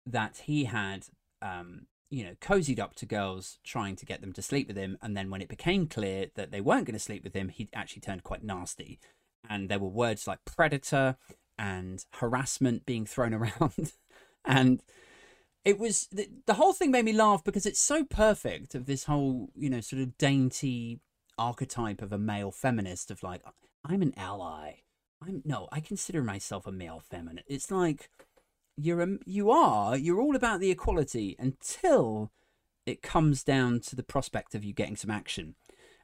that 0.06 0.44
he 0.46 0.66
had 0.66 1.06
um, 1.42 1.88
you 2.10 2.24
know, 2.24 2.34
cozied 2.42 2.80
up 2.80 2.96
to 2.96 3.06
girls 3.06 3.60
trying 3.64 3.96
to 3.96 4.06
get 4.06 4.22
them 4.22 4.34
to 4.34 4.42
sleep 4.42 4.68
with 4.68 4.78
him. 4.78 4.98
And 5.02 5.16
then 5.16 5.30
when 5.30 5.42
it 5.42 5.50
became 5.50 5.88
clear 5.88 6.28
that 6.36 6.52
they 6.52 6.62
weren't 6.62 6.86
going 6.86 6.94
to 6.94 7.00
sleep 7.00 7.24
with 7.24 7.36
him, 7.36 7.50
he 7.50 7.70
actually 7.74 8.02
turned 8.02 8.24
quite 8.24 8.44
nasty. 8.44 9.00
And 9.48 9.70
there 9.70 9.80
were 9.80 9.90
words 9.90 10.28
like 10.28 10.40
predator 10.46 11.18
and 11.58 12.04
harassment 12.14 12.86
being 12.86 13.06
thrown 13.06 13.34
around. 13.36 13.94
and 14.46 14.82
it 15.64 15.78
was 15.78 16.08
the, 16.12 16.30
the 16.48 16.56
whole 16.56 16.74
thing 16.74 16.90
made 16.90 17.06
me 17.06 17.14
laugh 17.14 17.44
because 17.44 17.66
it's 17.66 17.82
so 17.82 18.04
perfect 18.04 18.74
of 18.74 18.86
this 18.86 19.04
whole, 19.04 19.50
you 19.56 19.70
know, 19.70 19.82
sort 19.82 20.02
of 20.02 20.18
dainty 20.18 21.00
archetype 21.38 22.02
of 22.02 22.12
a 22.12 22.18
male 22.18 22.52
feminist 22.52 23.12
of 23.12 23.22
like, 23.22 23.44
I'm 23.86 24.02
an 24.02 24.14
ally. 24.18 24.78
I'm 25.22 25.42
no, 25.46 25.68
I 25.72 25.80
consider 25.80 26.24
myself 26.24 26.66
a 26.68 26.72
male 26.72 27.02
feminist. 27.02 27.46
It's 27.50 27.72
like 27.72 28.10
you're 28.78 29.02
a, 29.02 29.18
you 29.26 29.52
are 29.52 29.98
you're 29.98 30.22
all 30.22 30.36
about 30.36 30.60
the 30.60 30.72
equality 30.72 31.36
until 31.38 32.32
it 32.86 33.02
comes 33.02 33.44
down 33.44 33.82
to 33.82 33.96
the 33.96 34.04
prospect 34.04 34.56
of 34.56 34.64
you 34.64 34.74
getting 34.74 34.96
some 34.96 35.12
action. 35.12 35.56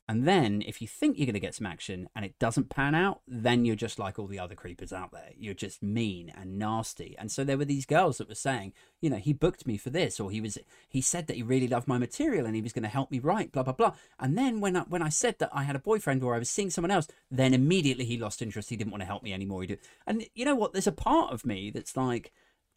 And 0.07 0.27
then 0.27 0.61
if 0.67 0.81
you 0.83 0.87
think 0.87 1.17
you're 1.17 1.25
going 1.25 1.33
to 1.33 1.39
get 1.39 1.55
some 1.55 1.65
action 1.65 2.07
and 2.15 2.23
it 2.23 2.37
doesn't 2.37 2.69
pan 2.69 2.93
out, 2.93 3.21
then 3.27 3.65
you're 3.65 3.75
just 3.75 3.97
like 3.97 4.19
all 4.19 4.27
the 4.27 4.37
other 4.37 4.53
creepers 4.53 4.93
out 4.93 5.11
there. 5.11 5.31
You're 5.35 5.55
just 5.55 5.81
mean 5.81 6.31
and 6.35 6.59
nasty. 6.59 7.15
And 7.17 7.31
so 7.31 7.43
there 7.43 7.57
were 7.57 7.65
these 7.65 7.87
girls 7.87 8.19
that 8.19 8.29
were 8.29 8.35
saying, 8.35 8.73
you 9.01 9.09
know, 9.09 9.17
he 9.17 9.33
booked 9.33 9.65
me 9.65 9.77
for 9.77 9.89
this, 9.89 10.19
or 10.19 10.29
he 10.29 10.41
was 10.41 10.59
he 10.87 11.01
said 11.01 11.25
that 11.25 11.37
he 11.37 11.43
really 11.43 11.67
loved 11.67 11.87
my 11.87 11.97
material 11.97 12.45
and 12.45 12.55
he 12.55 12.61
was 12.61 12.71
going 12.71 12.83
to 12.83 12.89
help 12.89 13.09
me 13.09 13.17
write, 13.17 13.51
blah 13.51 13.63
blah 13.63 13.73
blah. 13.73 13.93
And 14.19 14.37
then 14.37 14.61
when 14.61 14.77
I, 14.77 14.81
when 14.81 15.01
I 15.01 15.09
said 15.09 15.39
that 15.39 15.49
I 15.51 15.63
had 15.63 15.75
a 15.75 15.79
boyfriend 15.79 16.23
or 16.23 16.35
I 16.35 16.39
was 16.39 16.49
seeing 16.49 16.69
someone 16.69 16.91
else, 16.91 17.07
then 17.31 17.55
immediately 17.55 18.05
he 18.05 18.17
lost 18.17 18.43
interest. 18.43 18.69
He 18.69 18.77
didn't 18.77 18.91
want 18.91 19.01
to 19.01 19.07
help 19.07 19.23
me 19.23 19.33
anymore. 19.33 19.65
And 20.05 20.27
you 20.35 20.45
know 20.45 20.55
what? 20.55 20.73
There's 20.73 20.87
a 20.87 20.91
part 20.91 21.33
of 21.33 21.45
me 21.45 21.71
that's 21.71 21.97
like, 21.97 22.31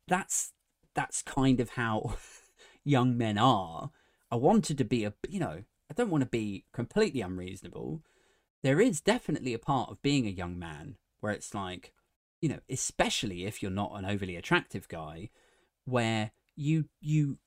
that's 0.06 0.52
that's 0.94 1.20
kind 1.22 1.60
of 1.60 1.70
how 1.70 2.14
young 2.84 3.18
men 3.18 3.36
are. 3.36 3.90
I 4.30 4.36
wanted 4.36 4.78
to 4.78 4.84
be 4.84 5.04
a 5.04 5.12
you 5.28 5.40
know 5.40 5.64
I 5.90 5.94
don't 5.94 6.10
want 6.10 6.22
to 6.22 6.28
be 6.28 6.64
completely 6.72 7.20
unreasonable. 7.20 8.02
There 8.62 8.80
is 8.80 9.00
definitely 9.00 9.54
a 9.54 9.58
part 9.58 9.90
of 9.90 10.02
being 10.02 10.26
a 10.26 10.30
young 10.30 10.58
man 10.58 10.96
where 11.20 11.32
it's 11.32 11.54
like, 11.54 11.92
you 12.40 12.48
know, 12.48 12.60
especially 12.68 13.44
if 13.44 13.62
you're 13.62 13.70
not 13.70 13.92
an 13.94 14.04
overly 14.04 14.36
attractive 14.36 14.88
guy, 14.88 15.30
where 15.84 16.32
you 16.56 16.86
you 17.00 17.38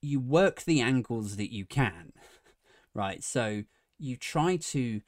you 0.00 0.18
work 0.18 0.62
the 0.62 0.80
angles 0.80 1.36
that 1.36 1.52
you 1.52 1.66
can, 1.66 2.12
right? 2.94 3.22
So 3.22 3.64
you 3.98 4.16
try 4.16 4.56
to 4.56 5.02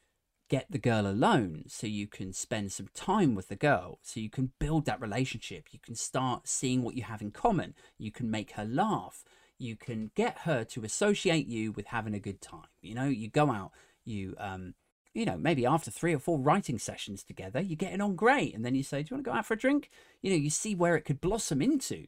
get 0.49 0.67
the 0.69 0.77
girl 0.77 1.07
alone 1.07 1.63
so 1.67 1.87
you 1.87 2.05
can 2.05 2.31
spend 2.31 2.71
some 2.71 2.89
time 2.93 3.33
with 3.33 3.47
the 3.47 3.55
girl 3.55 3.97
so 4.03 4.19
you 4.19 4.29
can 4.29 4.51
build 4.59 4.85
that 4.85 5.01
relationship 5.01 5.69
you 5.71 5.79
can 5.79 5.95
start 5.95 6.47
seeing 6.47 6.83
what 6.83 6.95
you 6.95 7.01
have 7.01 7.23
in 7.23 7.31
common 7.31 7.73
you 7.97 8.11
can 8.11 8.29
make 8.29 8.51
her 8.51 8.65
laugh 8.65 9.23
you 9.63 9.75
can 9.75 10.11
get 10.15 10.39
her 10.39 10.63
to 10.65 10.83
associate 10.83 11.47
you 11.47 11.71
with 11.71 11.87
having 11.87 12.13
a 12.13 12.19
good 12.19 12.41
time. 12.41 12.67
You 12.81 12.95
know 12.95 13.05
you 13.05 13.29
go 13.29 13.51
out 13.51 13.71
you 14.05 14.35
um 14.37 14.73
you 15.13 15.25
know 15.25 15.37
maybe 15.37 15.65
after 15.65 15.89
three 15.89 16.13
or 16.13 16.19
four 16.19 16.37
writing 16.37 16.77
sessions 16.77 17.23
together 17.23 17.61
you're 17.61 17.75
getting 17.75 18.01
on 18.01 18.15
great. 18.15 18.53
And 18.53 18.65
then 18.65 18.75
you 18.75 18.83
say 18.83 19.01
do 19.01 19.09
you 19.09 19.15
want 19.15 19.25
to 19.25 19.31
go 19.31 19.37
out 19.37 19.45
for 19.45 19.53
a 19.53 19.57
drink? 19.57 19.89
You 20.21 20.31
know 20.31 20.37
you 20.37 20.49
see 20.49 20.75
where 20.75 20.95
it 20.95 21.05
could 21.05 21.21
blossom 21.21 21.61
into. 21.61 22.07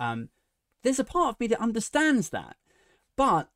Um 0.00 0.28
there's 0.82 0.98
a 0.98 1.04
part 1.04 1.34
of 1.34 1.40
me 1.40 1.46
that 1.48 1.60
understands 1.60 2.30
that. 2.30 2.56
But 3.16 3.48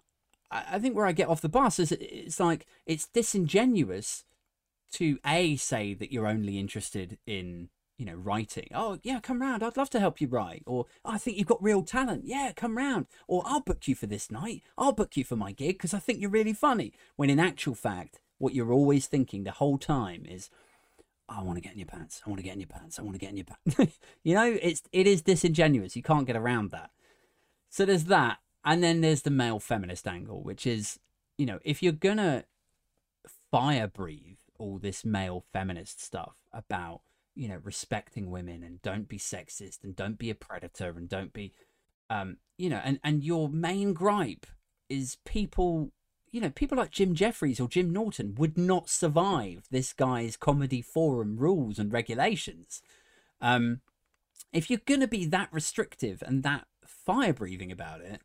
I 0.51 0.78
think 0.78 0.95
where 0.95 1.07
I 1.07 1.12
get 1.12 1.28
off 1.28 1.40
the 1.40 1.49
bus 1.49 1.78
is 1.78 1.93
it's 1.93 2.38
like 2.38 2.66
it's 2.86 3.07
disingenuous 3.07 4.24
to 4.93 5.18
a 5.24 5.57
say 5.57 5.95
that 5.95 6.12
you're 6.12 6.26
only 6.26 6.59
interested 6.59 7.18
in 7.26 7.70
you 7.99 8.07
know 8.07 8.14
writing. 8.14 8.68
Oh 8.74 8.99
yeah, 9.03 9.20
come 9.20 9.40
round. 9.40 9.62
I'd 9.62 9.76
love 9.76 9.90
to 9.90 10.01
help 10.01 10.20
you 10.20 10.28
write. 10.28 10.62
Or 10.66 10.86
oh, 11.05 11.11
I 11.11 11.18
think 11.18 11.36
you've 11.36 11.47
got 11.47 11.62
real 11.62 11.82
talent. 11.82 12.22
Yeah, 12.24 12.53
come 12.55 12.76
round. 12.76 13.07
Or 13.28 13.43
I'll 13.47 13.61
book 13.61 13.86
you 13.86 13.95
for 13.95 14.07
this 14.07 14.30
night. 14.30 14.62
I'll 14.76 14.93
book 14.93 15.16
you 15.16 15.24
for 15.24 15.36
my 15.36 15.53
gig 15.53 15.76
because 15.76 15.95
I 15.95 15.99
think 15.99 16.20
you're 16.20 16.30
really 16.30 16.53
funny. 16.53 16.93
When 17.16 17.30
in 17.30 17.38
actual 17.38 17.74
fact, 17.74 18.20
what 18.38 18.55
you're 18.55 18.72
always 18.72 19.07
thinking 19.07 19.45
the 19.45 19.53
whole 19.53 19.78
time 19.78 20.24
is. 20.26 20.51
I 21.28 21.40
want 21.40 21.57
to 21.57 21.62
get 21.62 21.72
in 21.72 21.78
your 21.78 21.86
pants. 21.86 22.20
I 22.26 22.28
want 22.28 22.40
to 22.40 22.45
get 22.45 22.53
in 22.53 22.61
your 22.61 22.68
pants. 22.68 22.99
I 22.99 23.03
want 23.03 23.14
to 23.14 23.18
get 23.18 23.30
in 23.30 23.38
your 23.38 23.47
pants. 23.47 23.97
you 24.22 24.34
know, 24.34 24.59
it's 24.61 24.82
it 24.93 25.07
is 25.07 25.22
disingenuous. 25.22 25.97
You 25.97 26.03
can't 26.03 26.26
get 26.26 26.36
around 26.36 26.72
that. 26.72 26.90
So 27.70 27.86
there's 27.86 28.05
that. 28.05 28.38
And 28.64 28.82
then 28.82 29.01
there's 29.01 29.22
the 29.22 29.30
male 29.30 29.59
feminist 29.59 30.07
angle, 30.07 30.43
which 30.43 30.66
is, 30.66 30.99
you 31.38 31.47
know, 31.47 31.59
if 31.64 31.82
you're 31.82 31.93
gonna 31.93 32.45
fire 33.51 33.86
breathe 33.86 34.38
all 34.59 34.78
this 34.78 35.05
male 35.05 35.45
feminist 35.53 36.03
stuff 36.03 36.36
about, 36.53 37.01
you 37.35 37.49
know, 37.49 37.61
respecting 37.62 38.30
women 38.30 38.62
and 38.62 38.83
don't 38.83 39.09
be 39.09 39.18
sexist 39.18 39.83
and 39.83 39.97
don't 39.97 40.18
be 40.18 40.30
a 40.30 40.35
predator 40.35 40.95
and 40.97 41.09
don't 41.09 41.33
be, 41.33 41.53
um, 42.11 42.37
you 42.59 42.68
know, 42.68 42.80
and 42.85 43.01
and 43.03 43.24
your 43.24 43.49
main 43.49 43.93
gripe 43.93 44.47
is 44.89 45.18
people, 45.24 45.93
you 46.30 46.41
know, 46.41 46.51
people 46.51 46.78
like 46.78 46.91
Jim 46.91 47.14
Jefferies 47.14 47.61
or 47.61 47.68
Jim 47.68 47.93
Norton 47.93 48.35
would 48.37 48.59
not 48.59 48.89
survive 48.89 49.64
this 49.70 49.93
guy's 49.93 50.37
comedy 50.37 50.83
forum 50.83 51.37
rules 51.37 51.78
and 51.78 51.93
regulations. 51.93 52.83
Um, 53.41 53.80
if 54.53 54.68
you're 54.68 54.80
gonna 54.85 55.09
be 55.09 55.24
that 55.26 55.49
restrictive 55.53 56.22
and 56.26 56.43
that 56.43 56.66
fire 56.85 57.33
breathing 57.33 57.72
about 57.72 58.01
it 58.01 58.20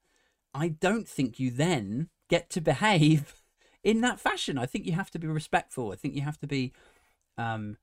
I 0.57 0.69
don't 0.69 1.07
think 1.07 1.39
you 1.39 1.51
then 1.51 2.09
get 2.29 2.49
to 2.51 2.61
behave 2.61 3.35
in 3.83 4.01
that 4.01 4.19
fashion. 4.19 4.57
I 4.57 4.65
think 4.65 4.85
you 4.85 4.93
have 4.93 5.11
to 5.11 5.19
be 5.19 5.27
respectful. 5.27 5.91
I 5.91 5.95
think 5.95 6.15
you 6.15 6.21
have 6.21 6.39
to 6.39 6.47
be, 6.47 6.73
um, 7.37 7.77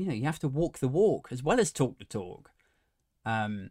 you 0.00 0.06
know, 0.06 0.14
you 0.14 0.24
have 0.24 0.38
to 0.40 0.48
walk 0.48 0.78
the 0.78 0.88
walk 0.88 1.28
as 1.30 1.42
well 1.42 1.60
as 1.60 1.72
talk 1.72 1.98
the 1.98 2.04
talk. 2.04 2.50
Um, 3.24 3.70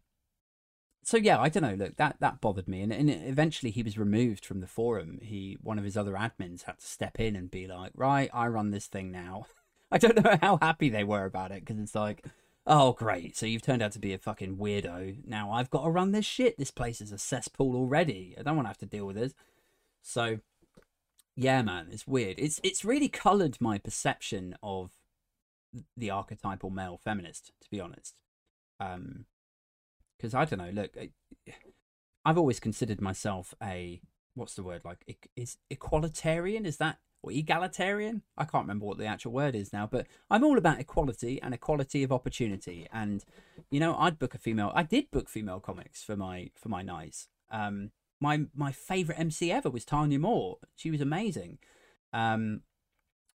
so 1.04 1.18
yeah, 1.18 1.40
I 1.40 1.50
don't 1.50 1.64
know. 1.64 1.74
Look, 1.74 1.98
that 1.98 2.18
that 2.20 2.42
bothered 2.42 2.68
me, 2.68 2.82
and, 2.82 2.94
and 2.94 3.10
eventually 3.10 3.72
he 3.72 3.84
was 3.84 3.98
removed 3.98 4.46
from 4.46 4.62
the 4.62 4.68
forum. 4.68 5.20
He 5.22 5.58
one 5.62 5.78
of 5.78 5.86
his 5.86 5.98
other 5.98 6.14
admins 6.14 6.64
had 6.64 6.80
to 6.80 6.86
step 6.86 7.20
in 7.20 7.36
and 7.36 7.50
be 7.50 7.68
like, 7.68 7.92
"Right, 7.96 8.30
I 8.34 8.48
run 8.48 8.72
this 8.72 8.88
thing 8.88 9.12
now." 9.12 9.48
I 9.92 9.98
don't 9.98 10.24
know 10.24 10.38
how 10.40 10.60
happy 10.62 10.90
they 10.90 11.04
were 11.04 11.26
about 11.26 11.52
it 11.52 11.66
because 11.66 11.80
it's 11.80 11.96
like, 11.96 12.24
Oh, 12.72 12.94
great. 12.94 13.36
So 13.36 13.48
you've 13.48 13.64
turned 13.64 13.82
out 13.82 13.94
to 13.94 14.00
be 14.00 14.14
a 14.14 14.20
fucking 14.20 14.58
weirdo. 14.58 15.26
Now 15.26 15.52
I've 15.52 15.72
got 15.72 15.84
to 15.84 15.90
run 15.90 16.12
this 16.12 16.26
shit. 16.26 16.56
This 16.60 16.70
place 16.70 17.02
is 17.02 17.12
a 17.12 17.18
cesspool 17.18 17.76
already. 17.76 18.36
I 18.38 18.44
don't 18.44 18.56
want 18.56 18.68
to 18.68 18.70
have 18.70 18.78
to 18.78 18.86
deal 18.86 19.08
with 19.08 19.16
this. 19.16 19.34
So, 20.04 20.38
yeah, 21.36 21.64
man, 21.64 21.88
it's 21.92 22.06
weird. 22.06 22.36
It's 22.38 22.60
it's 22.64 22.86
really 22.86 23.10
coloured 23.10 23.58
my 23.60 23.80
perception 23.80 24.56
of 24.62 24.92
the 25.96 26.10
archetypal 26.10 26.70
male 26.70 27.00
feminist, 27.04 27.52
to 27.62 27.70
be 27.70 27.80
honest. 27.80 28.16
Um, 28.80 29.26
because 30.18 30.34
I 30.34 30.46
don't 30.46 30.60
know. 30.60 30.72
Look, 30.82 30.98
I've 32.26 32.38
always 32.38 32.60
considered 32.60 33.00
myself 33.00 33.54
a 33.64 34.02
what's 34.36 34.56
the 34.56 34.64
word 34.64 34.82
like? 34.84 35.28
Is 35.36 35.58
equalitarian? 35.72 36.66
Is 36.66 36.78
that 36.78 37.00
or 37.22 37.32
egalitarian. 37.32 38.22
I 38.38 38.46
can't 38.46 38.64
remember 38.64 38.86
what 38.86 38.98
the 38.98 39.06
actual 39.06 39.32
word 39.32 39.56
is 39.56 39.74
now, 39.74 39.88
but 39.88 40.08
I'm 40.30 40.44
all 40.44 40.58
about 40.58 40.80
equality 40.80 41.42
and 41.42 41.54
equality 41.54 42.04
of 42.04 42.12
opportunity. 42.12 42.88
And 42.94 43.24
you 43.70 43.80
know, 43.80 43.96
I'd 43.96 44.20
book 44.20 44.34
a 44.36 44.38
female. 44.38 44.72
I 44.74 44.84
did 44.84 45.12
book 45.12 45.30
female 45.30 45.60
comics 45.60 46.04
for 46.04 46.16
my 46.16 46.52
for 46.56 46.70
my 46.70 46.82
nights. 46.82 47.28
Um, 47.52 47.92
my 48.22 48.46
my 48.56 48.72
favorite 48.72 49.20
MC 49.20 49.52
ever 49.52 49.70
was 49.70 49.86
Tanya 49.86 50.20
Moore. 50.20 50.58
She 50.76 50.92
was 50.92 51.02
amazing. 51.02 51.60
Um, 52.14 52.62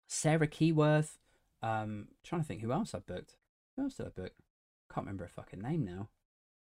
Sarah 0.08 0.48
Keyworth. 0.48 1.18
Um, 1.64 2.08
trying 2.22 2.42
to 2.42 2.46
think 2.46 2.60
who 2.60 2.72
else 2.72 2.94
I 2.94 2.98
booked. 2.98 3.36
Who 3.74 3.84
else 3.84 3.94
did 3.94 4.06
I 4.06 4.10
book? 4.10 4.32
Can't 4.92 5.06
remember 5.06 5.24
a 5.24 5.28
fucking 5.30 5.62
name 5.62 5.82
now. 5.82 6.08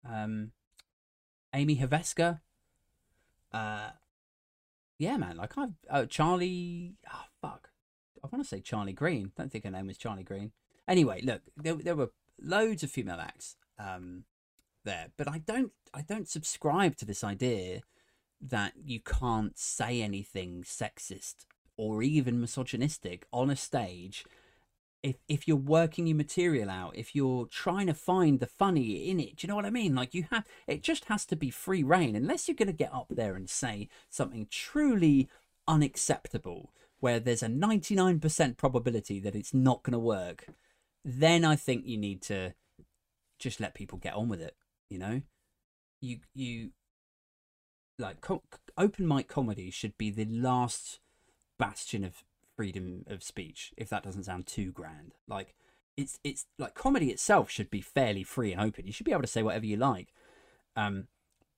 Um, 0.09 0.51
Amy 1.53 1.75
Haveska. 1.75 2.39
Uh, 3.51 3.89
yeah, 4.97 5.17
man. 5.17 5.35
Like 5.35 5.57
I've 5.57 5.73
uh, 5.89 6.05
Charlie. 6.05 6.95
Oh 7.13 7.25
fuck. 7.41 7.71
I 8.23 8.27
want 8.31 8.43
to 8.45 8.47
say 8.47 8.61
Charlie 8.61 8.93
Green. 8.93 9.33
Don't 9.35 9.51
think 9.51 9.65
her 9.65 9.71
name 9.71 9.87
was 9.87 9.97
Charlie 9.97 10.23
Green. 10.23 10.53
Anyway, 10.87 11.21
look, 11.21 11.41
there 11.57 11.75
there 11.75 11.95
were 11.95 12.11
loads 12.41 12.81
of 12.81 12.89
female 12.89 13.19
acts 13.19 13.57
um, 13.77 14.23
there, 14.85 15.07
but 15.17 15.27
I 15.27 15.39
don't 15.39 15.73
I 15.93 16.01
don't 16.01 16.29
subscribe 16.29 16.95
to 16.97 17.05
this 17.05 17.25
idea 17.25 17.81
that 18.39 18.73
you 18.81 19.01
can't 19.01 19.57
say 19.57 20.01
anything 20.01 20.63
sexist 20.63 21.45
or 21.75 22.01
even 22.01 22.39
misogynistic 22.39 23.27
on 23.33 23.49
a 23.49 23.55
stage 23.57 24.23
if 25.07 25.15
if 25.27 25.47
you're 25.47 25.57
working 25.57 26.07
your 26.07 26.17
material 26.17 26.69
out, 26.69 26.95
if 26.97 27.15
you're 27.15 27.45
trying 27.45 27.87
to 27.87 27.93
find 27.93 28.39
the 28.39 28.45
funny 28.45 29.09
in 29.09 29.19
it, 29.19 29.37
do 29.37 29.45
you 29.45 29.47
know 29.47 29.55
what 29.55 29.65
I 29.65 29.69
mean? 29.69 29.95
Like 29.95 30.13
you 30.13 30.25
have, 30.31 30.45
it 30.67 30.83
just 30.83 31.05
has 31.05 31.25
to 31.27 31.35
be 31.35 31.49
free 31.49 31.83
reign, 31.83 32.15
unless 32.15 32.47
you're 32.47 32.55
going 32.55 32.67
to 32.67 32.73
get 32.73 32.93
up 32.93 33.07
there 33.09 33.35
and 33.35 33.49
say 33.49 33.87
something 34.09 34.47
truly 34.51 35.29
unacceptable, 35.67 36.71
where 36.99 37.19
there's 37.19 37.43
a 37.43 37.47
99% 37.47 38.57
probability 38.57 39.19
that 39.21 39.35
it's 39.35 39.53
not 39.53 39.83
going 39.83 39.93
to 39.93 39.99
work. 39.99 40.47
Then 41.05 41.45
I 41.45 41.55
think 41.55 41.85
you 41.85 41.97
need 41.97 42.21
to 42.23 42.53
just 43.39 43.59
let 43.59 43.73
people 43.73 43.97
get 43.97 44.15
on 44.15 44.27
with 44.27 44.41
it. 44.41 44.55
You 44.89 44.99
know, 44.99 45.21
you 46.01 46.19
you 46.33 46.71
like 47.97 48.21
co- 48.21 48.43
open 48.77 49.07
mic 49.07 49.27
comedy 49.27 49.71
should 49.71 49.97
be 49.97 50.09
the 50.09 50.25
last 50.25 50.99
bastion 51.57 52.03
of 52.03 52.23
freedom 52.57 53.05
of 53.07 53.23
speech 53.23 53.71
if 53.77 53.87
that 53.87 54.03
doesn't 54.03 54.25
sound 54.25 54.45
too 54.45 54.71
grand 54.71 55.13
like 55.29 55.53
it's 55.95 56.19
it's 56.23 56.45
like 56.59 56.73
comedy 56.73 57.09
itself 57.09 57.49
should 57.49 57.69
be 57.69 57.81
fairly 57.81 58.23
free 58.23 58.51
and 58.51 58.59
open 58.59 58.85
you 58.85 58.91
should 58.91 59.05
be 59.05 59.13
able 59.13 59.21
to 59.21 59.27
say 59.27 59.41
whatever 59.43 59.65
you 59.65 59.77
like 59.77 60.11
um 60.75 61.07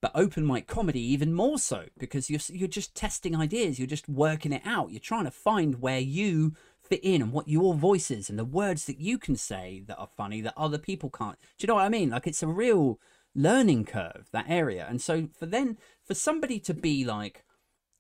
but 0.02 0.12
open 0.16 0.46
mic 0.46 0.68
comedy 0.68 1.02
even 1.02 1.34
more 1.34 1.60
so 1.60 1.86
because 1.98 2.30
you're 2.30 2.40
you're 2.50 2.68
just 2.68 2.96
testing 2.96 3.36
ideas, 3.36 3.78
you're 3.78 3.88
just 3.88 4.08
working 4.08 4.54
it 4.54 4.62
out, 4.66 4.92
you're 4.92 5.00
trying 5.00 5.26
to 5.26 5.32
find 5.32 5.82
where 5.82 6.00
you 6.00 6.54
fit 6.82 7.02
in 7.04 7.22
and 7.22 7.34
what 7.34 7.48
your 7.48 7.74
voice 7.74 8.10
is 8.10 8.30
and 8.30 8.40
the 8.40 8.46
words 8.46 8.86
that 8.86 9.00
you 9.00 9.18
can 9.18 9.36
say 9.36 9.84
that 9.88 9.98
are 9.98 10.08
funny 10.08 10.42
that 10.42 10.54
other 10.58 10.78
people 10.78 11.10
can't. 11.10 11.38
Do 11.58 11.66
you 11.66 11.68
know 11.68 11.76
what 11.76 11.86
I 11.86 11.90
mean? 11.90 12.12
Like 12.12 12.28
it's 12.28 12.44
a 12.44 12.48
real 12.48 13.00
learning 13.36 13.86
curve 13.86 14.30
that 14.32 14.46
area, 14.48 14.86
and 14.90 15.02
so 15.02 15.28
for 15.38 15.46
then 15.46 15.78
for 16.04 16.14
somebody 16.14 16.60
to 16.62 16.74
be 16.74 17.06
like. 17.06 17.44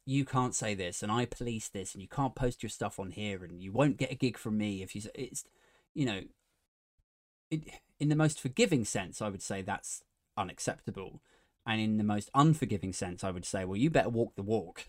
You 0.10 0.26
can't 0.26 0.56
say 0.56 0.74
this, 0.74 1.04
and 1.04 1.12
I 1.12 1.26
police 1.26 1.70
this, 1.70 1.94
and 1.94 2.02
you 2.02 2.08
can't 2.08 2.34
post 2.34 2.64
your 2.64 2.72
stuff 2.72 3.00
on 3.00 3.12
here, 3.12 3.44
and 3.44 3.62
you 3.62 3.72
won't 3.72 3.98
get 3.98 4.12
a 4.12 4.16
gig 4.16 4.40
from 4.40 4.58
me 4.58 4.82
if 4.82 4.96
you. 4.96 5.04
It's, 5.14 5.44
you 5.94 6.04
know, 6.04 6.22
it, 7.52 7.62
in 8.00 8.10
the 8.10 8.16
most 8.16 8.42
forgiving 8.42 8.86
sense, 8.86 9.22
I 9.22 9.30
would 9.30 9.44
say 9.44 9.62
that's 9.62 10.04
unacceptable. 10.36 11.22
And 11.64 11.80
in 11.80 11.98
the 11.98 12.04
most 12.04 12.32
unforgiving 12.34 12.92
sense, 12.92 13.24
I 13.24 13.30
would 13.30 13.46
say, 13.46 13.66
well, 13.66 13.78
you 13.78 13.92
better 13.92 14.10
walk 14.10 14.36
the 14.36 14.42
walk. 14.42 14.88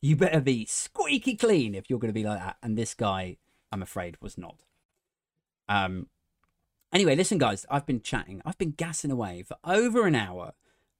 You 0.00 0.14
better 0.14 0.40
be 0.40 0.66
squeaky 0.66 1.34
clean 1.34 1.74
if 1.74 1.90
you're 1.90 1.98
going 1.98 2.14
to 2.14 2.20
be 2.20 2.22
like 2.22 2.38
that. 2.38 2.58
And 2.62 2.78
this 2.78 2.94
guy, 2.94 3.38
I'm 3.72 3.82
afraid, 3.82 4.18
was 4.20 4.38
not. 4.38 4.62
Um. 5.68 6.06
Anyway, 6.92 7.16
listen, 7.16 7.38
guys, 7.38 7.66
I've 7.68 7.86
been 7.86 8.02
chatting. 8.02 8.40
I've 8.46 8.58
been 8.58 8.74
gassing 8.76 9.10
away 9.10 9.42
for 9.42 9.56
over 9.64 10.06
an 10.06 10.14
hour, 10.14 10.52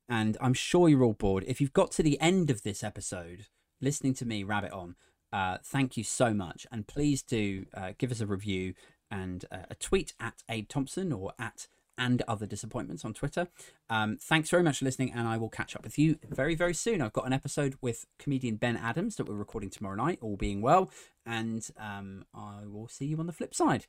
and 0.08 0.36
I'm 0.40 0.54
sure 0.54 0.88
you're 0.88 1.04
all 1.04 1.12
bored. 1.12 1.44
If 1.46 1.60
you've 1.60 1.72
got 1.72 1.92
to 1.92 2.02
the 2.02 2.20
end 2.20 2.50
of 2.50 2.64
this 2.64 2.82
episode, 2.82 3.46
listening 3.80 4.14
to 4.14 4.26
me 4.26 4.42
rabbit 4.42 4.72
on, 4.72 4.96
uh, 5.32 5.58
thank 5.62 5.96
you 5.96 6.04
so 6.04 6.34
much. 6.34 6.66
And 6.72 6.86
please 6.86 7.22
do 7.22 7.66
uh, 7.74 7.92
give 7.98 8.10
us 8.10 8.20
a 8.20 8.26
review 8.26 8.74
and 9.10 9.44
uh, 9.50 9.64
a 9.70 9.74
tweet 9.74 10.14
at 10.20 10.42
Abe 10.48 10.68
Thompson 10.68 11.12
or 11.12 11.32
at 11.38 11.68
and 12.00 12.22
other 12.26 12.46
disappointments 12.46 13.04
on 13.04 13.12
Twitter. 13.12 13.46
Um, 13.90 14.16
thanks 14.18 14.48
very 14.48 14.62
much 14.62 14.78
for 14.78 14.86
listening, 14.86 15.12
and 15.12 15.28
I 15.28 15.36
will 15.36 15.50
catch 15.50 15.76
up 15.76 15.84
with 15.84 15.98
you 15.98 16.18
very, 16.26 16.54
very 16.54 16.72
soon. 16.72 17.02
I've 17.02 17.12
got 17.12 17.26
an 17.26 17.34
episode 17.34 17.76
with 17.82 18.06
comedian 18.18 18.56
Ben 18.56 18.76
Adams 18.76 19.16
that 19.16 19.28
we're 19.28 19.34
recording 19.34 19.68
tomorrow 19.68 19.96
night, 19.96 20.18
all 20.22 20.36
being 20.36 20.62
well, 20.62 20.90
and 21.26 21.68
um, 21.78 22.24
I 22.34 22.64
will 22.66 22.88
see 22.88 23.04
you 23.04 23.18
on 23.18 23.26
the 23.26 23.34
flip 23.34 23.54
side. 23.54 23.84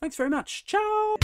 Thanks 0.00 0.16
very 0.16 0.28
much. 0.28 0.66
Ciao. 0.66 1.16